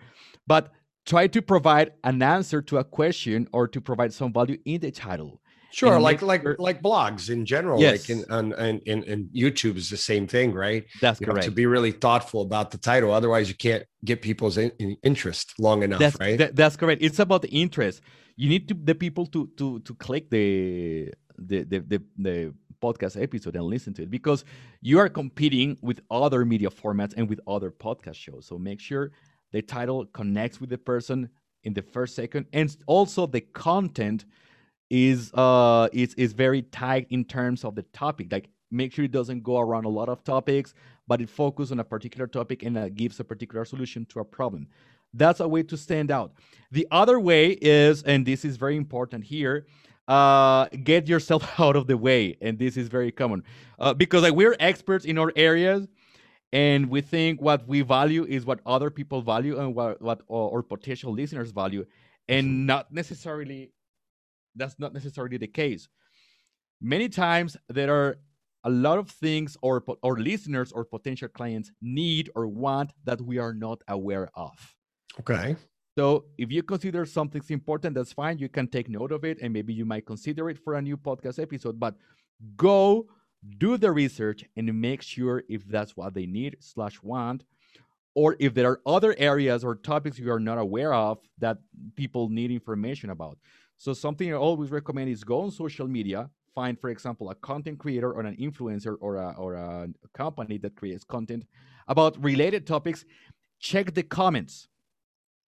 But 0.46 0.74
try 1.08 1.26
to 1.26 1.42
provide 1.42 1.94
an 2.04 2.22
answer 2.22 2.62
to 2.62 2.78
a 2.78 2.84
question 2.84 3.48
or 3.54 3.68
to 3.68 3.82
provide 3.82 4.14
some 4.14 4.32
value 4.32 4.58
in 4.66 4.82
the 4.82 4.92
title. 4.92 5.42
Sure, 5.72 6.00
like 6.00 6.22
like 6.22 6.44
sure. 6.44 6.56
like 6.60 6.82
blogs 6.82 7.30
in 7.30 7.46
general, 7.46 7.80
yes. 7.80 8.10
like 8.10 8.10
in, 8.10 8.26
on, 8.32 8.54
in, 8.54 8.80
in, 8.86 9.04
in 9.04 9.30
YouTube 9.36 9.76
is 9.76 9.90
the 9.90 9.98
same 9.98 10.26
thing, 10.26 10.54
right? 10.54 10.86
That's 11.02 11.20
you 11.20 11.28
correct. 11.28 11.46
to 11.46 11.52
be 11.52 11.66
really 11.66 11.92
thoughtful 11.92 12.42
about 12.42 12.72
the 12.72 12.78
title, 12.78 13.12
otherwise 13.12 13.50
you 13.50 13.56
can't 13.56 13.84
get 14.04 14.22
people's 14.22 14.58
in, 14.58 14.72
interest 15.04 15.54
long 15.60 15.84
enough, 15.84 16.00
that's, 16.00 16.20
right? 16.20 16.38
That, 16.38 16.56
that's 16.56 16.78
correct. 16.78 17.02
It's 17.04 17.20
about 17.20 17.42
the 17.42 17.50
interest. 17.50 18.02
You 18.38 18.48
need 18.50 18.70
to 18.70 18.76
the 18.76 18.96
people 18.96 19.26
to 19.28 19.50
to 19.58 19.80
to 19.82 19.94
click 19.96 20.30
the 20.30 21.14
the 21.38 21.64
the 21.64 21.80
the, 21.80 22.04
the 22.18 22.54
podcast 22.82 23.22
episode 23.22 23.56
and 23.56 23.66
listen 23.66 23.94
to 23.96 24.04
it 24.04 24.10
because 24.10 24.46
you 24.82 25.00
are 25.00 25.10
competing 25.10 25.78
with 25.82 26.00
other 26.10 26.46
media 26.46 26.70
formats 26.70 27.14
and 27.18 27.28
with 27.30 27.40
other 27.46 27.72
podcast 27.72 28.16
shows. 28.16 28.46
So 28.46 28.58
make 28.58 28.80
sure 28.80 29.12
the 29.52 29.62
title 29.62 30.06
connects 30.08 30.60
with 30.60 30.70
the 30.70 30.78
person 30.78 31.30
in 31.64 31.74
the 31.74 31.82
first 31.82 32.16
second 32.16 32.46
and 32.54 32.76
also 32.86 33.26
the 33.26 33.42
content 33.42 34.26
is 34.90 35.34
uh 35.34 35.88
is 35.92 36.14
is 36.16 36.34
very 36.34 36.62
tight 36.62 37.08
in 37.10 37.26
terms 37.26 37.66
of 37.66 37.76
the 37.76 37.84
topic. 37.94 38.32
Like 38.32 38.50
make 38.72 38.94
sure 38.94 39.06
it 39.06 39.12
doesn't 39.12 39.44
go 39.44 39.60
around 39.60 39.86
a 39.86 39.90
lot 39.90 40.10
of 40.10 40.24
topics 40.24 40.74
but 41.08 41.22
it 41.22 41.30
focuses 41.30 41.72
on 41.72 41.80
a 41.80 41.84
particular 41.84 42.28
topic 42.28 42.64
and 42.64 42.78
uh, 42.78 42.90
gives 42.90 43.20
a 43.20 43.24
particular 43.24 43.64
solution 43.64 44.06
to 44.06 44.20
a 44.20 44.26
problem. 44.26 44.68
That's 45.14 45.40
a 45.40 45.48
way 45.48 45.64
to 45.64 45.78
stand 45.78 46.12
out. 46.12 46.34
The 46.72 46.86
other 46.92 47.20
way 47.20 47.52
is 47.62 48.04
and 48.04 48.26
this 48.26 48.46
is 48.46 48.58
very 48.58 48.78
important 48.78 49.24
here 49.24 49.68
uh 50.08 50.68
get 50.84 51.08
yourself 51.08 51.44
out 51.60 51.76
of 51.76 51.88
the 51.88 51.98
way 51.98 52.38
and 52.42 52.58
this 52.58 52.78
is 52.78 52.88
very 52.88 53.12
common 53.12 53.44
uh, 53.80 53.94
because 53.94 54.24
like 54.24 54.34
we're 54.34 54.56
experts 54.60 55.04
in 55.04 55.18
our 55.18 55.34
areas 55.36 55.88
and 56.54 56.90
we 56.90 57.02
think 57.02 57.42
what 57.42 57.68
we 57.68 57.82
value 57.82 58.26
is 58.26 58.46
what 58.46 58.60
other 58.66 58.90
people 58.90 59.22
value 59.22 59.60
and 59.60 59.76
what 59.76 60.02
what 60.02 60.22
our 60.32 60.62
potential 60.62 61.12
listeners 61.12 61.52
value 61.52 61.86
and 62.28 62.48
mm-hmm. 62.48 62.66
not 62.66 62.92
necessarily 62.92 63.72
that's 64.58 64.80
not 64.80 64.94
necessarily 64.94 65.38
the 65.38 65.48
case. 65.48 65.88
Many 66.82 67.10
times 67.10 67.56
there 67.70 67.94
are 67.94 68.18
a 68.64 68.70
lot 68.70 68.98
of 68.98 69.10
things 69.10 69.56
or 69.62 69.84
or 70.02 70.20
listeners 70.20 70.72
or 70.72 70.84
potential 70.84 71.28
clients 71.30 71.72
need 71.82 72.30
or 72.36 72.48
want 72.48 72.92
that 73.06 73.22
we 73.22 73.38
are 73.38 73.54
not 73.54 73.82
aware 73.88 74.30
of. 74.36 74.76
Okay. 75.20 75.56
So 75.98 76.26
if 76.38 76.52
you 76.52 76.62
consider 76.62 77.06
something's 77.06 77.50
important, 77.50 77.96
that's 77.96 78.14
fine. 78.14 78.38
You 78.38 78.50
can 78.50 78.68
take 78.68 78.88
note 78.88 79.12
of 79.12 79.24
it 79.24 79.40
and 79.42 79.52
maybe 79.52 79.74
you 79.74 79.86
might 79.86 80.06
consider 80.06 80.50
it 80.50 80.60
for 80.60 80.76
a 80.76 80.82
new 80.82 80.98
podcast 80.98 81.42
episode. 81.42 81.80
But 81.80 81.96
go 82.56 83.08
do 83.58 83.78
the 83.78 83.92
research 83.92 84.44
and 84.56 84.82
make 84.82 85.02
sure 85.02 85.44
if 85.50 85.66
that's 85.68 85.96
what 85.96 86.14
they 86.14 86.26
need 86.26 86.58
slash 86.60 87.02
want, 87.04 87.44
or 88.16 88.36
if 88.40 88.54
there 88.54 88.70
are 88.72 88.82
other 88.86 89.16
areas 89.18 89.64
or 89.64 89.76
topics 89.76 90.18
you 90.18 90.32
are 90.32 90.40
not 90.40 90.58
aware 90.58 90.94
of 90.94 91.20
that 91.38 91.58
people 91.96 92.30
need 92.30 92.52
information 92.52 93.12
about. 93.12 93.38
So 93.78 93.94
something 93.94 94.34
I 94.34 94.36
always 94.36 94.72
recommend 94.72 95.10
is 95.10 95.24
go 95.24 95.42
on 95.42 95.52
social 95.52 95.88
media, 95.88 96.30
find, 96.56 96.80
for 96.80 96.90
example, 96.90 97.30
a 97.30 97.36
content 97.36 97.78
creator 97.78 98.12
or 98.12 98.22
an 98.22 98.36
influencer 98.38 98.96
or 99.00 99.18
a, 99.18 99.36
or 99.38 99.54
a 99.54 99.88
company 100.16 100.58
that 100.58 100.76
creates 100.76 101.04
content 101.04 101.46
about 101.88 102.22
related 102.24 102.66
topics. 102.66 103.06
Check 103.60 103.94
the 103.94 104.02
comments. 104.04 104.68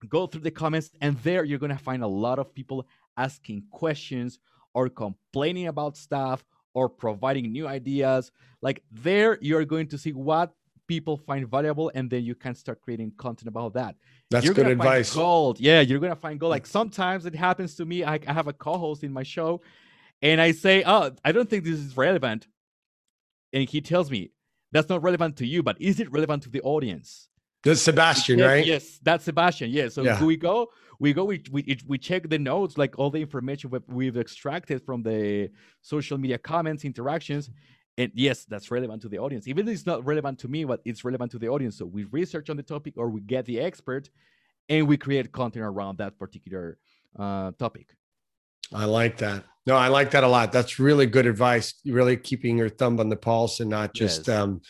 Go 0.07 0.27
through 0.27 0.41
the 0.41 0.51
comments, 0.51 0.91
and 1.01 1.17
there 1.23 1.43
you're 1.43 1.59
going 1.59 1.75
to 1.75 1.83
find 1.83 2.03
a 2.03 2.07
lot 2.07 2.37
of 2.37 2.53
people 2.53 2.85
asking 3.17 3.63
questions 3.71 4.39
or 4.75 4.87
complaining 4.89 5.67
about 5.67 5.97
stuff 5.97 6.45
or 6.73 6.89
providing 6.89 7.51
new 7.51 7.67
ideas. 7.67 8.31
Like 8.61 8.83
there, 8.91 9.37
you're 9.41 9.65
going 9.65 9.87
to 9.87 9.97
see 9.97 10.13
what 10.13 10.53
people 10.89 11.17
find 11.17 11.47
valuable, 11.47 11.91
and 11.95 12.09
then 12.09 12.23
you 12.23 12.35
can 12.35 12.55
start 12.55 12.81
creating 12.81 13.13
content 13.17 13.47
about 13.47 13.73
that. 13.75 13.95
That's 14.29 14.43
you're 14.43 14.53
good 14.53 14.67
advice. 14.67 15.13
gold. 15.13 15.59
Yeah, 15.59 15.79
you're 15.79 15.99
gonna 15.99 16.15
find 16.15 16.39
gold. 16.39 16.49
Like 16.49 16.65
sometimes 16.65 17.25
it 17.25 17.35
happens 17.35 17.75
to 17.75 17.85
me. 17.85 18.03
I, 18.03 18.19
I 18.27 18.33
have 18.33 18.47
a 18.47 18.53
co-host 18.53 19.03
in 19.03 19.13
my 19.13 19.23
show, 19.23 19.61
and 20.21 20.41
I 20.41 20.51
say, 20.51 20.83
"Oh, 20.85 21.11
I 21.23 21.31
don't 21.31 21.49
think 21.49 21.63
this 21.63 21.79
is 21.79 21.95
relevant," 21.95 22.47
and 23.53 23.69
he 23.69 23.79
tells 23.79 24.11
me, 24.11 24.31
"That's 24.71 24.89
not 24.89 25.01
relevant 25.01 25.37
to 25.37 25.47
you, 25.47 25.63
but 25.63 25.81
is 25.81 25.99
it 26.01 26.11
relevant 26.11 26.43
to 26.43 26.49
the 26.49 26.61
audience?" 26.61 27.28
That's 27.63 27.81
Sebastian, 27.81 28.39
yes, 28.39 28.47
right? 28.47 28.65
Yes, 28.65 28.99
that's 29.03 29.25
Sebastian. 29.25 29.69
Yes. 29.69 29.93
So 29.93 30.03
yeah. 30.03 30.23
we 30.23 30.37
go, 30.37 30.69
we 30.99 31.13
go, 31.13 31.25
we, 31.25 31.43
we 31.51 31.77
we 31.85 31.97
check 31.97 32.29
the 32.29 32.39
notes, 32.39 32.77
like 32.77 32.97
all 32.97 33.09
the 33.09 33.19
information 33.19 33.69
we've 33.87 34.17
extracted 34.17 34.81
from 34.85 35.03
the 35.03 35.49
social 35.81 36.17
media 36.17 36.37
comments, 36.37 36.85
interactions, 36.85 37.49
and 37.99 38.11
yes 38.15 38.45
that's 38.45 38.71
relevant 38.71 39.01
to 39.01 39.09
the 39.09 39.19
audience 39.19 39.47
even 39.47 39.67
if 39.67 39.73
it's 39.73 39.85
not 39.85 40.03
relevant 40.05 40.39
to 40.39 40.47
me 40.47 40.63
but 40.63 40.79
it's 40.85 41.03
relevant 41.03 41.29
to 41.29 41.37
the 41.37 41.49
audience 41.49 41.77
so 41.77 41.85
we 41.85 42.05
research 42.05 42.49
on 42.49 42.57
the 42.57 42.63
topic 42.63 42.93
or 42.97 43.09
we 43.09 43.21
get 43.21 43.45
the 43.45 43.59
expert 43.59 44.09
and 44.69 44.87
we 44.87 44.97
create 44.97 45.31
content 45.31 45.65
around 45.65 45.97
that 45.97 46.17
particular 46.17 46.77
uh, 47.17 47.51
topic 47.59 47.95
i 48.73 48.85
like 48.85 49.17
that 49.17 49.43
no 49.67 49.75
i 49.75 49.89
like 49.89 50.11
that 50.11 50.23
a 50.23 50.27
lot 50.27 50.51
that's 50.51 50.79
really 50.79 51.05
good 51.05 51.25
advice 51.25 51.73
really 51.85 52.15
keeping 52.15 52.57
your 52.57 52.69
thumb 52.69 52.99
on 52.99 53.09
the 53.09 53.17
pulse 53.17 53.59
and 53.59 53.69
not 53.69 53.93
just 53.93 54.27
yes. 54.27 54.37
um, 54.37 54.61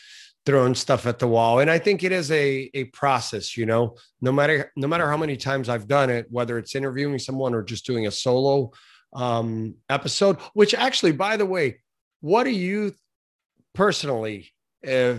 throwing 0.45 0.73
stuff 0.73 1.05
at 1.05 1.19
the 1.19 1.27
wall 1.27 1.59
and 1.59 1.69
i 1.69 1.77
think 1.77 2.03
it 2.03 2.11
is 2.11 2.31
a 2.31 2.69
a 2.73 2.85
process 2.85 3.55
you 3.57 3.65
know 3.65 3.95
no 4.21 4.31
matter 4.31 4.71
no 4.75 4.87
matter 4.87 5.07
how 5.09 5.17
many 5.17 5.35
times 5.35 5.69
i've 5.69 5.87
done 5.87 6.09
it 6.09 6.25
whether 6.29 6.57
it's 6.57 6.75
interviewing 6.75 7.19
someone 7.19 7.53
or 7.53 7.61
just 7.61 7.85
doing 7.85 8.07
a 8.07 8.11
solo 8.11 8.71
um 9.13 9.75
episode 9.89 10.37
which 10.53 10.73
actually 10.73 11.11
by 11.11 11.35
the 11.35 11.45
way 11.45 11.77
what 12.21 12.43
do 12.43 12.51
you 12.51 12.93
personally, 13.73 14.51
uh, 14.85 15.15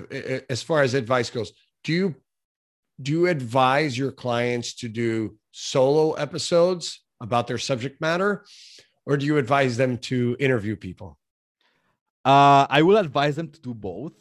as 0.49 0.63
far 0.63 0.83
as 0.83 0.95
advice 0.95 1.31
goes, 1.31 1.53
do 1.85 1.93
you 1.93 2.15
do 3.01 3.13
you 3.13 3.27
advise 3.29 3.97
your 3.97 4.13
clients 4.13 4.75
to 4.75 4.89
do 4.89 5.39
solo 5.53 6.13
episodes 6.13 7.03
about 7.23 7.47
their 7.47 7.57
subject 7.57 8.01
matter, 8.01 8.45
or 9.07 9.17
do 9.17 9.25
you 9.25 9.39
advise 9.39 9.79
them 9.79 9.97
to 9.97 10.37
interview 10.39 10.77
people? 10.77 11.19
Uh, 12.23 12.67
I 12.69 12.83
will 12.83 12.99
advise 12.99 13.37
them 13.37 13.49
to 13.49 13.61
do 13.61 13.73
both. 13.73 14.13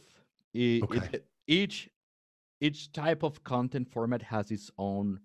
It, 0.53 0.83
okay. 0.83 1.09
It, 1.13 1.25
each 1.47 1.89
each 2.61 2.91
type 2.91 3.23
of 3.23 3.43
content 3.43 3.87
format 3.89 4.21
has 4.21 4.51
its 4.51 4.69
own 4.77 5.19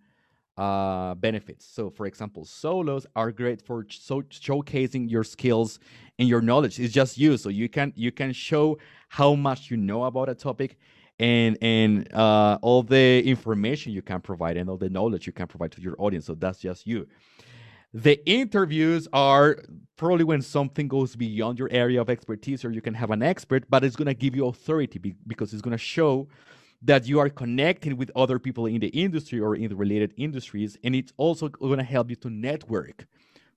uh, 0.57 1.15
benefits. 1.17 1.67
So, 1.67 1.91
for 1.91 2.07
example, 2.07 2.45
solos 2.45 3.07
are 3.17 3.33
great 3.33 3.61
for 3.61 3.85
so 3.91 4.23
showcasing 4.23 5.11
your 5.11 5.25
skills 5.25 5.81
and 6.19 6.29
your 6.29 6.41
knowledge. 6.41 6.79
It's 6.79 6.95
just 6.95 7.19
you, 7.19 7.37
so 7.37 7.49
you 7.49 7.69
can 7.69 7.93
you 7.97 8.13
can 8.13 8.33
show 8.33 8.79
how 9.09 9.35
much 9.35 9.71
you 9.71 9.77
know 9.77 10.05
about 10.05 10.29
a 10.29 10.35
topic 10.35 10.79
and 11.19 11.59
and 11.61 12.13
uh, 12.13 12.59
all 12.63 12.83
the 12.83 13.23
information 13.25 13.93
you 13.93 14.03
can 14.03 14.21
provide 14.21 14.57
and 14.57 14.69
all 14.71 14.77
the 14.77 14.91
knowledge 14.91 15.27
you 15.27 15.33
can 15.33 15.47
provide 15.47 15.73
to 15.73 15.81
your 15.81 15.97
audience. 15.99 16.27
So 16.27 16.35
that's 16.35 16.59
just 16.59 16.87
you. 16.87 17.09
The 17.95 18.21
interviews 18.29 19.07
are 19.13 19.59
probably 19.97 20.25
when 20.25 20.43
something 20.43 20.89
goes 20.89 21.15
beyond 21.15 21.61
your 21.61 21.69
area 21.71 22.01
of 22.01 22.11
expertise, 22.11 22.65
or 22.65 22.73
you 22.73 22.81
can 22.81 22.95
have 22.95 23.13
an 23.13 23.23
expert, 23.23 23.65
but 23.71 23.85
it's 23.85 23.95
going 23.95 24.09
to 24.09 24.15
give 24.15 24.35
you 24.35 24.49
authority 24.49 24.99
because 25.29 25.53
it's 25.53 25.63
going 25.63 25.73
to 25.73 25.79
show 25.79 26.27
that 26.83 27.07
you 27.07 27.21
are 27.21 27.31
connecting 27.31 27.97
with 27.97 28.11
other 28.17 28.41
people 28.41 28.67
in 28.67 28.81
the 28.81 28.89
industry 28.89 29.39
or 29.41 29.55
in 29.55 29.69
the 29.69 29.77
related 29.77 30.13
industries 30.17 30.77
and 30.85 30.95
it's 30.95 31.13
also 31.17 31.49
going 31.49 31.79
to 31.79 31.85
help 31.85 32.11
you 32.11 32.17
to 32.17 32.29
network 32.29 33.07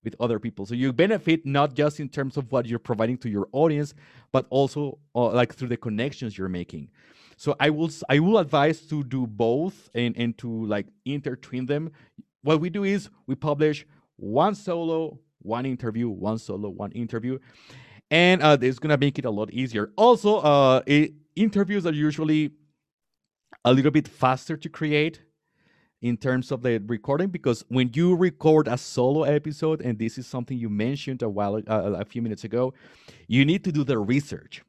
with 0.04 0.16
other 0.20 0.40
people. 0.40 0.66
So 0.66 0.76
you 0.76 0.94
benefit 0.94 1.46
not 1.46 1.74
just 1.74 2.00
in 2.00 2.08
terms 2.08 2.38
of 2.38 2.50
what 2.52 2.68
you're 2.68 2.80
providing 2.80 3.18
to 3.20 3.30
your 3.30 3.50
audience 3.52 3.94
but 4.32 4.46
also 4.50 5.00
uh, 5.16 5.32
like 5.32 5.54
through 5.54 5.68
the 5.68 5.78
connections 5.78 6.38
you're 6.38 6.48
making. 6.48 6.90
So 7.36 7.56
i 7.60 7.70
will 7.70 7.90
i 8.08 8.20
will 8.20 8.38
advise 8.38 8.82
to 8.88 9.04
do 9.04 9.28
both 9.28 9.90
and 9.94 10.16
and 10.16 10.38
to 10.38 10.66
like 10.66 10.88
intertwine 11.06 11.66
them. 11.66 11.92
What 12.44 12.62
we 12.62 12.70
do 12.70 12.86
is 12.86 13.10
we 13.26 13.36
publish 13.36 13.86
one 14.18 14.56
solo 14.56 15.20
one 15.40 15.66
interview 15.66 16.10
one 16.10 16.38
solo 16.38 16.70
one 16.70 16.92
interview. 16.92 17.40
And 18.12 18.42
uh, 18.42 18.58
it's 18.62 18.80
gonna 18.80 18.98
make 18.98 19.18
it 19.20 19.26
a 19.26 19.32
lot 19.32 19.52
easier. 19.52 19.92
Also 19.96 20.38
uh, 20.38 20.82
it, 20.86 21.14
interviews 21.36 21.86
are 21.86 21.94
usually 21.94 22.52
a 23.64 23.74
little 23.74 23.92
bit 23.92 24.08
faster 24.08 24.58
to 24.58 24.70
create 24.70 25.22
in 26.02 26.16
terms 26.16 26.52
of 26.52 26.62
the 26.62 26.80
recording 26.86 27.28
because 27.30 27.64
when 27.70 27.90
you 27.94 28.16
record 28.16 28.68
a 28.68 28.78
solo 28.78 29.24
episode 29.24 29.82
and 29.82 29.98
this 29.98 30.18
is 30.18 30.28
something 30.28 30.58
you 30.58 30.70
mentioned 30.70 31.24
a 31.24 31.30
while 31.30 31.56
uh, 31.68 31.94
a 31.98 32.06
few 32.06 32.22
minutes 32.22 32.44
ago 32.44 32.74
you 33.28 33.44
need 33.46 33.64
to 33.64 33.72
do 33.72 33.84
the 33.84 33.98
research. 33.98 34.64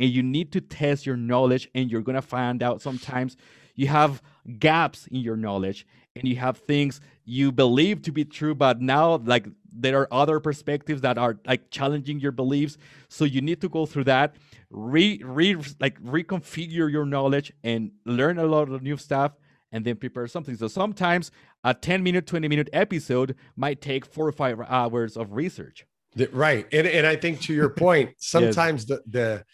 And 0.00 0.10
you 0.10 0.24
need 0.24 0.50
to 0.52 0.60
test 0.60 1.06
your 1.06 1.16
knowledge 1.16 1.70
and 1.72 1.88
you're 1.88 2.02
going 2.02 2.16
to 2.16 2.22
find 2.22 2.64
out 2.64 2.82
sometimes 2.82 3.36
you 3.76 3.86
have 3.86 4.20
gaps 4.58 5.06
in 5.06 5.20
your 5.20 5.36
knowledge 5.36 5.86
and 6.16 6.26
you 6.26 6.36
have 6.36 6.58
things 6.58 7.00
you 7.24 7.50
believe 7.50 8.02
to 8.02 8.12
be 8.12 8.24
true 8.24 8.54
but 8.54 8.80
now 8.80 9.16
like 9.24 9.46
there 9.74 10.00
are 10.00 10.08
other 10.12 10.40
perspectives 10.40 11.02
that 11.02 11.18
are 11.18 11.38
like 11.46 11.70
challenging 11.70 12.20
your 12.20 12.32
beliefs. 12.32 12.78
So 13.08 13.24
you 13.24 13.40
need 13.40 13.60
to 13.60 13.68
go 13.68 13.86
through 13.86 14.04
that 14.04 14.36
re, 14.70 15.20
re 15.24 15.56
like 15.80 16.00
reconfigure 16.02 16.90
your 16.90 17.04
knowledge 17.04 17.52
and 17.64 17.90
learn 18.04 18.38
a 18.38 18.46
lot 18.46 18.68
of 18.70 18.82
new 18.82 18.96
stuff 18.96 19.32
and 19.72 19.84
then 19.84 19.96
prepare 19.96 20.28
something. 20.28 20.56
So 20.56 20.68
sometimes 20.68 21.32
a 21.64 21.74
10 21.74 22.02
minute 22.02 22.26
20 22.26 22.46
minute 22.46 22.68
episode 22.72 23.34
might 23.56 23.80
take 23.80 24.06
four 24.06 24.28
or 24.28 24.32
five 24.32 24.60
hours 24.60 25.16
of 25.16 25.32
research. 25.32 25.84
Right. 26.30 26.66
And, 26.72 26.86
and 26.86 27.06
i 27.08 27.16
think 27.16 27.40
to 27.42 27.52
your 27.52 27.70
point 27.70 28.14
sometimes 28.18 28.86
yes. 28.88 29.00
the 29.04 29.18
the 29.18 29.44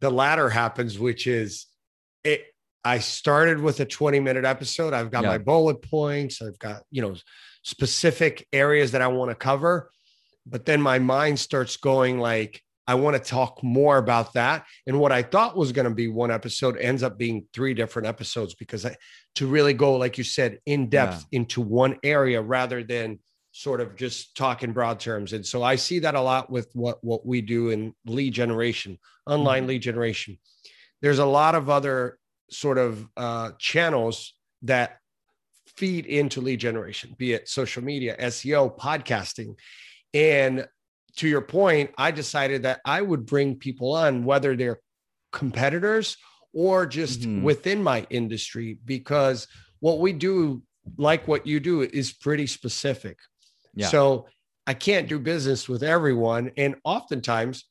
the 0.00 0.10
latter 0.10 0.50
happens 0.50 0.98
which 0.98 1.26
is 1.26 1.66
it 2.24 2.44
I 2.84 2.98
started 2.98 3.60
with 3.60 3.80
a 3.80 3.84
20 3.84 4.20
minute 4.20 4.44
episode. 4.44 4.94
I've 4.94 5.10
got 5.10 5.24
yeah. 5.24 5.30
my 5.30 5.38
bullet 5.38 5.82
points. 5.82 6.40
I've 6.40 6.58
got, 6.58 6.82
you 6.90 7.02
know, 7.02 7.14
specific 7.62 8.46
areas 8.52 8.92
that 8.92 9.02
I 9.02 9.08
want 9.08 9.30
to 9.30 9.34
cover. 9.34 9.90
But 10.46 10.64
then 10.64 10.80
my 10.80 10.98
mind 10.98 11.38
starts 11.38 11.76
going 11.76 12.18
like, 12.18 12.62
I 12.86 12.94
want 12.94 13.16
to 13.16 13.22
talk 13.22 13.62
more 13.62 13.98
about 13.98 14.32
that. 14.32 14.64
And 14.86 14.98
what 14.98 15.12
I 15.12 15.22
thought 15.22 15.56
was 15.56 15.70
going 15.70 15.88
to 15.88 15.94
be 15.94 16.08
one 16.08 16.30
episode 16.30 16.76
ends 16.76 17.02
up 17.02 17.18
being 17.18 17.46
three 17.52 17.74
different 17.74 18.08
episodes 18.08 18.54
because 18.54 18.84
I, 18.84 18.96
to 19.36 19.46
really 19.46 19.74
go, 19.74 19.96
like 19.96 20.18
you 20.18 20.24
said, 20.24 20.58
in 20.66 20.88
depth 20.88 21.26
yeah. 21.30 21.38
into 21.38 21.60
one 21.60 21.98
area 22.02 22.42
rather 22.42 22.82
than 22.82 23.20
sort 23.52 23.80
of 23.80 23.96
just 23.96 24.36
talk 24.36 24.62
in 24.62 24.72
broad 24.72 24.98
terms. 24.98 25.32
And 25.32 25.44
so 25.46 25.62
I 25.62 25.76
see 25.76 26.00
that 26.00 26.14
a 26.14 26.20
lot 26.20 26.50
with 26.50 26.68
what, 26.72 26.98
what 27.04 27.24
we 27.26 27.42
do 27.42 27.70
in 27.70 27.94
lead 28.06 28.32
generation, 28.32 28.98
online 29.26 29.62
mm-hmm. 29.62 29.68
lead 29.68 29.82
generation. 29.82 30.38
There's 31.02 31.18
a 31.18 31.26
lot 31.26 31.54
of 31.54 31.70
other 31.70 32.18
sort 32.50 32.78
of 32.78 33.06
uh, 33.16 33.52
channels 33.58 34.34
that 34.62 34.98
feed 35.76 36.06
into 36.06 36.40
lead 36.40 36.60
generation, 36.60 37.14
be 37.16 37.32
it 37.32 37.48
social 37.48 37.82
media, 37.82 38.16
SEO, 38.18 38.76
podcasting. 38.78 39.54
And 40.12 40.66
to 41.16 41.28
your 41.28 41.40
point, 41.40 41.90
I 41.96 42.10
decided 42.10 42.64
that 42.64 42.80
I 42.84 43.02
would 43.02 43.26
bring 43.26 43.56
people 43.56 43.94
on, 43.94 44.24
whether 44.24 44.56
they're 44.56 44.80
competitors 45.32 46.16
or 46.52 46.86
just 46.86 47.20
mm-hmm. 47.20 47.42
within 47.42 47.82
my 47.82 48.06
industry, 48.10 48.78
because 48.84 49.46
what 49.78 50.00
we 50.00 50.12
do, 50.12 50.62
like 50.96 51.28
what 51.28 51.46
you 51.46 51.60
do, 51.60 51.82
is 51.82 52.12
pretty 52.12 52.46
specific. 52.46 53.18
Yeah. 53.74 53.88
So 53.88 54.26
I 54.66 54.74
can't 54.74 55.08
do 55.08 55.18
business 55.18 55.68
with 55.68 55.82
everyone. 55.82 56.50
And 56.56 56.76
oftentimes, 56.84 57.64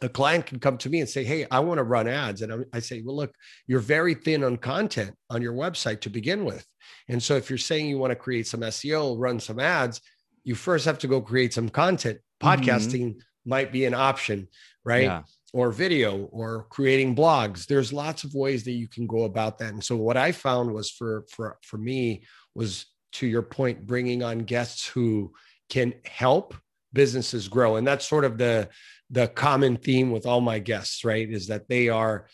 a 0.00 0.08
client 0.08 0.46
can 0.46 0.58
come 0.58 0.78
to 0.78 0.90
me 0.90 1.00
and 1.00 1.08
say, 1.08 1.24
Hey, 1.24 1.46
I 1.50 1.60
want 1.60 1.78
to 1.78 1.84
run 1.84 2.08
ads. 2.08 2.42
And 2.42 2.64
I 2.72 2.80
say, 2.80 3.02
Well, 3.04 3.16
look, 3.16 3.34
you're 3.66 3.80
very 3.80 4.14
thin 4.14 4.44
on 4.44 4.56
content 4.56 5.14
on 5.30 5.42
your 5.42 5.54
website 5.54 6.00
to 6.02 6.10
begin 6.10 6.44
with. 6.44 6.66
And 7.08 7.22
so 7.22 7.36
if 7.36 7.50
you're 7.50 7.58
saying 7.58 7.88
you 7.88 7.98
want 7.98 8.10
to 8.10 8.16
create 8.16 8.46
some 8.46 8.60
SEO, 8.60 9.16
run 9.18 9.40
some 9.40 9.60
ads, 9.60 10.00
you 10.44 10.54
first 10.54 10.84
have 10.84 10.98
to 10.98 11.08
go 11.08 11.20
create 11.20 11.52
some 11.52 11.68
content. 11.68 12.18
Mm-hmm. 12.42 12.48
Podcasting 12.48 13.00
mm-hmm. 13.00 13.18
might 13.50 13.72
be 13.72 13.84
an 13.84 13.94
option, 13.94 14.48
right? 14.84 15.04
Yeah. 15.04 15.22
Or 15.52 15.70
video 15.70 16.24
or 16.32 16.66
creating 16.70 17.16
blogs. 17.16 17.66
There's 17.66 17.92
lots 17.92 18.24
of 18.24 18.34
ways 18.34 18.64
that 18.64 18.72
you 18.72 18.88
can 18.88 19.06
go 19.06 19.24
about 19.24 19.58
that. 19.58 19.72
And 19.72 19.82
so 19.82 19.96
what 19.96 20.16
I 20.16 20.32
found 20.32 20.72
was 20.72 20.90
for 20.90 21.24
for 21.30 21.56
for 21.62 21.78
me 21.78 22.24
was 22.54 22.84
to 23.12 23.26
your 23.26 23.42
point, 23.42 23.86
bringing 23.86 24.22
on 24.22 24.40
guests 24.40 24.86
who 24.86 25.32
can 25.70 25.94
help 26.04 26.54
businesses 26.92 27.48
grow. 27.48 27.76
And 27.76 27.86
that's 27.86 28.08
sort 28.08 28.24
of 28.24 28.38
the 28.38 28.68
the 29.10 29.28
common 29.28 29.76
theme 29.76 30.10
with 30.10 30.26
all 30.26 30.40
my 30.40 30.58
guests, 30.58 31.04
right? 31.04 31.28
Is 31.28 31.48
that 31.48 31.68
they 31.68 31.88
are 31.88 32.26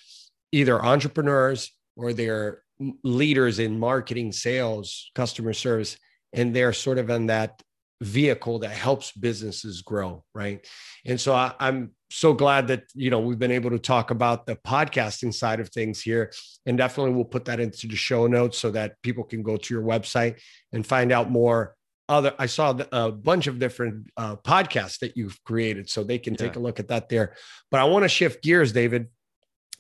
either 0.53 0.83
entrepreneurs 0.83 1.71
or 1.97 2.13
they're 2.13 2.63
leaders 3.05 3.59
in 3.59 3.79
marketing, 3.79 4.33
sales, 4.33 5.11
customer 5.15 5.53
service, 5.53 5.97
and 6.33 6.55
they're 6.55 6.73
sort 6.73 6.99
of 6.99 7.11
in 7.11 7.27
that 7.27 7.63
vehicle 8.01 8.59
that 8.61 8.73
helps 8.73 9.13
businesses 9.13 9.83
grow, 9.83 10.25
right? 10.35 10.67
And 11.07 11.21
so 11.21 11.35
I, 11.35 11.55
am 11.61 11.93
so 12.11 12.33
glad 12.33 12.69
that 12.69 12.85
you 12.95 13.11
know 13.11 13.21
we've 13.21 13.39
been 13.39 13.53
able 13.53 13.71
to 13.71 13.79
talk 13.79 14.11
about 14.11 14.45
the 14.45 14.57
podcasting 14.57 15.33
side 15.33 15.61
of 15.61 15.69
things 15.69 16.01
here, 16.01 16.33
and 16.67 16.77
definitely 16.77 17.13
we'll 17.13 17.25
put 17.25 17.45
that 17.47 17.61
into 17.61 17.87
the 17.87 17.97
show 17.97 18.27
notes 18.27 18.59
so 18.59 18.71
that 18.73 19.01
people 19.03 19.25
can 19.25 19.43
go 19.43 19.57
to 19.57 19.75
your 19.75 19.83
website 19.83 20.41
and 20.73 20.87
find 20.87 21.13
out 21.13 21.31
more 21.31 21.77
other 22.09 22.35
i 22.39 22.47
saw 22.47 22.77
a 22.93 23.11
bunch 23.11 23.47
of 23.47 23.59
different 23.59 24.09
uh, 24.17 24.37
podcasts 24.37 24.99
that 24.99 25.17
you've 25.17 25.43
created 25.45 25.89
so 25.89 26.03
they 26.03 26.19
can 26.19 26.35
take 26.35 26.57
a 26.57 26.61
look 26.61 26.81
at 26.81 26.89
that 26.89 27.09
there. 27.09 27.35
But 27.71 27.81
i 27.81 27.85
want 27.85 28.05
to 28.05 28.09
shift 28.09 28.43
gears 28.43 28.73
david 28.73 29.09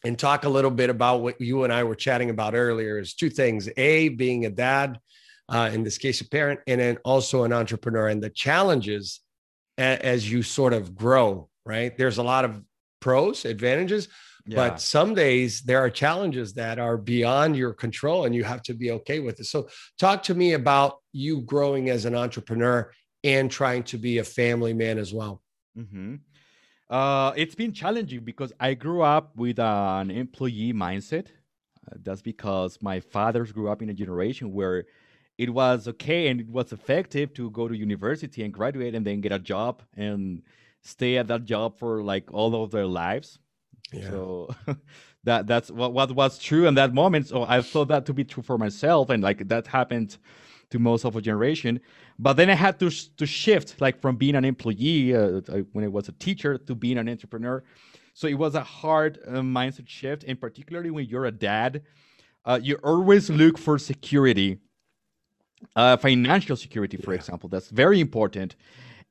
and 0.05 0.19
talk 0.19 0.45
a 0.45 0.49
little 0.49 0.71
bit 0.71 0.91
about 0.91 1.23
what 1.23 1.41
you 1.41 1.65
and 1.65 1.73
i 1.73 1.85
were 1.85 1.95
chatting 1.95 2.31
about 2.31 2.55
earlier 2.55 2.99
is 2.99 3.15
two 3.15 3.31
things 3.31 3.69
a 3.77 4.09
being 4.11 4.47
a 4.47 4.51
dad 4.51 4.99
uh, 5.49 5.71
in 5.73 5.83
this 5.83 5.99
case 5.99 6.21
a 6.21 6.29
parent 6.29 6.61
and 6.67 6.81
then 6.81 6.97
also 7.05 7.45
an 7.45 7.53
entrepreneur 7.53 8.09
and 8.09 8.23
the 8.23 8.31
challenges 8.31 9.21
as 9.79 10.31
you 10.31 10.43
sort 10.43 10.73
of 10.73 10.95
grow 10.95 11.49
right? 11.65 11.97
There's 11.97 12.19
a 12.19 12.23
lot 12.23 12.45
of 12.45 12.63
pros 13.01 13.45
advantages 13.45 14.09
yeah. 14.47 14.57
But 14.57 14.81
some 14.81 15.15
days 15.15 15.61
there 15.61 15.79
are 15.79 15.91
challenges 15.91 16.55
that 16.55 16.79
are 16.79 16.97
beyond 16.97 17.57
your 17.57 17.73
control 17.73 18.25
and 18.25 18.35
you 18.35 18.45
have 18.45 18.63
to 18.65 18.75
be 18.75 18.91
okay 18.91 19.21
with 19.21 19.39
it. 19.39 19.47
So, 19.47 19.69
talk 19.99 20.23
to 20.25 20.35
me 20.35 20.55
about 20.55 20.97
you 21.13 21.43
growing 21.43 21.91
as 21.91 22.05
an 22.05 22.17
entrepreneur 22.17 22.91
and 23.23 23.51
trying 23.51 23.85
to 23.85 23.99
be 23.99 24.19
a 24.19 24.25
family 24.25 24.75
man 24.75 24.99
as 24.99 25.13
well. 25.15 25.41
Mm-hmm. 25.79 26.17
Uh, 26.91 27.33
it's 27.37 27.55
been 27.55 27.73
challenging 27.73 28.25
because 28.25 28.53
I 28.59 28.75
grew 28.75 29.03
up 29.03 29.37
with 29.37 29.59
an 29.59 30.11
employee 30.11 30.73
mindset. 30.73 31.29
Uh, 31.91 31.97
that's 32.03 32.23
because 32.23 32.79
my 32.83 33.01
fathers 33.01 33.53
grew 33.53 33.71
up 33.71 33.81
in 33.81 33.91
a 33.91 33.95
generation 33.95 34.53
where 34.53 34.85
it 35.39 35.51
was 35.51 35.89
okay 35.89 36.29
and 36.29 36.41
it 36.41 36.49
was 36.49 36.73
effective 36.73 37.33
to 37.35 37.51
go 37.51 37.67
to 37.67 37.77
university 37.77 38.43
and 38.45 38.53
graduate 38.53 38.95
and 38.95 39.07
then 39.07 39.21
get 39.21 39.33
a 39.33 39.39
job 39.39 39.83
and 39.97 40.43
stay 40.83 41.17
at 41.17 41.29
that 41.29 41.45
job 41.45 41.79
for 41.79 42.03
like 42.03 42.33
all 42.33 42.63
of 42.63 42.71
their 42.71 42.87
lives. 42.87 43.39
Yeah. 43.93 44.11
So 44.11 44.55
that 45.25 45.47
that's 45.47 45.71
what, 45.71 45.93
what 45.93 46.13
was 46.13 46.39
true 46.39 46.67
in 46.67 46.75
that 46.75 46.95
moment. 46.95 47.29
So 47.29 47.45
I 47.45 47.63
thought 47.63 47.89
that 47.89 48.07
to 48.07 48.15
be 48.15 48.25
true 48.25 48.43
for 48.43 48.59
myself, 48.59 49.11
and 49.11 49.23
like 49.23 49.49
that 49.49 49.67
happened 49.67 50.19
to 50.71 50.79
most 50.79 51.05
of 51.05 51.15
a 51.17 51.21
generation. 51.21 51.81
But 52.19 52.35
then 52.35 52.51
I 52.51 52.55
had 52.55 52.79
to 52.81 52.91
to 52.91 53.27
shift, 53.27 53.81
like 53.81 54.01
from 54.01 54.17
being 54.17 54.35
an 54.35 54.45
employee 54.45 55.15
uh, 55.15 55.41
when 55.73 55.85
I 55.85 55.89
was 55.89 56.09
a 56.09 56.13
teacher 56.13 56.59
to 56.59 56.75
being 56.75 56.99
an 56.99 57.09
entrepreneur. 57.09 57.63
So 58.15 58.27
it 58.27 58.35
was 58.35 58.55
a 58.55 58.63
hard 58.63 59.19
uh, 59.27 59.41
mindset 59.41 59.89
shift, 59.89 60.25
and 60.25 60.39
particularly 60.41 60.91
when 60.91 61.07
you're 61.07 61.25
a 61.25 61.33
dad, 61.33 61.83
uh, 62.45 62.59
you 62.63 62.77
always 62.83 63.31
look 63.31 63.57
for 63.57 63.79
security, 63.79 64.59
uh, 65.77 65.97
financial 65.97 66.57
security, 66.57 66.99
for 66.99 67.13
yeah. 67.13 67.21
example. 67.21 67.49
That's 67.49 67.71
very 67.71 68.01
important, 68.01 68.57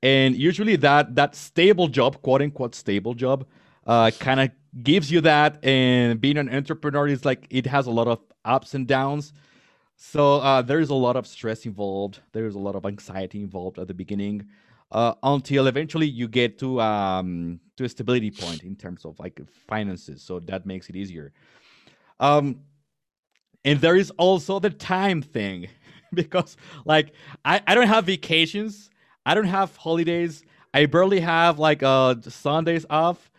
and 0.03 0.35
usually 0.35 0.75
that 0.77 1.15
that 1.15 1.35
stable 1.35 1.87
job, 1.87 2.21
quote 2.21 2.41
unquote 2.41 2.75
stable 2.75 3.13
job, 3.13 3.47
uh, 3.87 4.11
kind 4.19 4.39
of 4.39 4.49
gives 4.83 5.11
you 5.11 5.21
that. 5.21 5.63
And 5.63 6.19
being 6.21 6.37
an 6.37 6.53
entrepreneur 6.53 7.07
is 7.07 7.25
like 7.25 7.47
it 7.49 7.65
has 7.67 7.87
a 7.87 7.91
lot 7.91 8.07
of 8.07 8.19
ups 8.45 8.73
and 8.73 8.87
downs. 8.87 9.33
So 9.97 10.37
uh, 10.37 10.61
there 10.63 10.79
is 10.79 10.89
a 10.89 10.95
lot 10.95 11.15
of 11.15 11.27
stress 11.27 11.65
involved. 11.65 12.21
There 12.31 12.47
is 12.47 12.55
a 12.55 12.59
lot 12.59 12.75
of 12.75 12.85
anxiety 12.85 13.41
involved 13.41 13.77
at 13.77 13.87
the 13.87 13.93
beginning, 13.93 14.47
uh, 14.91 15.13
until 15.21 15.67
eventually 15.67 16.07
you 16.07 16.27
get 16.27 16.57
to 16.59 16.81
um, 16.81 17.59
to 17.77 17.85
a 17.85 17.89
stability 17.89 18.31
point 18.31 18.63
in 18.63 18.75
terms 18.75 19.05
of 19.05 19.19
like 19.19 19.39
finances. 19.67 20.23
So 20.23 20.39
that 20.41 20.65
makes 20.65 20.89
it 20.89 20.95
easier. 20.95 21.33
Um, 22.19 22.61
and 23.63 23.79
there 23.79 23.95
is 23.95 24.11
also 24.11 24.59
the 24.59 24.71
time 24.71 25.21
thing, 25.21 25.67
because 26.13 26.57
like 26.85 27.13
I, 27.45 27.61
I 27.67 27.75
don't 27.75 27.87
have 27.87 28.05
vacations, 28.05 28.89
I 29.25 29.35
don't 29.35 29.45
have 29.45 29.75
holidays, 29.77 30.43
I 30.73 30.87
barely 30.87 31.19
have 31.19 31.59
like 31.59 31.83
uh 31.83 32.15
Sundays 32.21 32.85
off 32.89 33.30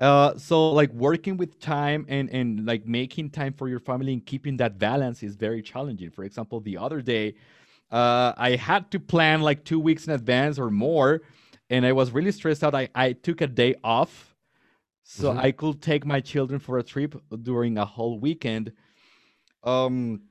Uh, 0.00 0.34
so 0.38 0.70
like 0.70 0.90
working 0.94 1.36
with 1.36 1.60
time 1.60 2.06
and 2.08 2.30
and 2.30 2.64
like 2.64 2.86
making 2.86 3.28
time 3.28 3.52
for 3.52 3.68
your 3.68 3.78
family 3.78 4.14
and 4.14 4.24
keeping 4.24 4.56
that 4.56 4.78
balance 4.78 5.22
is 5.22 5.36
very 5.36 5.60
challenging. 5.60 6.10
For 6.10 6.24
example, 6.24 6.60
the 6.60 6.78
other 6.78 7.02
day, 7.02 7.34
uh, 7.90 8.32
I 8.36 8.56
had 8.56 8.90
to 8.92 8.98
plan 8.98 9.42
like 9.42 9.62
two 9.62 9.78
weeks 9.78 10.06
in 10.06 10.14
advance 10.14 10.58
or 10.58 10.70
more, 10.70 11.20
and 11.68 11.84
I 11.84 11.92
was 11.92 12.12
really 12.12 12.32
stressed 12.32 12.64
out. 12.64 12.74
I 12.74 12.88
I 12.94 13.12
took 13.12 13.42
a 13.42 13.46
day 13.46 13.74
off, 13.84 14.34
so 15.02 15.30
mm-hmm. 15.30 15.38
I 15.38 15.52
could 15.52 15.82
take 15.82 16.06
my 16.06 16.20
children 16.20 16.60
for 16.60 16.78
a 16.78 16.82
trip 16.82 17.14
during 17.42 17.76
a 17.76 17.84
whole 17.84 18.18
weekend. 18.18 18.72
Um, 19.64 20.22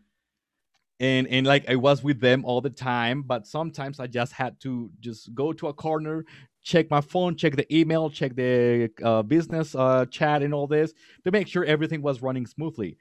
and 1.00 1.28
and 1.28 1.46
like 1.46 1.70
I 1.70 1.76
was 1.76 2.04
with 2.04 2.20
them 2.20 2.44
all 2.44 2.62
the 2.62 2.72
time, 2.72 3.22
but 3.22 3.46
sometimes 3.46 4.00
I 4.00 4.08
just 4.08 4.34
had 4.34 4.60
to 4.62 4.90
just 5.00 5.34
go 5.36 5.54
to 5.54 5.68
a 5.68 5.74
corner, 5.74 6.26
check 6.64 6.90
my 6.90 7.02
phone, 7.02 7.36
check 7.36 7.56
the 7.56 7.74
email, 7.76 8.10
check 8.10 8.36
the 8.36 8.92
uh, 9.04 9.22
business 9.24 9.76
uh, 9.76 10.06
chat, 10.06 10.42
and 10.42 10.54
all 10.54 10.68
this 10.68 10.94
to 11.24 11.32
make 11.32 11.48
sure 11.48 11.64
everything 11.66 12.02
was 12.02 12.22
running 12.22 12.46
smoothly. 12.46 12.98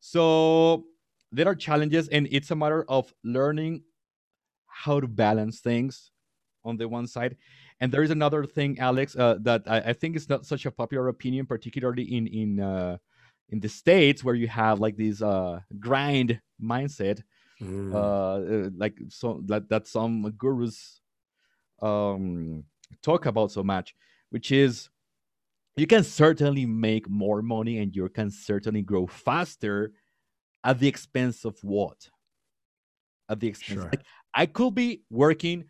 So 0.00 0.84
there 1.32 1.48
are 1.48 1.54
challenges, 1.54 2.08
and 2.08 2.28
it's 2.30 2.50
a 2.50 2.56
matter 2.56 2.84
of 2.88 3.12
learning 3.22 3.82
how 4.66 5.00
to 5.00 5.08
balance 5.08 5.60
things 5.60 6.10
on 6.64 6.76
the 6.76 6.88
one 6.88 7.06
side. 7.06 7.36
And 7.80 7.92
there 7.92 8.02
is 8.02 8.10
another 8.10 8.44
thing, 8.44 8.78
Alex, 8.78 9.16
uh, 9.16 9.36
that 9.42 9.62
I, 9.66 9.78
I, 9.78 9.92
think 9.92 10.16
is 10.16 10.28
not 10.28 10.46
such 10.46 10.64
a 10.64 10.70
popular 10.70 11.08
opinion, 11.08 11.46
particularly 11.46 12.04
in 12.04 12.26
in 12.26 12.60
uh, 12.60 12.98
in 13.50 13.60
the 13.60 13.68
states 13.68 14.22
where 14.24 14.34
you 14.34 14.48
have 14.48 14.80
like 14.80 14.96
this 14.96 15.20
uh, 15.20 15.60
grind 15.78 16.40
mindset, 16.62 17.22
mm. 17.60 17.92
Uh, 17.92 18.70
like 18.76 18.96
so 19.08 19.42
that 19.46 19.68
that 19.68 19.86
some 19.86 20.30
gurus 20.38 21.00
um 21.82 22.64
talk 23.02 23.26
about 23.26 23.52
so 23.52 23.62
much, 23.62 23.94
which 24.30 24.52
is 24.52 24.88
you 25.76 25.86
can 25.86 26.04
certainly 26.04 26.66
make 26.66 27.08
more 27.08 27.42
money 27.42 27.78
and 27.78 27.94
you 27.94 28.08
can 28.08 28.30
certainly 28.30 28.82
grow 28.82 29.06
faster 29.06 29.92
at 30.62 30.78
the 30.78 30.88
expense 30.88 31.44
of 31.44 31.58
what? 31.62 32.08
At 33.28 33.40
the 33.40 33.48
expense. 33.48 33.80
Sure. 33.80 33.90
Like, 33.90 34.04
I 34.34 34.46
could 34.46 34.74
be 34.74 35.02
working 35.10 35.64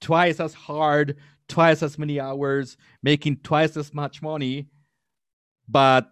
twice 0.00 0.40
as 0.40 0.54
hard, 0.54 1.16
twice 1.48 1.82
as 1.82 1.98
many 1.98 2.18
hours, 2.20 2.76
making 3.02 3.36
twice 3.38 3.76
as 3.76 3.92
much 3.92 4.22
money, 4.22 4.68
but 5.68 6.10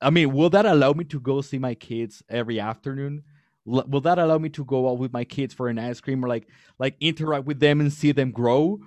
I 0.00 0.10
mean, 0.10 0.32
will 0.32 0.50
that 0.50 0.66
allow 0.66 0.92
me 0.92 1.04
to 1.04 1.20
go 1.20 1.40
see 1.40 1.58
my 1.58 1.74
kids 1.74 2.22
every 2.28 2.60
afternoon? 2.60 3.24
will 3.64 4.00
that 4.00 4.18
allow 4.18 4.38
me 4.38 4.48
to 4.48 4.64
go 4.64 4.90
out 4.90 4.98
with 4.98 5.12
my 5.12 5.24
kids 5.24 5.54
for 5.54 5.68
an 5.68 5.78
ice 5.78 6.00
cream 6.00 6.24
or 6.24 6.28
like 6.28 6.48
like 6.78 6.96
interact 7.00 7.46
with 7.46 7.60
them 7.60 7.80
and 7.80 7.92
see 7.92 8.12
them 8.12 8.30
grow 8.30 8.80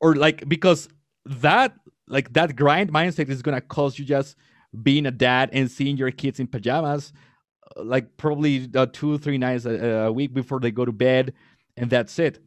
or 0.00 0.14
like 0.14 0.48
because 0.48 0.88
that 1.24 1.74
like 2.08 2.32
that 2.32 2.56
grind 2.56 2.92
mindset 2.92 3.28
is 3.28 3.42
gonna 3.42 3.60
cause 3.60 3.98
you 3.98 4.04
just 4.04 4.36
being 4.82 5.06
a 5.06 5.10
dad 5.10 5.50
and 5.52 5.70
seeing 5.70 5.96
your 5.96 6.10
kids 6.10 6.40
in 6.40 6.46
pajamas 6.46 7.12
uh, 7.76 7.82
like 7.82 8.16
probably 8.16 8.68
uh, 8.74 8.86
two 8.92 9.18
three 9.18 9.38
nights 9.38 9.64
a, 9.64 10.06
a, 10.06 10.12
week 10.12 10.32
before 10.34 10.60
they 10.60 10.70
go 10.70 10.84
to 10.84 10.92
bed 10.92 11.32
and 11.76 11.90
that's 11.90 12.18
it. 12.18 12.38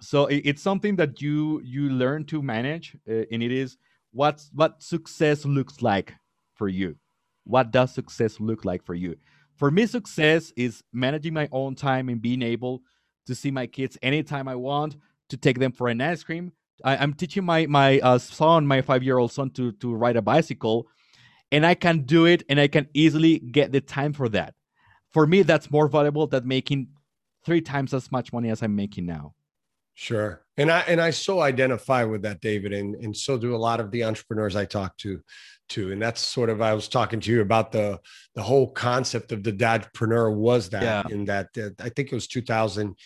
So 0.00 0.26
it, 0.26 0.42
it's 0.44 0.62
something 0.62 0.96
that 0.96 1.20
you 1.20 1.60
you 1.64 1.90
learn 1.90 2.24
to 2.26 2.42
manage 2.42 2.96
uh, 3.08 3.24
and 3.30 3.42
it 3.42 3.52
is 3.52 3.76
what's 4.12 4.50
what 4.52 4.82
success 4.82 5.44
looks 5.44 5.82
like 5.82 6.14
for 6.54 6.68
you. 6.68 6.96
What 7.44 7.72
does 7.72 7.92
success 7.92 8.38
look 8.40 8.64
like 8.64 8.84
for 8.84 8.94
you? 8.94 9.16
For 9.56 9.70
me 9.70 9.86
success 9.86 10.52
is 10.56 10.82
managing 10.92 11.34
my 11.34 11.48
own 11.52 11.74
time 11.74 12.08
and 12.08 12.22
being 12.22 12.42
able 12.42 12.82
to 13.26 13.34
see 13.34 13.50
my 13.50 13.66
kids 13.66 13.98
anytime 14.02 14.48
i 14.48 14.54
want 14.54 14.96
to 15.32 15.38
take 15.38 15.58
them 15.58 15.72
for 15.72 15.88
an 15.88 16.00
ice 16.00 16.22
cream. 16.22 16.52
I, 16.84 16.96
am 16.96 17.14
teaching 17.14 17.44
my 17.44 17.66
my 17.66 17.98
uh, 18.00 18.18
son, 18.18 18.66
my 18.66 18.82
five 18.82 19.02
year 19.02 19.18
old 19.18 19.32
son, 19.32 19.50
to 19.50 19.72
to 19.72 19.94
ride 19.94 20.16
a 20.16 20.22
bicycle, 20.22 20.88
and 21.50 21.64
I 21.64 21.74
can 21.74 22.02
do 22.02 22.26
it, 22.26 22.42
and 22.48 22.60
I 22.60 22.68
can 22.68 22.86
easily 22.92 23.38
get 23.38 23.72
the 23.72 23.80
time 23.80 24.12
for 24.12 24.28
that. 24.30 24.54
For 25.10 25.26
me, 25.26 25.42
that's 25.42 25.70
more 25.70 25.88
valuable 25.88 26.26
than 26.26 26.46
making 26.46 26.88
three 27.44 27.60
times 27.60 27.94
as 27.94 28.12
much 28.12 28.32
money 28.32 28.50
as 28.50 28.62
I'm 28.62 28.76
making 28.76 29.06
now. 29.06 29.34
Sure, 29.94 30.42
and 30.56 30.70
I 30.70 30.80
and 30.80 31.00
I 31.00 31.10
so 31.10 31.40
identify 31.40 32.04
with 32.04 32.22
that, 32.22 32.40
David, 32.40 32.72
and 32.72 32.94
and 32.96 33.16
so 33.16 33.38
do 33.38 33.54
a 33.54 33.64
lot 33.68 33.80
of 33.80 33.90
the 33.90 34.04
entrepreneurs 34.04 34.54
I 34.54 34.66
talk 34.66 34.96
to, 34.98 35.22
too. 35.68 35.92
And 35.92 36.02
that's 36.02 36.20
sort 36.20 36.50
of 36.50 36.60
I 36.60 36.74
was 36.74 36.88
talking 36.88 37.20
to 37.20 37.30
you 37.30 37.40
about 37.40 37.72
the 37.72 38.00
the 38.34 38.42
whole 38.42 38.70
concept 38.70 39.32
of 39.32 39.42
the 39.42 39.52
dadpreneur 39.52 40.34
was 40.34 40.68
that 40.70 40.82
yeah. 40.82 41.14
in 41.14 41.24
that 41.26 41.48
uh, 41.56 41.70
I 41.78 41.88
think 41.88 42.12
it 42.12 42.14
was 42.14 42.26
2000 42.26 42.96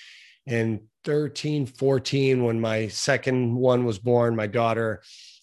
and 0.46 0.80
13, 1.04 1.66
14, 1.66 2.42
when 2.42 2.60
my 2.60 2.88
second 2.88 3.54
one 3.54 3.84
was 3.84 3.98
born, 3.98 4.34
my 4.34 4.46
daughter 4.46 5.02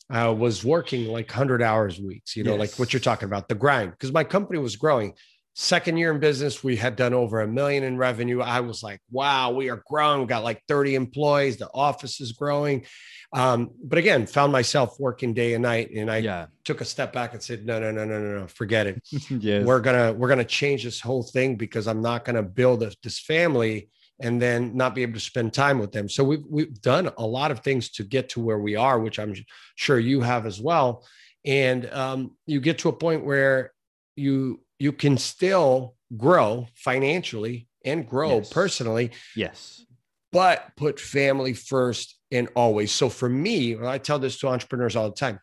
uh, 0.09 0.33
was 0.37 0.63
working 0.63 1.07
like 1.07 1.29
100 1.29 1.61
hours 1.61 1.99
weeks, 1.99 2.35
you 2.35 2.43
know, 2.43 2.51
yes. 2.51 2.59
like 2.59 2.79
what 2.79 2.93
you're 2.93 2.99
talking 2.99 3.25
about, 3.25 3.47
the 3.47 3.55
grind, 3.55 3.91
because 3.91 4.11
my 4.11 4.23
company 4.23 4.59
was 4.59 4.75
growing. 4.75 5.13
Second 5.55 5.97
year 5.97 6.11
in 6.11 6.19
business, 6.19 6.63
we 6.63 6.75
had 6.75 6.95
done 6.95 7.13
over 7.13 7.41
a 7.41 7.47
million 7.47 7.83
in 7.83 7.95
revenue. 7.95 8.41
I 8.41 8.59
was 8.61 8.81
like, 8.81 8.99
wow, 9.11 9.51
we 9.51 9.69
are 9.69 9.83
growing. 9.87 10.21
We 10.21 10.25
got 10.25 10.43
like 10.43 10.63
30 10.67 10.95
employees. 10.95 11.57
The 11.57 11.69
office 11.71 12.19
is 12.19 12.31
growing. 12.31 12.85
Um, 13.33 13.69
but 13.83 13.99
again, 13.99 14.25
found 14.25 14.51
myself 14.51 14.99
working 14.99 15.35
day 15.35 15.53
and 15.53 15.61
night. 15.61 15.91
And 15.91 16.09
I 16.09 16.17
yeah. 16.17 16.47
took 16.65 16.81
a 16.81 16.85
step 16.85 17.13
back 17.13 17.33
and 17.33 17.41
said, 17.41 17.67
no, 17.67 17.79
no, 17.79 17.91
no, 17.91 18.03
no, 18.03 18.19
no, 18.19 18.39
no, 18.39 18.47
forget 18.47 18.87
it. 18.87 19.01
yes. 19.29 19.63
We're 19.63 19.79
gonna, 19.79 20.11
we're 20.13 20.27
gonna 20.27 20.43
change 20.43 20.83
this 20.83 20.99
whole 20.99 21.23
thing 21.23 21.55
because 21.55 21.87
I'm 21.87 22.01
not 22.01 22.25
gonna 22.25 22.43
build 22.43 22.81
a, 22.81 22.91
this 23.03 23.19
family 23.19 23.89
and 24.19 24.41
then 24.41 24.75
not 24.75 24.95
be 24.95 25.01
able 25.01 25.13
to 25.13 25.19
spend 25.19 25.53
time 25.53 25.79
with 25.79 25.91
them. 25.91 26.07
So 26.07 26.23
we've 26.23 26.43
we've 26.49 26.81
done 26.81 27.11
a 27.17 27.25
lot 27.25 27.51
of 27.51 27.59
things 27.59 27.89
to 27.91 28.03
get 28.03 28.29
to 28.29 28.41
where 28.41 28.59
we 28.59 28.75
are, 28.75 28.99
which 28.99 29.19
I'm 29.19 29.35
sure 29.75 29.99
you 29.99 30.21
have 30.21 30.45
as 30.45 30.61
well. 30.61 31.05
And 31.45 31.91
um, 31.91 32.37
you 32.45 32.61
get 32.61 32.79
to 32.79 32.89
a 32.89 32.93
point 32.93 33.25
where 33.25 33.71
you 34.15 34.61
you 34.79 34.91
can 34.91 35.17
still 35.17 35.95
grow 36.15 36.67
financially 36.75 37.67
and 37.83 38.07
grow 38.07 38.37
yes. 38.37 38.51
personally. 38.51 39.11
Yes. 39.35 39.85
But 40.31 40.71
put 40.77 40.99
family 40.99 41.53
first 41.53 42.17
and 42.31 42.49
always. 42.55 42.91
So 42.91 43.09
for 43.09 43.29
me, 43.29 43.77
I 43.77 43.97
tell 43.99 44.19
this 44.19 44.39
to 44.39 44.47
entrepreneurs 44.47 44.95
all 44.95 45.09
the 45.09 45.15
time. 45.15 45.39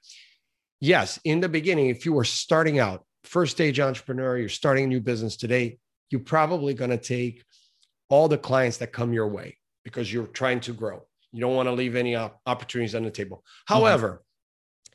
Yes, 0.81 1.21
in 1.25 1.41
the 1.41 1.49
beginning, 1.49 1.91
if 1.91 2.05
you 2.07 2.13
were 2.13 2.25
starting 2.25 2.79
out, 2.79 3.05
first 3.23 3.53
stage 3.53 3.79
entrepreneur, 3.79 4.39
you're 4.39 4.49
starting 4.49 4.85
a 4.85 4.89
new 4.89 5.01
business 5.01 5.37
today, 5.37 5.79
you're 6.09 6.21
probably 6.21 6.75
going 6.75 6.91
to 6.91 6.97
take 6.97 7.45
all 8.11 8.29
the 8.29 8.37
clients 8.37 8.77
that 8.79 8.93
come 8.93 9.15
your 9.15 9.29
way 9.29 9.57
because 9.85 10.13
you're 10.13 10.27
trying 10.27 10.61
to 10.61 10.75
grow. 10.75 11.03
You 11.33 11.41
don't 11.41 11.55
want 11.55 11.69
to 11.69 11.73
leave 11.73 11.95
any 11.95 12.17
opportunities 12.17 12.95
on 12.95 13.05
the 13.05 13.11
table. 13.11 13.39
Mm-hmm. 13.39 13.75
However, 13.75 14.23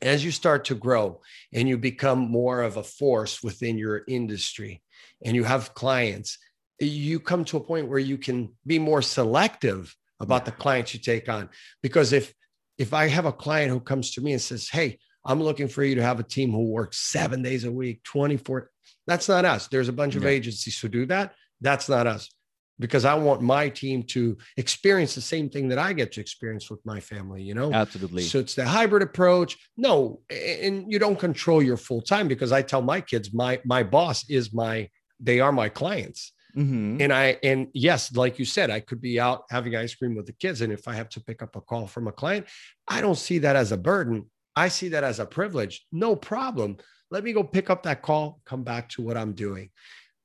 mm-hmm. 0.02 0.08
as 0.08 0.24
you 0.24 0.30
start 0.30 0.66
to 0.66 0.74
grow 0.74 1.20
and 1.52 1.68
you 1.68 1.78
become 1.78 2.18
more 2.18 2.62
of 2.62 2.76
a 2.76 2.82
force 2.82 3.42
within 3.42 3.78
your 3.78 4.02
industry 4.06 4.82
and 5.24 5.34
you 5.34 5.44
have 5.44 5.74
clients, 5.74 6.38
you 6.78 7.18
come 7.18 7.44
to 7.46 7.56
a 7.56 7.60
point 7.60 7.88
where 7.88 7.98
you 7.98 8.18
can 8.18 8.50
be 8.66 8.78
more 8.78 9.00
selective 9.00 9.96
about 10.20 10.42
yeah. 10.42 10.44
the 10.44 10.52
clients 10.52 10.94
you 10.94 11.00
take 11.00 11.28
on. 11.28 11.48
Because 11.82 12.12
if 12.12 12.32
if 12.78 12.92
I 12.92 13.08
have 13.08 13.24
a 13.24 13.32
client 13.32 13.70
who 13.70 13.80
comes 13.80 14.10
to 14.12 14.20
me 14.20 14.32
and 14.32 14.40
says, 14.40 14.68
Hey, 14.68 14.98
I'm 15.24 15.42
looking 15.42 15.66
for 15.66 15.82
you 15.82 15.94
to 15.94 16.02
have 16.02 16.20
a 16.20 16.22
team 16.22 16.52
who 16.52 16.70
works 16.70 16.98
seven 16.98 17.42
days 17.42 17.64
a 17.64 17.72
week, 17.72 18.02
24. 18.04 18.70
That's 19.06 19.30
not 19.30 19.46
us. 19.46 19.68
There's 19.68 19.88
a 19.88 19.94
bunch 19.94 20.14
of 20.14 20.26
agencies 20.26 20.78
who 20.78 20.88
do 20.88 21.06
that. 21.06 21.34
That's 21.62 21.88
not 21.88 22.06
us 22.06 22.35
because 22.78 23.04
I 23.04 23.14
want 23.14 23.40
my 23.40 23.68
team 23.68 24.02
to 24.04 24.36
experience 24.56 25.14
the 25.14 25.20
same 25.20 25.48
thing 25.48 25.68
that 25.68 25.78
I 25.78 25.92
get 25.92 26.12
to 26.12 26.20
experience 26.20 26.70
with 26.70 26.84
my 26.84 27.00
family, 27.00 27.42
you 27.42 27.54
know? 27.54 27.72
Absolutely. 27.72 28.22
So 28.22 28.38
it's 28.38 28.54
the 28.54 28.66
hybrid 28.66 29.02
approach. 29.02 29.56
No, 29.76 30.20
and 30.30 30.90
you 30.90 30.98
don't 30.98 31.18
control 31.18 31.62
your 31.62 31.76
full 31.76 32.02
time 32.02 32.28
because 32.28 32.52
I 32.52 32.62
tell 32.62 32.82
my 32.82 33.00
kids 33.00 33.32
my 33.32 33.60
my 33.64 33.82
boss 33.82 34.28
is 34.28 34.52
my 34.52 34.88
they 35.20 35.40
are 35.40 35.52
my 35.52 35.68
clients. 35.68 36.32
Mm-hmm. 36.56 37.02
And 37.02 37.12
I 37.12 37.38
and 37.42 37.68
yes, 37.74 38.14
like 38.16 38.38
you 38.38 38.44
said, 38.44 38.70
I 38.70 38.80
could 38.80 39.00
be 39.00 39.20
out 39.20 39.44
having 39.50 39.76
ice 39.76 39.94
cream 39.94 40.14
with 40.14 40.26
the 40.26 40.32
kids 40.32 40.60
and 40.62 40.72
if 40.72 40.88
I 40.88 40.94
have 40.94 41.08
to 41.10 41.20
pick 41.20 41.42
up 41.42 41.56
a 41.56 41.60
call 41.60 41.86
from 41.86 42.08
a 42.08 42.12
client, 42.12 42.46
I 42.88 43.00
don't 43.00 43.18
see 43.18 43.38
that 43.38 43.56
as 43.56 43.72
a 43.72 43.76
burden. 43.76 44.30
I 44.54 44.68
see 44.68 44.88
that 44.88 45.04
as 45.04 45.20
a 45.20 45.26
privilege. 45.26 45.86
No 45.92 46.16
problem. 46.16 46.78
Let 47.10 47.24
me 47.24 47.32
go 47.32 47.44
pick 47.44 47.68
up 47.68 47.82
that 47.82 48.02
call, 48.02 48.40
come 48.46 48.64
back 48.64 48.88
to 48.90 49.02
what 49.02 49.16
I'm 49.16 49.34
doing. 49.34 49.70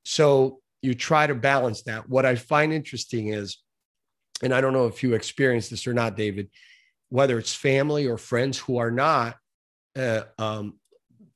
So 0.04 0.61
you 0.82 0.94
try 0.94 1.26
to 1.26 1.34
balance 1.34 1.82
that. 1.84 2.08
What 2.08 2.26
I 2.26 2.34
find 2.34 2.72
interesting 2.72 3.28
is, 3.28 3.58
and 4.42 4.52
I 4.52 4.60
don't 4.60 4.72
know 4.72 4.86
if 4.86 5.02
you 5.02 5.14
experience 5.14 5.68
this 5.68 5.86
or 5.86 5.94
not, 5.94 6.16
David, 6.16 6.50
whether 7.08 7.38
it's 7.38 7.54
family 7.54 8.06
or 8.08 8.18
friends 8.18 8.58
who 8.58 8.78
are 8.78 8.90
not 8.90 9.36
uh, 9.96 10.22
um, 10.38 10.74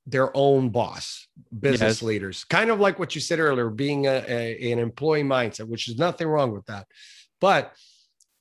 their 0.07 0.37
own 0.37 0.71
boss, 0.71 1.29
business 1.57 2.01
yes. 2.01 2.03
leaders, 2.03 2.45
kind 2.45 2.71
of 2.71 2.81
like 2.81 2.99
what 2.99 3.15
you 3.15 3.21
said 3.21 3.39
earlier, 3.39 3.71
being 3.71 4.07
a, 4.07 4.25
a, 4.27 4.73
an 4.73 4.79
employee 4.81 5.23
mindset, 5.23 5.69
which 5.69 5.89
is 5.89 5.99
nothing 5.99 6.27
wrong 6.27 6.53
with 6.53 6.67
that. 6.67 6.87
But 7.41 7.73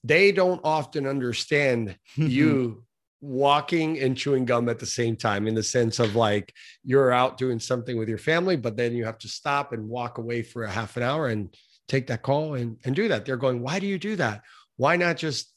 they 0.04 0.32
don't 0.32 0.62
often 0.64 1.06
understand 1.06 1.98
you 2.16 2.84
walking 3.22 4.00
and 4.00 4.18
chewing 4.18 4.46
gum 4.46 4.70
at 4.70 4.80
the 4.80 4.86
same 4.86 5.16
time 5.16 5.48
in 5.48 5.56
the 5.56 5.64
sense 5.64 6.00
of 6.00 6.16
like 6.16 6.54
you're 6.84 7.12
out 7.12 7.38
doing 7.38 7.60
something 7.60 7.98
with 7.98 8.10
your 8.10 8.18
family 8.18 8.56
but 8.56 8.78
then 8.78 8.94
you 8.94 9.06
have 9.06 9.18
to 9.18 9.28
stop 9.28 9.74
and 9.74 9.88
walk 9.88 10.18
away 10.18 10.42
for 10.42 10.64
a 10.64 10.70
half 10.70 10.96
an 10.98 11.04
hour 11.04 11.28
and 11.28 11.56
take 11.88 12.08
that 12.08 12.22
call 12.22 12.56
and, 12.56 12.78
and 12.86 12.96
do 12.96 13.08
that. 13.08 13.26
They're 13.26 13.38
going 13.38 13.62
why 13.62 13.80
do 13.80 13.88
you 13.88 13.98
do 13.98 14.16
that? 14.18 14.42
Why 14.78 14.96
not 14.96 15.18
just 15.18 15.52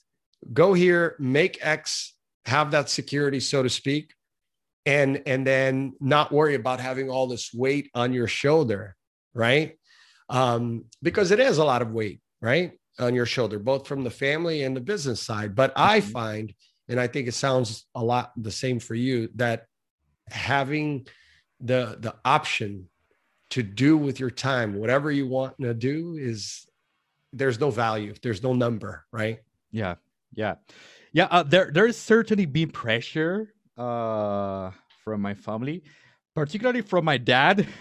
go 0.53 0.73
here 0.73 1.17
make 1.19 1.59
x 1.61 2.15
have 2.45 2.71
that 2.71 2.89
security 2.89 3.41
so 3.41 3.63
to 3.63 3.69
speak 3.69 4.15
and 4.87 5.23
and 5.27 5.47
then 5.47 5.95
not 6.01 6.31
worry 6.31 6.55
about 6.55 6.81
having 6.81 7.11
all 7.11 7.27
this 7.27 7.53
weight 7.53 7.91
on 7.95 8.13
your 8.13 8.29
shoulder 8.29 8.97
right? 9.35 9.77
Um, 10.31 10.85
because 11.03 11.31
it 11.31 11.41
is 11.41 11.59
a 11.59 11.65
lot 11.65 11.83
of 11.83 11.93
weight 11.93 12.21
right 12.41 12.73
on 12.99 13.15
your 13.15 13.27
shoulder 13.27 13.59
both 13.59 13.87
from 13.87 14.05
the 14.05 14.11
family 14.11 14.63
and 14.63 14.77
the 14.77 14.81
business 14.81 15.23
side. 15.23 15.55
But 15.55 15.73
i 15.77 16.01
mm-hmm. 16.01 16.11
find 16.11 16.55
and 16.89 16.99
i 17.01 17.07
think 17.07 17.29
it 17.29 17.35
sounds 17.35 17.87
a 17.95 18.03
lot 18.03 18.33
the 18.37 18.51
same 18.51 18.79
for 18.79 18.95
you 18.95 19.29
that 19.35 19.67
having 20.31 21.07
the 21.61 21.97
the 22.01 22.15
option 22.25 22.89
to 23.51 23.63
do 23.63 23.97
with 23.97 24.21
your 24.21 24.31
time 24.31 24.75
whatever 24.75 25.11
you 25.11 25.27
want 25.27 25.55
to 25.61 25.75
do 25.75 26.17
is 26.19 26.67
there's 27.33 27.59
no 27.59 27.71
value 27.71 28.15
there's 28.23 28.43
no 28.43 28.53
number 28.53 29.05
right? 29.13 29.41
Yeah 29.71 29.97
yeah. 30.35 30.57
Yeah 31.13 31.29
uh, 31.31 31.43
there 31.43 31.71
there's 31.73 31.97
certainly 31.97 32.47
been 32.47 32.71
pressure 32.71 33.53
uh 33.77 34.71
from 35.05 35.21
my 35.21 35.35
family 35.35 35.83
particularly 36.35 36.83
from 36.83 37.05
my 37.05 37.19
dad. 37.19 37.67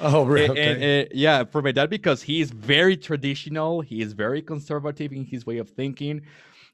Oh 0.00 0.24
really? 0.24 0.48
Okay. 0.50 0.72
and, 0.72 0.82
and, 0.82 1.08
yeah 1.12 1.44
from 1.44 1.62
my 1.62 1.70
dad 1.70 1.90
because 1.90 2.22
he 2.22 2.40
is 2.40 2.50
very 2.50 2.96
traditional 2.96 3.80
he 3.82 4.00
is 4.00 4.14
very 4.14 4.42
conservative 4.42 5.12
in 5.12 5.24
his 5.24 5.46
way 5.46 5.58
of 5.58 5.70
thinking 5.70 6.22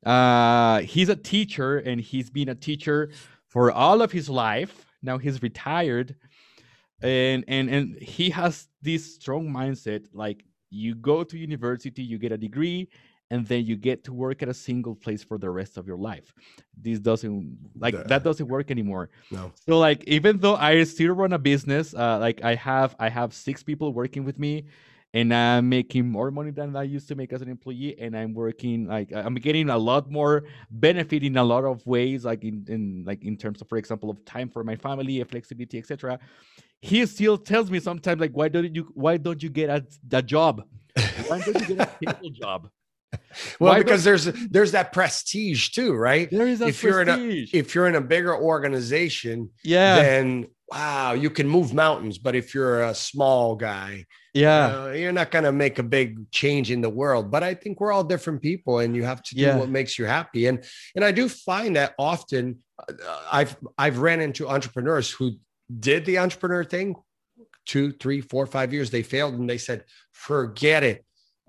uh 0.06 0.80
he's 0.80 1.08
a 1.08 1.16
teacher 1.16 1.78
and 1.78 2.00
he's 2.00 2.30
been 2.30 2.48
a 2.48 2.54
teacher 2.54 3.10
for 3.48 3.72
all 3.72 4.02
of 4.02 4.12
his 4.12 4.28
life. 4.28 4.86
Now 5.02 5.18
he's 5.18 5.42
retired. 5.42 6.14
And 7.02 7.44
and 7.48 7.68
and 7.68 7.98
he 8.00 8.30
has 8.30 8.68
this 8.80 9.16
strong 9.16 9.48
mindset 9.48 10.06
like 10.12 10.44
you 10.70 10.94
go 10.94 11.24
to 11.24 11.36
university 11.36 12.02
you 12.02 12.18
get 12.18 12.32
a 12.32 12.38
degree 12.38 12.88
and 13.30 13.46
then 13.46 13.66
you 13.66 13.76
get 13.76 14.04
to 14.04 14.12
work 14.12 14.42
at 14.42 14.48
a 14.48 14.54
single 14.54 14.94
place 14.94 15.22
for 15.22 15.36
the 15.36 15.50
rest 15.50 15.76
of 15.76 15.86
your 15.86 15.98
life. 15.98 16.32
This 16.80 17.00
doesn't 17.00 17.58
like 17.76 17.94
that 18.06 18.22
doesn't 18.22 18.46
work 18.46 18.70
anymore. 18.70 19.10
No. 19.30 19.52
So 19.66 19.78
like 19.78 20.04
even 20.04 20.38
though 20.38 20.56
i 20.56 20.82
still 20.84 21.14
run 21.14 21.32
a 21.32 21.38
business 21.38 21.94
uh, 21.94 22.18
like 22.18 22.42
i 22.44 22.54
have 22.54 22.94
i 22.98 23.08
have 23.08 23.34
six 23.34 23.62
people 23.62 23.92
working 23.92 24.24
with 24.24 24.38
me 24.38 24.66
and 25.16 25.32
I'm 25.32 25.66
making 25.70 26.06
more 26.10 26.30
money 26.30 26.50
than 26.50 26.76
I 26.76 26.82
used 26.82 27.08
to 27.08 27.14
make 27.14 27.32
as 27.32 27.40
an 27.40 27.48
employee, 27.48 27.96
and 27.98 28.14
I'm 28.14 28.34
working 28.34 28.86
like 28.86 29.10
I'm 29.14 29.34
getting 29.36 29.70
a 29.70 29.78
lot 29.78 30.10
more 30.10 30.44
benefit 30.70 31.22
in 31.22 31.38
a 31.38 31.44
lot 31.44 31.64
of 31.64 31.84
ways, 31.86 32.26
like 32.26 32.44
in, 32.44 32.66
in 32.68 33.02
like 33.06 33.24
in 33.24 33.38
terms 33.38 33.62
of, 33.62 33.68
for 33.68 33.78
example, 33.78 34.10
of 34.10 34.22
time 34.26 34.50
for 34.50 34.62
my 34.62 34.76
family, 34.76 35.22
a 35.22 35.24
flexibility, 35.24 35.78
etc. 35.78 36.18
He 36.82 37.06
still 37.06 37.38
tells 37.38 37.70
me 37.70 37.80
sometimes 37.80 38.20
like, 38.20 38.32
why 38.32 38.48
don't 38.48 38.74
you 38.74 38.90
why 38.92 39.16
don't 39.16 39.42
you 39.42 39.48
get 39.48 39.70
a, 39.70 39.86
a 40.12 40.20
job? 40.20 40.64
Why 41.28 41.40
don't 41.40 41.60
you 41.66 41.76
get 41.76 41.88
a 41.88 41.90
stable 42.12 42.30
job? 42.30 42.68
well 43.60 43.72
Why 43.72 43.78
because 43.78 44.04
there's 44.04 44.24
there's 44.50 44.72
that 44.72 44.92
prestige 44.92 45.70
too 45.70 45.94
right 45.94 46.28
there 46.30 46.48
is 46.48 46.60
if 46.60 46.80
prestige. 46.80 46.84
you're 46.84 47.02
in 47.02 47.08
a 47.08 47.46
if 47.56 47.74
you're 47.74 47.86
in 47.86 47.94
a 47.94 48.00
bigger 48.00 48.36
organization 48.36 49.50
yeah 49.62 49.96
then 49.96 50.48
wow 50.68 51.12
you 51.12 51.30
can 51.30 51.48
move 51.48 51.72
mountains 51.72 52.18
but 52.18 52.34
if 52.34 52.54
you're 52.54 52.82
a 52.82 52.94
small 52.94 53.54
guy 53.54 54.04
yeah. 54.36 54.66
uh, 54.66 54.90
you're 54.92 55.12
not 55.12 55.30
going 55.30 55.44
to 55.44 55.52
make 55.52 55.78
a 55.78 55.82
big 55.82 56.30
change 56.30 56.70
in 56.70 56.80
the 56.80 56.90
world. 56.90 57.30
But 57.30 57.42
i 57.42 57.54
think 57.54 57.80
we're 57.80 57.92
all 57.92 58.04
different 58.04 58.42
people 58.42 58.80
and 58.80 58.94
you 58.94 59.04
have 59.04 59.22
to 59.24 59.34
do 59.34 59.42
yeah. 59.42 59.56
what 59.56 59.68
makes 59.68 59.98
you 59.98 60.04
happy. 60.04 60.46
And 60.46 60.64
and 60.94 61.04
i 61.04 61.10
do 61.10 61.28
find 61.28 61.76
that 61.76 61.94
often 61.98 62.58
uh, 62.88 62.92
i've 63.32 63.56
i've 63.78 63.98
ran 63.98 64.20
into 64.20 64.48
entrepreneurs 64.48 65.10
who 65.10 65.32
did 65.80 66.04
the 66.04 66.18
entrepreneur 66.18 66.64
thing 66.64 66.94
two 67.64 67.92
three 67.92 68.20
four 68.20 68.46
five 68.46 68.72
years. 68.72 68.90
They 68.90 69.02
failed 69.02 69.34
and 69.34 69.48
they 69.48 69.58
said 69.58 69.84
forget 70.12 70.84
it. 70.84 71.04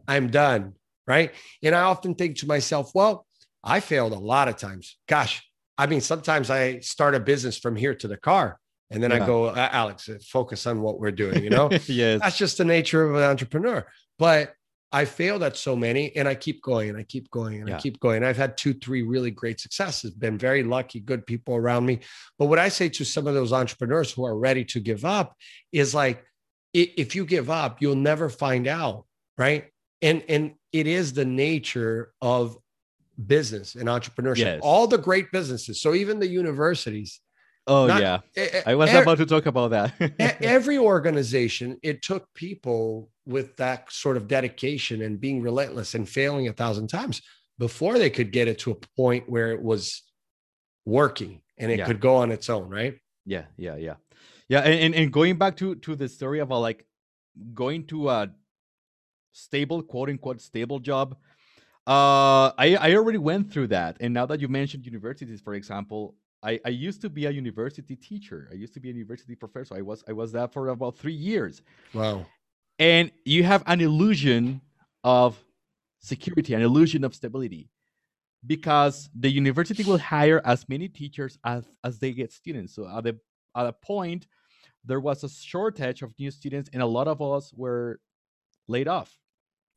I'm 0.07 0.30
done. 0.30 0.74
Right? 1.05 1.32
And 1.63 1.76
i 1.76 1.82
often 1.82 2.15
think 2.15 2.38
to 2.38 2.47
myself 2.47 2.91
well 2.93 3.26
i 3.63 3.80
failed 3.80 4.13
a 4.13 4.20
lot 4.20 4.47
of 4.47 4.55
times. 4.57 4.97
Gosh 5.07 5.43
i 5.78 5.86
mean 5.86 6.01
sometimes 6.01 6.49
i 6.49 6.80
start 6.80 7.15
a 7.15 7.20
business 7.20 7.57
from 7.57 7.76
here 7.76 7.93
to 7.93 8.07
the 8.07 8.18
car 8.18 8.59
and 8.90 9.04
then 9.04 9.12
yeah. 9.12 9.24
I 9.24 9.26
go, 9.26 9.54
Alex, 9.54 10.08
uh, 10.10 10.18
focus 10.24 10.66
on 10.66 10.82
what 10.82 11.00
we're 11.00 11.12
doing. 11.12 11.44
You 11.44 11.50
know, 11.50 11.70
yes, 11.88 12.22
that's 12.22 12.38
just 12.38 12.58
the 12.58 12.66
nature 12.66 13.04
of 13.04 13.16
an 13.16 13.24
entrepreneur. 13.24 13.86
But 14.18 14.54
I 14.92 15.06
failed 15.06 15.44
at 15.44 15.58
so 15.58 15.76
many, 15.76 16.16
and 16.16 16.28
I 16.28 16.36
keep 16.36 16.62
going 16.62 16.90
and 16.90 16.98
I 16.98 17.04
keep 17.04 17.30
going 17.30 17.60
and 17.60 17.70
yeah. 17.70 17.76
I 17.76 17.80
keep 17.80 18.00
going. 18.00 18.24
I've 18.24 18.38
had 18.38 18.58
two, 18.58 18.74
three 18.74 19.02
really 19.02 19.32
great 19.32 19.60
successes, 19.60 20.12
been 20.12 20.38
very 20.38 20.64
lucky, 20.64 21.02
good 21.02 21.26
people 21.26 21.56
around 21.56 21.86
me. 21.86 22.00
But 22.40 22.46
what 22.46 22.60
I 22.60 22.70
say 22.70 22.88
to 22.90 23.04
some 23.04 23.28
of 23.28 23.34
those 23.34 23.52
entrepreneurs 23.52 24.12
who 24.12 24.26
are 24.26 24.38
ready 24.38 24.64
to 24.66 24.80
give 24.80 25.04
up 25.04 25.36
is 25.74 25.94
like, 25.94 26.24
if 26.74 27.16
you 27.16 27.26
give 27.26 27.50
up, 27.50 27.82
you'll 27.82 27.96
never 27.96 28.30
find 28.30 28.68
out, 28.68 29.06
right? 29.38 29.66
And 30.02 30.24
and 30.30 30.54
it 30.72 30.86
is 30.86 31.14
the 31.14 31.26
nature 31.26 32.14
of 32.22 32.58
business 33.26 33.76
and 33.76 33.90
entrepreneurship. 33.90 34.38
Yes. 34.38 34.60
All 34.62 34.88
the 34.88 34.98
great 34.98 35.32
businesses, 35.32 35.82
so 35.82 35.96
even 35.96 36.20
the 36.20 36.28
universities, 36.28 37.20
Oh 37.68 37.86
Not, 37.86 38.01
yeah, 38.01 38.61
I 38.65 38.76
was 38.76 38.93
about 38.93 39.18
to 39.18 39.26
talk 39.26 39.45
about 39.45 39.72
that. 39.72 39.93
every 40.41 40.78
organization, 40.78 41.78
it 41.84 42.01
took 42.01 42.34
people 42.34 43.09
with 43.26 43.57
that 43.57 43.91
sort 43.91 44.15
of 44.15 44.30
dedication 44.30 45.01
and 45.01 45.20
being 45.20 45.41
relentless 45.41 45.93
and 45.93 46.07
failing 46.07 46.47
a 46.47 46.53
thousand 46.53 46.88
times 46.88 47.22
before 47.59 47.99
they 47.99 48.09
could 48.09 48.32
get 48.32 48.47
it 48.47 48.59
to 48.59 48.72
a 48.72 48.76
point 48.95 49.30
where 49.30 49.51
it 49.51 49.61
was 49.61 50.03
working 50.86 51.41
and 51.57 51.70
it 51.70 51.80
yeah. 51.80 51.86
could 51.86 51.99
go 51.99 52.15
on 52.15 52.32
its 52.32 52.49
own, 52.49 52.70
right? 52.70 52.95
Yeah, 53.26 53.43
yeah, 53.57 53.76
yeah, 53.76 53.95
yeah. 54.47 54.61
And, 54.61 54.80
and 54.80 54.95
and 54.95 55.11
going 55.11 55.38
back 55.38 55.57
to 55.57 55.76
to 55.76 55.95
the 55.95 56.07
story 56.07 56.39
about 56.39 56.61
like 56.61 56.86
going 57.53 57.86
to 57.88 58.09
a 58.09 58.30
stable, 59.34 59.84
quote 59.84 60.09
unquote, 60.09 60.39
stable 60.41 60.80
job. 60.80 61.18
Uh, 61.86 62.51
I 62.57 62.78
I 62.80 62.95
already 62.95 63.18
went 63.18 63.51
through 63.51 63.68
that, 63.68 63.97
and 63.99 64.13
now 64.13 64.26
that 64.26 64.39
you 64.39 64.47
mentioned 64.47 64.86
universities, 64.86 65.41
for 65.41 65.53
example, 65.53 66.15
I, 66.44 66.60
I 66.66 66.70
used 66.70 67.02
to 67.02 67.10
be 67.10 67.26
a 67.26 67.32
university 67.32 67.96
teacher. 67.96 68.48
I 68.52 68.56
used 68.56 68.74
to 68.76 68.80
be 68.80 68.90
a 68.90 68.94
university 68.94 69.36
professor. 69.36 69.76
I 69.76 69.82
was 69.82 70.04
I 70.08 70.14
was 70.14 70.32
that 70.34 70.54
for 70.54 70.70
about 70.70 70.98
three 70.98 71.14
years. 71.14 71.62
Wow. 71.94 72.26
And 72.80 73.12
you 73.26 73.44
have 73.44 73.64
an 73.66 73.82
illusion 73.82 74.62
of 75.04 75.44
security, 76.00 76.54
an 76.54 76.62
illusion 76.62 77.04
of 77.04 77.16
stability. 77.16 77.70
Because 78.46 79.10
the 79.20 79.30
university 79.30 79.84
will 79.84 79.98
hire 79.98 80.42
as 80.46 80.70
many 80.70 80.88
teachers 80.88 81.40
as, 81.44 81.66
as 81.84 81.98
they 81.98 82.14
get 82.14 82.32
students. 82.32 82.76
So 82.76 82.88
at 82.88 83.04
the 83.04 83.20
at 83.56 83.66
a 83.66 83.74
point, 83.74 84.28
there 84.86 85.00
was 85.00 85.24
a 85.24 85.30
shortage 85.30 86.04
of 86.04 86.14
new 86.20 86.30
students, 86.30 86.70
and 86.72 86.84
a 86.84 86.86
lot 86.86 87.08
of 87.08 87.20
us 87.22 87.52
were 87.54 88.00
laid 88.68 88.88
off. 88.88 89.18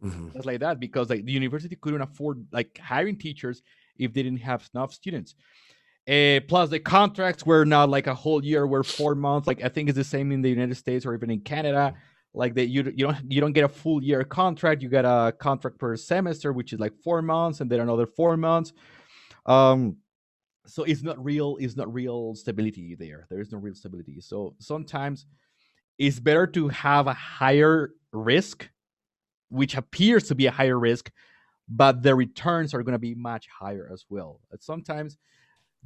Mm-hmm. 0.04 0.30
Just 0.34 0.46
like 0.46 0.60
that, 0.60 0.78
because 0.78 1.08
like 1.08 1.24
the 1.24 1.32
university 1.32 1.74
couldn't 1.76 2.02
afford 2.02 2.46
like 2.52 2.78
hiring 2.78 3.16
teachers 3.16 3.62
if 3.98 4.12
they 4.12 4.22
didn't 4.22 4.40
have 4.40 4.68
enough 4.74 4.92
students. 4.92 5.34
Uh, 6.08 6.40
plus, 6.48 6.70
the 6.70 6.80
contracts 6.80 7.44
were 7.44 7.64
not 7.64 7.88
like 7.88 8.06
a 8.06 8.14
whole 8.14 8.44
year; 8.44 8.66
were 8.66 8.82
four 8.82 9.14
months. 9.14 9.46
Like 9.46 9.62
I 9.62 9.68
think 9.68 9.88
it's 9.88 9.96
the 9.96 10.04
same 10.04 10.32
in 10.32 10.42
the 10.42 10.50
United 10.50 10.76
States 10.76 11.06
or 11.06 11.14
even 11.14 11.30
in 11.30 11.40
Canada. 11.40 11.94
Like 12.32 12.54
that, 12.54 12.68
you 12.68 12.84
you 12.96 13.06
don't 13.06 13.32
you 13.32 13.40
don't 13.40 13.52
get 13.52 13.64
a 13.64 13.68
full 13.68 14.02
year 14.02 14.24
contract. 14.24 14.82
You 14.82 14.88
get 14.88 15.04
a 15.04 15.34
contract 15.38 15.78
per 15.78 15.96
semester, 15.96 16.52
which 16.52 16.72
is 16.72 16.80
like 16.80 16.94
four 17.02 17.22
months, 17.22 17.60
and 17.60 17.70
then 17.70 17.80
another 17.80 18.06
four 18.06 18.36
months. 18.36 18.72
Um, 19.46 19.96
so 20.66 20.84
it's 20.84 21.02
not 21.02 21.22
real. 21.22 21.56
It's 21.60 21.76
not 21.76 21.92
real 21.92 22.34
stability 22.34 22.94
there. 22.94 23.26
There 23.28 23.40
is 23.40 23.52
no 23.52 23.58
real 23.58 23.74
stability. 23.74 24.20
So 24.20 24.54
sometimes 24.58 25.26
it's 25.98 26.20
better 26.20 26.46
to 26.46 26.68
have 26.68 27.08
a 27.08 27.12
higher 27.14 27.90
risk, 28.12 28.68
which 29.48 29.76
appears 29.76 30.28
to 30.28 30.34
be 30.34 30.46
a 30.46 30.50
higher 30.50 30.78
risk, 30.78 31.10
but 31.68 32.02
the 32.02 32.14
returns 32.14 32.72
are 32.74 32.82
going 32.82 32.94
to 32.94 32.98
be 32.98 33.14
much 33.14 33.48
higher 33.48 33.90
as 33.92 34.04
well. 34.08 34.40
But 34.50 34.62
sometimes 34.62 35.18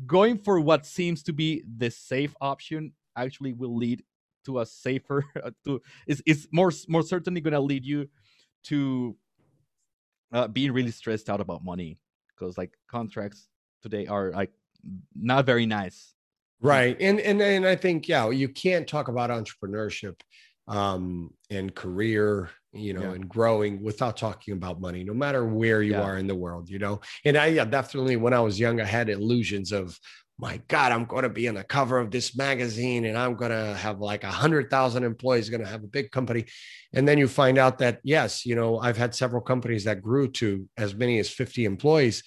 going 0.06 0.38
for 0.38 0.60
what 0.60 0.86
seems 0.86 1.22
to 1.24 1.32
be 1.32 1.62
the 1.76 1.90
safe 1.90 2.34
option 2.40 2.92
actually 3.16 3.52
will 3.52 3.76
lead 3.76 4.02
to 4.44 4.60
a 4.60 4.66
safer 4.66 5.24
to 5.64 5.80
is 6.06 6.22
is 6.26 6.48
more 6.52 6.72
more 6.88 7.02
certainly 7.02 7.40
going 7.40 7.52
to 7.52 7.60
lead 7.60 7.84
you 7.84 8.08
to 8.64 9.16
uh, 10.32 10.48
being 10.48 10.72
really 10.72 10.90
stressed 10.90 11.30
out 11.30 11.40
about 11.40 11.64
money. 11.64 11.98
Because 12.28 12.58
like 12.58 12.72
contracts 12.88 13.48
today 13.82 14.06
are 14.06 14.32
like 14.32 14.52
not 15.14 15.46
very 15.46 15.66
nice. 15.66 16.14
Right 16.60 16.96
and 16.98 17.20
and 17.20 17.42
and 17.42 17.66
i 17.66 17.76
think 17.76 18.08
yeah 18.08 18.30
you 18.30 18.48
can't 18.48 18.88
talk 18.88 19.08
about 19.08 19.28
entrepreneurship 19.28 20.20
um 20.66 21.34
and 21.50 21.74
career 21.74 22.48
you 22.74 22.92
know, 22.92 23.02
yeah. 23.02 23.12
and 23.12 23.28
growing 23.28 23.82
without 23.82 24.16
talking 24.16 24.54
about 24.54 24.80
money, 24.80 25.04
no 25.04 25.14
matter 25.14 25.44
where 25.44 25.82
you 25.82 25.92
yeah. 25.92 26.02
are 26.02 26.18
in 26.18 26.26
the 26.26 26.34
world, 26.34 26.68
you 26.68 26.78
know. 26.78 27.00
And 27.24 27.36
I 27.36 27.46
yeah, 27.46 27.64
definitely, 27.64 28.16
when 28.16 28.34
I 28.34 28.40
was 28.40 28.58
young, 28.58 28.80
I 28.80 28.84
had 28.84 29.08
illusions 29.08 29.72
of, 29.72 29.98
my 30.38 30.60
God, 30.66 30.90
I'm 30.90 31.04
going 31.04 31.22
to 31.22 31.28
be 31.28 31.48
on 31.48 31.54
the 31.54 31.62
cover 31.62 31.98
of 31.98 32.10
this 32.10 32.36
magazine 32.36 33.04
and 33.04 33.16
I'm 33.16 33.36
going 33.36 33.52
to 33.52 33.74
have 33.76 34.00
like 34.00 34.24
a 34.24 34.30
hundred 34.30 34.68
thousand 34.68 35.04
employees, 35.04 35.48
going 35.48 35.62
to 35.62 35.68
have 35.68 35.84
a 35.84 35.88
big 35.88 36.10
company. 36.10 36.46
And 36.92 37.06
then 37.06 37.18
you 37.18 37.28
find 37.28 37.56
out 37.56 37.78
that, 37.78 38.00
yes, 38.02 38.44
you 38.44 38.56
know, 38.56 38.78
I've 38.78 38.96
had 38.96 39.14
several 39.14 39.42
companies 39.42 39.84
that 39.84 40.02
grew 40.02 40.28
to 40.32 40.68
as 40.76 40.94
many 40.94 41.20
as 41.20 41.30
50 41.30 41.64
employees. 41.64 42.24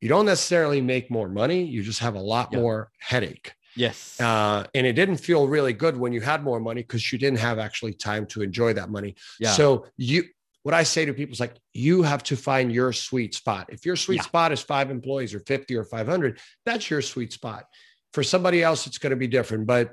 You 0.00 0.08
don't 0.08 0.26
necessarily 0.26 0.80
make 0.80 1.10
more 1.10 1.28
money, 1.28 1.64
you 1.64 1.82
just 1.82 2.00
have 2.00 2.14
a 2.14 2.20
lot 2.20 2.50
yeah. 2.52 2.60
more 2.60 2.90
headache. 2.98 3.52
Yes. 3.76 4.20
Uh, 4.20 4.64
and 4.74 4.86
it 4.86 4.92
didn't 4.92 5.16
feel 5.16 5.48
really 5.48 5.72
good 5.72 5.96
when 5.96 6.12
you 6.12 6.20
had 6.20 6.42
more 6.42 6.60
money 6.60 6.82
because 6.82 7.12
you 7.12 7.18
didn't 7.18 7.38
have 7.38 7.58
actually 7.58 7.94
time 7.94 8.26
to 8.26 8.42
enjoy 8.42 8.72
that 8.74 8.90
money. 8.90 9.14
Yeah. 9.40 9.52
So 9.52 9.86
you 9.96 10.24
what 10.62 10.74
I 10.74 10.84
say 10.84 11.04
to 11.04 11.12
people 11.12 11.32
is 11.32 11.40
like 11.40 11.56
you 11.72 12.02
have 12.02 12.22
to 12.24 12.36
find 12.36 12.72
your 12.72 12.92
sweet 12.92 13.34
spot. 13.34 13.66
If 13.70 13.84
your 13.84 13.96
sweet 13.96 14.16
yeah. 14.16 14.22
spot 14.22 14.52
is 14.52 14.60
five 14.60 14.90
employees 14.90 15.34
or 15.34 15.40
50 15.40 15.76
or 15.76 15.84
500, 15.84 16.38
that's 16.64 16.88
your 16.88 17.02
sweet 17.02 17.32
spot. 17.32 17.64
For 18.12 18.22
somebody 18.22 18.62
else, 18.62 18.86
it's 18.86 18.98
going 18.98 19.10
to 19.10 19.16
be 19.16 19.26
different. 19.26 19.66
But 19.66 19.90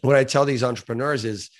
what 0.00 0.16
I 0.16 0.24
tell 0.24 0.44
these 0.44 0.64
entrepreneurs 0.64 1.24
is 1.24 1.50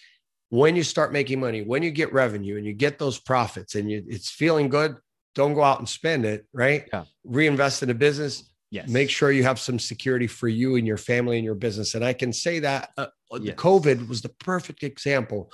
when 0.48 0.76
you 0.76 0.82
start 0.82 1.12
making 1.12 1.40
money, 1.40 1.62
when 1.62 1.82
you 1.82 1.90
get 1.90 2.12
revenue 2.12 2.56
and 2.56 2.64
you 2.64 2.72
get 2.72 2.98
those 2.98 3.18
profits 3.18 3.74
and 3.74 3.90
you, 3.90 4.02
it's 4.08 4.30
feeling 4.30 4.68
good, 4.68 4.96
don't 5.34 5.54
go 5.54 5.62
out 5.62 5.78
and 5.78 5.88
spend 5.88 6.24
it, 6.24 6.46
right? 6.52 6.88
Yeah. 6.92 7.04
Reinvest 7.24 7.82
in 7.82 7.90
a 7.90 7.94
business. 7.94 8.48
Yes. 8.70 8.88
Make 8.88 9.08
sure 9.08 9.32
you 9.32 9.44
have 9.44 9.58
some 9.58 9.78
security 9.78 10.26
for 10.26 10.46
you 10.48 10.76
and 10.76 10.86
your 10.86 10.98
family 10.98 11.36
and 11.36 11.44
your 11.44 11.54
business. 11.54 11.94
And 11.94 12.04
I 12.04 12.12
can 12.12 12.32
say 12.32 12.58
that 12.60 12.90
uh, 12.98 13.06
Yes. 13.40 13.56
COVID 13.56 14.08
was 14.08 14.22
the 14.22 14.28
perfect 14.28 14.82
example. 14.82 15.50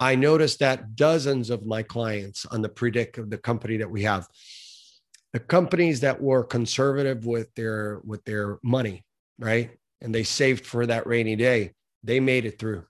I 0.00 0.14
noticed 0.14 0.60
that 0.60 0.94
dozens 0.96 1.50
of 1.50 1.66
my 1.66 1.82
clients 1.82 2.46
on 2.46 2.62
the 2.62 2.68
predict 2.68 3.18
of 3.18 3.30
the 3.30 3.38
company 3.38 3.78
that 3.78 3.90
we 3.90 4.02
have, 4.02 4.26
the 5.32 5.40
companies 5.40 6.00
that 6.00 6.20
were 6.20 6.44
conservative 6.44 7.26
with 7.26 7.52
their 7.54 8.00
with 8.04 8.24
their 8.24 8.58
money, 8.62 9.04
right? 9.38 9.70
And 10.00 10.14
they 10.14 10.22
saved 10.22 10.66
for 10.66 10.86
that 10.86 11.06
rainy 11.06 11.36
day, 11.36 11.72
they 12.04 12.20
made 12.20 12.44
it 12.44 12.58
through. 12.58 12.84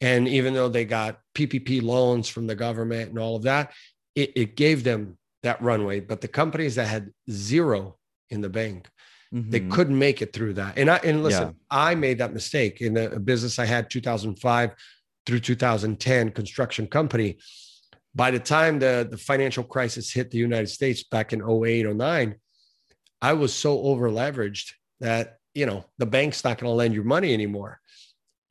And 0.00 0.26
even 0.28 0.54
though 0.54 0.68
they 0.68 0.84
got 0.84 1.20
PPP 1.34 1.82
loans 1.82 2.28
from 2.28 2.46
the 2.46 2.54
government 2.54 3.10
and 3.10 3.18
all 3.18 3.36
of 3.36 3.42
that, 3.42 3.72
it, 4.14 4.32
it 4.36 4.56
gave 4.56 4.84
them 4.84 5.18
that 5.42 5.62
runway. 5.62 6.00
But 6.00 6.20
the 6.20 6.28
companies 6.28 6.74
that 6.74 6.88
had 6.88 7.10
zero 7.30 7.96
in 8.30 8.40
the 8.40 8.48
bank, 8.48 8.88
they 9.32 9.60
Mhm. 9.60 9.70
couldn't 9.70 9.98
make 9.98 10.22
it 10.22 10.32
through 10.32 10.54
that. 10.54 10.78
And 10.78 10.88
I 10.90 10.96
and 10.98 11.22
listen, 11.22 11.48
Yeah. 11.48 11.52
I 11.70 11.94
made 11.94 12.18
that 12.18 12.32
mistake 12.32 12.80
in 12.80 12.96
a, 12.96 13.06
a 13.10 13.18
business 13.18 13.58
I 13.58 13.64
had 13.64 13.90
2005 13.90 14.74
through 15.26 15.40
2010 15.40 16.30
construction 16.30 16.86
company. 16.86 17.38
By 18.14 18.30
the 18.30 18.38
time 18.38 18.78
the, 18.78 19.06
the 19.10 19.18
financial 19.18 19.64
crisis 19.64 20.12
hit 20.12 20.30
the 20.30 20.38
United 20.38 20.68
States 20.68 21.02
back 21.02 21.32
in 21.32 21.40
08, 21.42 21.84
09, 21.86 22.36
I 23.20 23.32
was 23.32 23.52
so 23.52 23.80
over 23.82 24.08
leveraged 24.08 24.72
that, 25.00 25.38
you 25.52 25.66
know, 25.66 25.84
the 25.98 26.06
bank's 26.06 26.44
not 26.44 26.58
going 26.58 26.70
to 26.70 26.74
lend 26.76 26.94
you 26.94 27.02
money 27.02 27.32
anymore. 27.32 27.80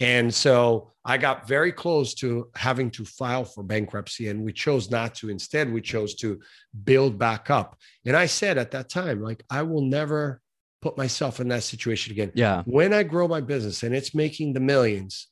And 0.03 0.33
so 0.33 0.91
I 1.05 1.17
got 1.17 1.47
very 1.47 1.71
close 1.71 2.13
to 2.15 2.49
having 2.55 2.91
to 2.91 3.05
file 3.05 3.45
for 3.45 3.63
bankruptcy, 3.63 4.27
and 4.27 4.43
we 4.43 4.51
chose 4.51 4.91
not 4.91 5.15
to. 5.15 5.29
Instead, 5.29 5.71
we 5.71 5.79
chose 5.79 6.15
to 6.15 6.41
build 6.83 7.17
back 7.17 7.49
up. 7.49 7.77
And 8.05 8.15
I 8.15 8.25
said 8.25 8.57
at 8.57 8.71
that 8.71 8.89
time, 8.89 9.21
like, 9.21 9.43
I 9.49 9.61
will 9.61 9.81
never 9.81 10.41
put 10.81 10.97
myself 10.97 11.39
in 11.39 11.47
that 11.47 11.63
situation 11.63 12.11
again. 12.11 12.33
Yeah. 12.35 12.63
When 12.65 12.93
I 12.93 13.03
grow 13.03 13.29
my 13.29 13.39
business 13.39 13.83
and 13.83 13.95
it's 13.95 14.13
making 14.13 14.51
the 14.51 14.59
millions, 14.59 15.27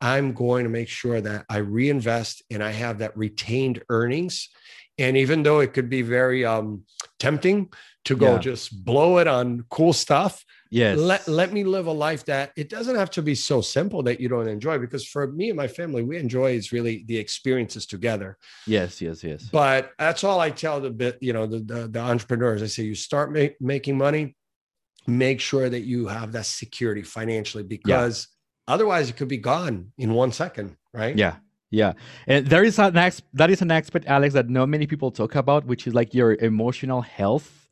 I'm 0.00 0.32
going 0.32 0.62
to 0.62 0.70
make 0.70 0.88
sure 0.88 1.20
that 1.20 1.44
I 1.48 1.56
reinvest 1.56 2.44
and 2.52 2.62
I 2.62 2.70
have 2.70 2.98
that 2.98 3.16
retained 3.16 3.82
earnings. 3.88 4.48
And 4.96 5.16
even 5.16 5.42
though 5.42 5.58
it 5.58 5.72
could 5.72 5.90
be 5.90 6.02
very 6.02 6.44
um, 6.44 6.84
tempting 7.18 7.72
to 8.04 8.16
go 8.16 8.32
Yeah. 8.34 8.38
just 8.38 8.84
blow 8.84 9.18
it 9.18 9.26
on 9.26 9.64
cool 9.70 9.92
stuff, 9.92 10.44
Yes. 10.70 10.98
let, 10.98 11.26
let 11.28 11.52
me 11.52 11.62
live 11.64 11.86
a 11.86 11.92
life 11.92 12.24
that 12.26 12.52
it 12.56 12.68
doesn't 12.68 12.96
have 12.96 13.10
to 13.12 13.22
be 13.22 13.34
so 13.34 13.60
simple 13.60 14.02
that 14.02 14.20
you 14.20 14.28
don't 14.28 14.48
enjoy. 14.48 14.78
Because 14.78 15.06
for 15.06 15.26
me 15.32 15.48
and 15.50 15.56
my 15.56 15.68
family, 15.68 16.02
we 16.02 16.18
enjoy 16.18 16.52
is 16.52 16.72
really 16.72 17.04
the 17.06 17.16
experiences 17.16 17.86
together. 17.86 18.36
yes. 18.66 19.00
Yes. 19.00 19.22
Yes. 19.24 19.44
But 19.50 19.92
that's 19.98 20.24
all 20.24 20.40
I 20.40 20.50
tell 20.50 20.80
the 20.80 20.90
bit, 20.90 21.16
you 21.20 21.32
know, 21.32 21.46
the, 21.46 21.60
the, 21.60 21.88
the 21.88 22.00
entrepreneurs. 22.00 22.62
I 22.62 22.66
say 22.66 22.82
you 22.82 22.94
start 22.94 23.32
ma- 23.32 23.54
making 23.60 23.96
money, 23.96 24.36
make 25.06 25.40
sure 25.40 25.68
that 25.68 25.82
you 25.82 26.06
have 26.08 26.32
that 26.32 26.46
security 26.46 27.02
financially 27.02 27.62
because 27.62 28.28
otherwise 28.68 29.08
it 29.10 29.16
could 29.16 29.28
be 29.28 29.36
gone 29.38 29.92
in 29.98 30.12
one 30.12 30.32
second, 30.32 30.76
right? 30.92 31.16
Yeah. 31.16 31.36
Yeah. 31.70 31.92
And 32.26 32.46
there 32.46 32.64
is 32.64 32.78
an 32.78 32.96
ex- 32.96 33.22
that 33.32 33.50
is 33.50 33.60
an 33.62 33.70
aspect, 33.70 34.06
Alex, 34.06 34.34
that 34.34 34.48
not 34.48 34.68
many 34.68 34.86
people 34.86 35.10
talk 35.10 35.34
about, 35.34 35.66
which 35.66 35.86
is 35.86 35.94
like 35.94 36.14
your 36.14 36.34
emotional 36.34 37.00
health 37.02 37.63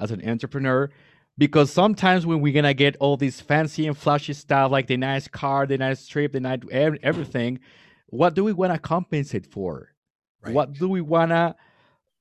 as 0.00 0.10
an 0.10 0.26
entrepreneur. 0.28 0.90
Because 1.36 1.70
sometimes 1.72 2.26
when 2.26 2.40
we're 2.40 2.52
gonna 2.52 2.74
get 2.74 2.96
all 2.98 3.16
these 3.16 3.40
fancy 3.40 3.86
and 3.86 3.96
flashy 3.96 4.32
stuff, 4.32 4.72
like 4.72 4.88
the 4.88 4.96
nice 4.96 5.28
car, 5.28 5.66
the 5.66 5.78
nice 5.78 6.06
trip, 6.06 6.32
the 6.32 6.40
nice 6.40 6.60
everything, 6.72 7.60
what 8.06 8.34
do 8.34 8.42
we 8.42 8.52
wanna 8.52 8.78
compensate 8.78 9.46
for? 9.46 9.92
Right. 10.42 10.54
What 10.54 10.72
do 10.72 10.88
we 10.88 11.00
wanna 11.00 11.54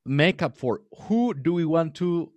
make 0.06 0.42
up 0.42 0.58
for? 0.58 0.82
Who 1.08 1.34
do 1.34 1.54
we 1.54 1.66
want 1.66 1.96
to 1.96 2.32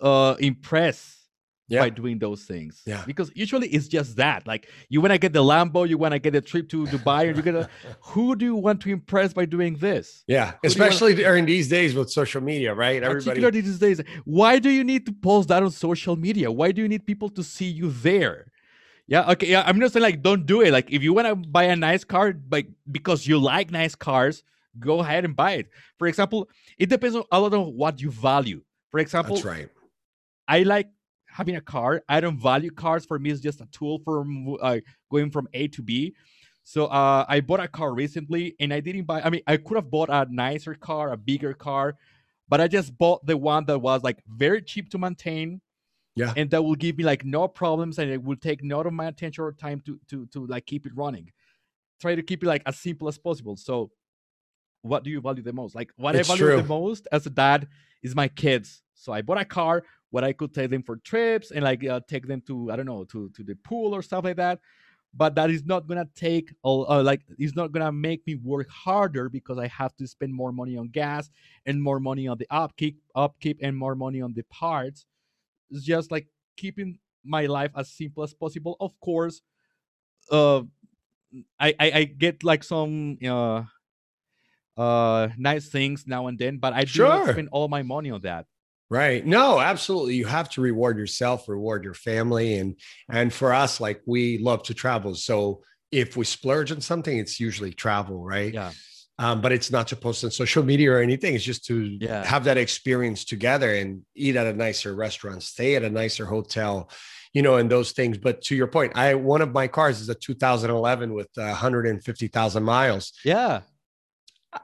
uh 0.00 0.36
impress 0.38 1.23
Yeah. 1.68 1.80
by 1.80 1.88
doing 1.90 2.18
those 2.18 2.42
things. 2.44 2.82
Yeah. 2.84 3.02
Because 3.06 3.32
usually 3.34 3.68
it's 3.68 3.88
just 3.88 4.16
that. 4.16 4.46
Like 4.46 4.68
you 4.90 5.00
want 5.00 5.12
to 5.12 5.18
get 5.18 5.32
the 5.32 5.42
Lambo, 5.42 5.88
you 5.88 5.96
want 5.96 6.12
to 6.12 6.18
get 6.18 6.34
a 6.34 6.40
trip 6.40 6.68
to 6.70 6.84
Dubai, 6.86 7.26
and 7.28 7.36
you're 7.36 7.42
gonna. 7.42 7.68
who 8.02 8.36
do 8.36 8.44
you 8.44 8.54
want 8.54 8.82
to 8.82 8.90
impress 8.90 9.32
by 9.32 9.46
doing 9.46 9.76
this? 9.76 10.24
Yeah. 10.26 10.34
you 10.34 10.44
wanna- 10.44 10.58
Especially 10.64 11.14
during 11.14 11.46
these 11.46 11.68
days 11.68 11.94
with 11.94 12.10
social 12.10 12.42
media, 12.42 12.74
right? 12.74 13.02
Everybody. 13.02 13.24
Particularly 13.24 13.60
these 13.62 13.78
days. 13.78 14.00
Why 14.24 14.58
do 14.58 14.68
you 14.70 14.84
need 14.84 15.06
to 15.06 15.12
post 15.12 15.48
that 15.48 15.62
on 15.62 15.70
social 15.70 16.16
media? 16.16 16.50
Why 16.52 16.70
do 16.72 16.82
you 16.82 16.88
need 16.88 17.06
people 17.06 17.30
to 17.30 17.42
see 17.42 17.66
you 17.66 17.90
there? 17.90 18.50
Yeah. 19.06 19.30
Okay. 19.32 19.48
Yeah. 19.48 19.62
I'm 19.66 19.78
not 19.78 19.92
saying 19.92 20.02
like 20.02 20.22
don't 20.22 20.44
do 20.44 20.60
it. 20.60 20.70
Like 20.70 20.90
if 20.92 21.02
you 21.02 21.12
want 21.14 21.28
to 21.28 21.34
buy 21.36 21.64
a 21.64 21.76
nice 21.76 22.04
car, 22.04 22.34
like 22.50 22.68
because 22.90 23.26
you 23.26 23.38
like 23.38 23.70
nice 23.70 23.94
cars, 23.94 24.42
go 24.78 25.00
ahead 25.00 25.24
and 25.24 25.34
buy 25.34 25.52
it. 25.52 25.68
For 25.98 26.06
example, 26.08 26.48
it 26.78 26.88
depends 26.88 27.16
on 27.16 27.24
a 27.30 27.40
lot 27.40 27.54
on 27.54 27.74
what 27.76 28.00
you 28.00 28.10
value. 28.10 28.62
For 28.90 29.00
example, 29.00 29.36
That's 29.36 29.46
right. 29.46 29.68
I 30.46 30.62
like 30.62 30.88
having 31.34 31.56
a 31.56 31.60
car. 31.60 32.00
I 32.08 32.20
don't 32.20 32.38
value 32.38 32.70
cars. 32.70 33.04
For 33.04 33.18
me, 33.18 33.30
it's 33.30 33.40
just 33.40 33.60
a 33.60 33.66
tool 33.66 33.98
for 34.04 34.24
uh, 34.62 34.78
going 35.10 35.30
from 35.32 35.48
A 35.52 35.66
to 35.68 35.82
B. 35.82 36.14
So 36.62 36.86
uh, 36.86 37.24
I 37.28 37.40
bought 37.40 37.58
a 37.58 37.66
car 37.66 37.92
recently, 37.92 38.54
and 38.60 38.72
I 38.72 38.78
didn't 38.78 39.04
buy. 39.04 39.20
I 39.20 39.30
mean, 39.30 39.42
I 39.46 39.56
could 39.56 39.74
have 39.74 39.90
bought 39.90 40.10
a 40.10 40.26
nicer 40.30 40.74
car, 40.74 41.12
a 41.12 41.16
bigger 41.16 41.52
car, 41.52 41.96
but 42.48 42.60
I 42.60 42.68
just 42.68 42.96
bought 42.96 43.26
the 43.26 43.36
one 43.36 43.64
that 43.66 43.80
was 43.80 44.04
like 44.04 44.22
very 44.28 44.62
cheap 44.62 44.90
to 44.90 44.98
maintain. 44.98 45.60
Yeah. 46.16 46.32
and 46.36 46.48
that 46.50 46.62
will 46.62 46.76
give 46.76 46.96
me 46.96 47.02
like 47.02 47.24
no 47.24 47.48
problems, 47.48 47.98
and 47.98 48.08
it 48.08 48.22
will 48.22 48.36
take 48.36 48.62
none 48.62 48.86
of 48.86 48.92
my 48.92 49.06
attention 49.06 49.42
or 49.42 49.52
time 49.52 49.82
to 49.86 49.98
to 50.10 50.26
to 50.26 50.46
like 50.46 50.64
keep 50.64 50.86
it 50.86 50.92
running. 50.94 51.32
Try 52.00 52.14
to 52.14 52.22
keep 52.22 52.44
it 52.44 52.46
like 52.46 52.62
as 52.66 52.78
simple 52.78 53.08
as 53.08 53.18
possible. 53.18 53.56
So, 53.56 53.90
what 54.82 55.02
do 55.02 55.10
you 55.10 55.20
value 55.20 55.42
the 55.42 55.52
most? 55.52 55.74
Like 55.74 55.90
what 55.96 56.14
It's 56.14 56.30
I 56.30 56.36
value 56.36 56.62
the 56.62 56.68
most 56.68 57.08
as 57.10 57.26
a 57.26 57.30
dad 57.30 57.66
is 58.04 58.14
my 58.14 58.28
kids. 58.28 58.82
So 58.94 59.12
I 59.12 59.22
bought 59.22 59.40
a 59.40 59.44
car 59.44 59.82
what 60.14 60.22
I 60.22 60.32
could 60.32 60.54
take 60.54 60.70
them 60.70 60.84
for 60.84 60.98
trips 60.98 61.50
and 61.50 61.64
like 61.64 61.84
uh, 61.84 61.98
take 62.06 62.28
them 62.28 62.40
to 62.46 62.70
I 62.70 62.76
don't 62.76 62.86
know 62.86 63.02
to 63.12 63.30
to 63.30 63.42
the 63.42 63.56
pool 63.56 63.92
or 63.92 64.00
stuff 64.00 64.22
like 64.22 64.36
that. 64.36 64.60
But 65.12 65.34
that 65.34 65.50
is 65.50 65.64
not 65.64 65.88
gonna 65.88 66.06
take 66.14 66.54
all 66.62 66.88
uh, 66.88 67.02
like 67.02 67.22
it's 67.36 67.56
not 67.56 67.72
gonna 67.72 67.90
make 67.90 68.24
me 68.24 68.36
work 68.36 68.68
harder 68.68 69.28
because 69.28 69.58
I 69.58 69.66
have 69.66 69.96
to 69.96 70.06
spend 70.06 70.32
more 70.32 70.52
money 70.52 70.76
on 70.76 70.86
gas 70.86 71.30
and 71.66 71.82
more 71.82 71.98
money 71.98 72.28
on 72.28 72.38
the 72.38 72.46
upkeep 72.48 72.96
upkeep 73.16 73.58
and 73.60 73.76
more 73.76 73.96
money 73.96 74.22
on 74.22 74.32
the 74.34 74.44
parts. 74.44 75.04
It's 75.72 75.82
just 75.82 76.12
like 76.12 76.28
keeping 76.56 77.00
my 77.24 77.46
life 77.46 77.72
as 77.76 77.90
simple 77.90 78.22
as 78.22 78.34
possible. 78.34 78.76
Of 78.78 78.92
course, 79.00 79.42
uh, 80.30 80.62
I 81.58 81.74
I, 81.80 81.86
I 82.00 82.04
get 82.04 82.44
like 82.44 82.62
some 82.62 83.18
uh 83.26 83.64
uh 84.76 85.28
nice 85.36 85.68
things 85.70 86.06
now 86.06 86.28
and 86.28 86.38
then, 86.38 86.58
but 86.58 86.72
I 86.72 86.84
do 86.84 87.02
not 87.02 87.26
spend 87.26 87.48
all 87.50 87.66
my 87.66 87.82
money 87.82 88.12
on 88.12 88.20
that. 88.22 88.46
Right. 88.94 89.26
No, 89.26 89.58
absolutely. 89.58 90.14
You 90.14 90.26
have 90.26 90.48
to 90.50 90.60
reward 90.60 90.98
yourself, 90.98 91.48
reward 91.48 91.82
your 91.82 91.94
family. 91.94 92.54
And 92.58 92.76
and 93.10 93.32
for 93.32 93.52
us, 93.52 93.80
like 93.80 94.00
we 94.06 94.38
love 94.38 94.62
to 94.64 94.74
travel. 94.74 95.14
So 95.16 95.62
if 95.90 96.16
we 96.16 96.24
splurge 96.24 96.70
on 96.70 96.80
something, 96.80 97.16
it's 97.18 97.40
usually 97.40 97.72
travel, 97.72 98.22
right? 98.24 98.54
Yeah. 98.54 98.70
Um, 99.18 99.40
but 99.40 99.50
it's 99.52 99.70
not 99.70 99.88
to 99.88 99.96
post 99.96 100.22
on 100.24 100.30
social 100.30 100.62
media 100.64 100.92
or 100.92 101.00
anything. 101.00 101.34
It's 101.34 101.44
just 101.44 101.64
to 101.66 101.76
Yeah. 102.00 102.24
have 102.24 102.44
that 102.44 102.56
experience 102.56 103.24
together 103.24 103.70
and 103.74 104.02
eat 104.14 104.36
at 104.36 104.46
a 104.46 104.52
nicer 104.52 104.94
restaurant, 104.94 105.42
stay 105.42 105.74
at 105.76 105.82
a 105.84 105.90
nicer 105.90 106.26
hotel, 106.26 106.88
you 107.32 107.42
know, 107.42 107.56
and 107.56 107.68
those 107.70 107.92
things. 107.92 108.16
But 108.18 108.42
to 108.46 108.54
your 108.56 108.68
point, 108.68 108.92
I 108.96 109.14
one 109.14 109.42
of 109.42 109.52
my 109.52 109.66
cars 109.68 110.00
is 110.00 110.08
a 110.08 110.14
2011 110.14 111.14
with 111.14 111.30
uh, 111.36 111.42
150,000 111.42 112.62
miles. 112.62 113.12
Yeah. 113.24 113.60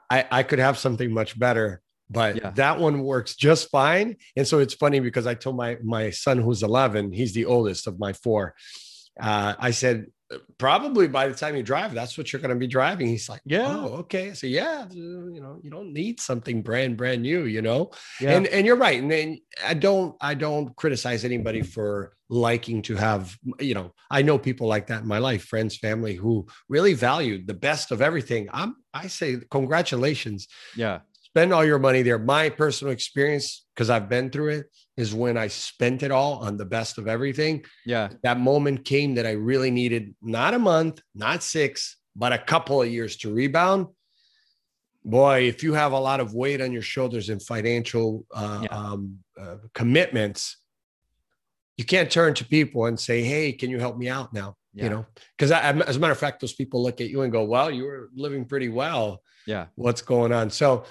I, 0.09 0.25
I 0.39 0.43
could 0.43 0.59
have 0.59 0.77
something 0.77 1.13
much 1.13 1.37
better, 1.37 1.81
but 2.11 2.35
Yeah. 2.35 2.51
that 2.51 2.79
one 2.79 3.01
works 3.03 3.35
just 3.35 3.69
fine. 3.71 4.17
And 4.35 4.47
so 4.47 4.59
it's 4.59 4.73
funny 4.73 4.99
because 4.99 5.25
I 5.27 5.33
told 5.35 5.55
my 5.57 5.77
my 5.83 6.09
son 6.11 6.37
who's 6.39 6.61
11, 6.63 7.11
he's 7.13 7.33
the 7.33 7.45
oldest 7.45 7.87
of 7.87 7.99
my 7.99 8.13
four. 8.13 8.53
Uh, 9.19 9.53
I 9.59 9.71
said, 9.71 10.07
probably 10.57 11.07
by 11.09 11.27
the 11.27 11.35
time 11.35 11.55
you 11.57 11.63
drive, 11.63 11.93
that's 11.93 12.17
what 12.17 12.31
you're 12.31 12.41
going 12.41 12.53
to 12.53 12.59
be 12.59 12.67
driving. 12.67 13.07
He's 13.07 13.27
like, 13.27 13.41
Yeah. 13.45 13.67
oh, 13.67 13.87
okay. 14.03 14.33
So 14.33 14.47
yeah, 14.47 14.85
you 14.89 15.41
know, 15.41 15.59
you 15.63 15.69
don't 15.69 15.91
need 15.93 16.19
something 16.21 16.61
brand 16.61 16.95
brand 16.97 17.21
new, 17.21 17.43
you 17.45 17.61
know. 17.61 17.91
Yeah. 18.21 18.31
And 18.37 18.47
and 18.47 18.65
you're 18.65 18.77
right. 18.77 18.99
And 19.01 19.11
then 19.11 19.39
I 19.65 19.73
don't 19.73 20.15
I 20.21 20.33
don't 20.35 20.73
criticize 20.77 21.25
anybody 21.25 21.61
for 21.61 22.13
liking 22.29 22.81
to 22.83 22.95
have, 22.95 23.37
you 23.59 23.73
know, 23.73 23.91
I 24.09 24.21
know 24.21 24.37
people 24.37 24.67
like 24.67 24.87
that 24.87 25.01
in 25.01 25.07
my 25.07 25.17
life, 25.17 25.43
friends, 25.43 25.75
family 25.75 26.15
who 26.15 26.47
really 26.69 26.93
valued 26.93 27.45
the 27.45 27.53
best 27.53 27.91
of 27.91 28.01
everything. 28.01 28.47
I'm 28.53 28.75
I 28.93 29.07
say 29.07 29.37
congratulations. 29.49 30.47
yeah. 30.77 30.99
Spend 31.33 31.53
all 31.53 31.63
your 31.63 31.79
money 31.79 32.01
there. 32.01 32.19
My 32.19 32.49
personal 32.49 32.91
experience, 32.91 33.65
because 33.73 33.89
I've 33.89 34.09
been 34.09 34.29
through 34.29 34.49
it, 34.49 34.65
is 34.97 35.13
when 35.13 35.37
I 35.37 35.47
spent 35.47 36.03
it 36.03 36.11
all 36.11 36.39
on 36.39 36.57
the 36.57 36.65
best 36.65 36.97
of 36.97 37.07
everything. 37.07 37.63
Yeah. 37.85 38.09
That 38.23 38.37
moment 38.37 38.83
came 38.83 39.15
that 39.15 39.25
I 39.25 39.31
really 39.31 39.71
needed 39.71 40.13
not 40.21 40.53
a 40.53 40.59
month, 40.59 41.01
not 41.15 41.41
six, 41.41 41.95
but 42.17 42.33
a 42.33 42.37
couple 42.37 42.81
of 42.81 42.89
years 42.89 43.15
to 43.17 43.33
rebound. 43.33 43.87
Boy, 45.05 45.43
if 45.43 45.63
you 45.63 45.73
have 45.73 45.93
a 45.93 45.99
lot 45.99 46.19
of 46.19 46.33
weight 46.33 46.59
on 46.59 46.73
your 46.73 46.81
shoulders 46.81 47.29
and 47.29 47.41
financial 47.41 48.25
uh, 48.35 48.59
Yeah. 48.63 48.77
um, 48.77 49.19
uh, 49.39 49.55
commitments, 49.73 50.57
you 51.77 51.85
can't 51.85 52.11
turn 52.11 52.33
to 52.35 52.45
people 52.45 52.87
and 52.87 52.99
say, 52.99 53.23
"Hey, 53.23 53.53
can 53.53 53.69
you 53.69 53.79
help 53.79 53.97
me 53.97 54.09
out 54.09 54.33
now?" 54.33 54.57
Yeah. 54.73 54.83
You 54.83 54.89
know, 54.89 55.05
because 55.37 55.51
as 55.51 55.95
a 55.95 55.99
matter 55.99 56.11
of 56.11 56.19
fact, 56.19 56.41
those 56.41 56.53
people 56.53 56.83
look 56.83 56.99
at 56.99 57.09
you 57.09 57.21
and 57.21 57.31
go, 57.31 57.45
"Well, 57.45 57.71
you 57.71 57.85
were 57.85 58.09
living 58.13 58.43
pretty 58.45 58.67
well. 58.69 59.23
Yeah, 59.47 59.67
what's 59.75 60.01
going 60.01 60.33
on?" 60.33 60.49
So 60.51 60.83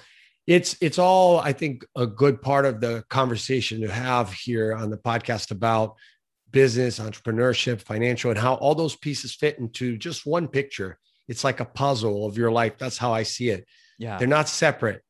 it's 0.47 0.75
it's 0.81 0.97
all 0.97 1.39
I 1.39 1.53
think 1.53 1.85
a 1.95 2.07
good 2.07 2.41
part 2.41 2.65
of 2.65 2.81
the 2.81 3.03
conversation 3.09 3.81
to 3.81 3.91
have 3.91 4.33
here 4.33 4.73
on 4.75 4.89
the 4.89 4.97
podcast 4.97 5.51
about 5.51 5.95
business, 6.51 6.99
entrepreneurship, 6.99 7.81
financial, 7.81 8.31
and 8.31 8.39
how 8.39 8.55
all 8.55 8.75
those 8.75 8.95
pieces 8.95 9.33
fit 9.33 9.59
into 9.59 9.97
just 9.97 10.25
one 10.25 10.47
picture. 10.47 10.97
It's 11.27 11.43
like 11.43 11.59
a 11.59 11.65
puzzle 11.65 12.25
of 12.25 12.37
your 12.37 12.51
life. 12.51 12.77
That's 12.77 12.97
how 12.97 13.13
I 13.13 13.23
see 13.23 13.49
it. 13.49 13.65
Yeah. 13.97 14.17
They're 14.17 14.27
not 14.27 14.49
separate. 14.49 15.01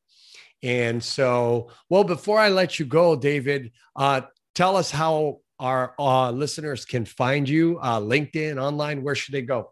And 0.61 1.03
so, 1.03 1.71
well, 1.89 2.03
before 2.03 2.37
I 2.37 2.49
let 2.49 2.77
you 2.77 2.85
go, 2.85 3.15
David, 3.15 3.71
uh, 3.95 4.21
tell 4.53 4.75
us 4.75 4.91
how 4.91 5.39
our 5.59 5.95
uh, 5.97 6.31
listeners 6.31 6.85
can 6.85 7.05
find 7.05 7.49
you, 7.49 7.79
uh, 7.79 7.99
LinkedIn, 7.99 8.61
online. 8.61 9.01
Where 9.01 9.15
should 9.15 9.33
they 9.33 9.41
go? 9.41 9.71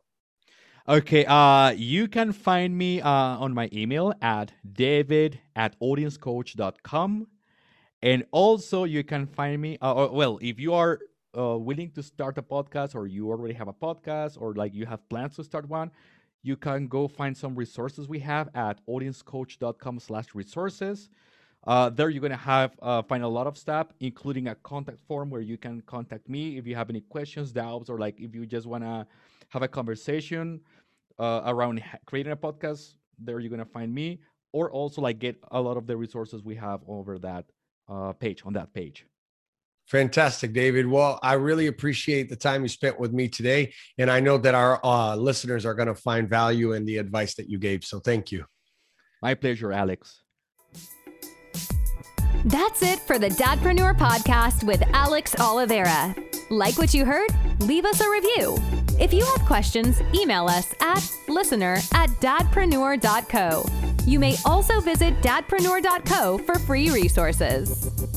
Okay, 0.90 1.24
uh, 1.26 1.70
you 1.70 2.08
can 2.08 2.32
find 2.32 2.76
me 2.76 3.00
uh, 3.00 3.08
on 3.08 3.54
my 3.54 3.70
email 3.72 4.12
at 4.24 4.52
david 4.74 5.40
at 5.56 5.80
audiencecoach.com. 5.80 7.28
And 8.02 8.26
also, 8.32 8.86
you 8.86 9.04
can 9.04 9.28
find 9.28 9.62
me, 9.62 9.78
uh, 9.82 10.08
well, 10.12 10.40
if 10.42 10.60
you 10.60 10.74
are 10.74 11.00
uh, 11.38 11.58
willing 11.60 11.92
to 11.92 12.02
start 12.02 12.40
a 12.40 12.42
podcast 12.42 12.96
or 12.96 13.06
you 13.06 13.30
already 13.30 13.54
have 13.54 13.68
a 13.68 13.74
podcast 13.74 14.42
or 14.42 14.56
like 14.56 14.74
you 14.74 14.88
have 14.88 15.08
plans 15.10 15.36
to 15.36 15.44
start 15.44 15.70
one 15.70 15.92
you 16.42 16.56
can 16.56 16.88
go 16.88 17.08
find 17.08 17.38
some 17.38 17.54
resources 17.54 18.08
we 18.08 18.18
have 18.18 18.50
at 18.56 18.80
audiencecoach.com 18.88 20.00
slash 20.00 20.26
resources 20.34 21.10
uh, 21.68 21.90
there 21.90 22.10
you're 22.10 22.22
going 22.22 22.32
to 22.32 22.38
have 22.38 22.72
uh, 22.82 23.02
find 23.04 23.24
a 23.24 23.28
lot 23.28 23.46
of 23.46 23.58
stuff 23.58 23.88
including 24.00 24.48
a 24.48 24.56
contact 24.56 24.98
form 25.08 25.30
where 25.30 25.42
you 25.42 25.58
can 25.58 25.82
contact 25.82 26.28
me 26.28 26.58
if 26.58 26.66
you 26.66 26.76
have 26.76 26.90
any 26.90 27.02
questions 27.02 27.52
doubts 27.52 27.90
or 27.90 28.00
like 28.00 28.20
if 28.20 28.34
you 28.34 28.46
just 28.46 28.66
want 28.66 28.84
to 28.84 29.06
have 29.50 29.62
a 29.62 29.68
conversation 29.68 30.62
uh, 31.20 31.42
around 31.46 31.84
creating 32.06 32.32
a 32.32 32.38
podcast 32.38 32.94
there 33.20 33.40
you're 33.40 33.50
going 33.50 33.60
to 33.60 33.66
find 33.66 33.94
me 33.94 34.20
or 34.54 34.72
also 34.72 35.02
like 35.02 35.20
get 35.20 35.38
a 35.52 35.62
lot 35.62 35.78
of 35.78 35.86
the 35.86 35.96
resources 35.96 36.44
we 36.44 36.56
have 36.56 36.80
over 36.88 37.20
that 37.20 37.46
uh, 37.90 38.14
page 38.14 38.42
on 38.46 38.54
that 38.54 38.74
page 38.74 39.06
Fantastic, 39.90 40.54
David. 40.54 40.86
Well, 40.86 41.20
I 41.24 41.34
really 41.34 41.66
appreciate 41.66 42.30
the 42.30 42.36
time 42.36 42.62
you 42.62 42.68
spent 42.68 43.00
with 43.00 43.12
me 43.12 43.28
today. 43.28 43.74
And 43.98 44.12
I 44.12 44.20
know 44.20 44.38
that 44.38 44.54
our 44.54 44.80
uh, 44.86 45.16
listeners 45.16 45.66
are 45.66 45.74
going 45.74 45.88
to 45.88 45.96
find 45.96 46.30
value 46.30 46.74
in 46.74 46.86
the 46.86 46.98
advice 46.98 47.34
that 47.36 47.50
you 47.50 47.58
gave. 47.58 47.84
So 47.84 48.00
thank 48.00 48.32
you. 48.32 48.46
My 49.24 49.34
pleasure, 49.34 49.72
Alex. 49.72 50.22
That's 52.46 52.84
it 52.84 53.00
for 53.00 53.18
the 53.18 53.30
Dadpreneur 53.30 53.98
podcast 53.98 54.64
with 54.64 54.84
Alex 54.94 55.36
Oliveira. 55.40 56.16
Like 56.50 56.78
what 56.78 56.94
you 56.94 57.06
heard? 57.06 57.30
Leave 57.62 57.86
us 57.86 58.02
a 58.02 58.10
review. 58.10 58.58
If 59.00 59.14
you 59.14 59.24
have 59.24 59.46
questions, 59.46 60.02
email 60.14 60.48
us 60.48 60.74
at 60.82 61.08
listener 61.28 61.78
at 61.94 62.10
dadpreneur.co. 62.22 63.66
You 64.06 64.20
may 64.20 64.36
also 64.46 64.82
visit 64.82 65.14
dadpreneur.co 65.22 66.40
for 66.40 66.58
free 66.60 66.90
resources. 66.90 68.09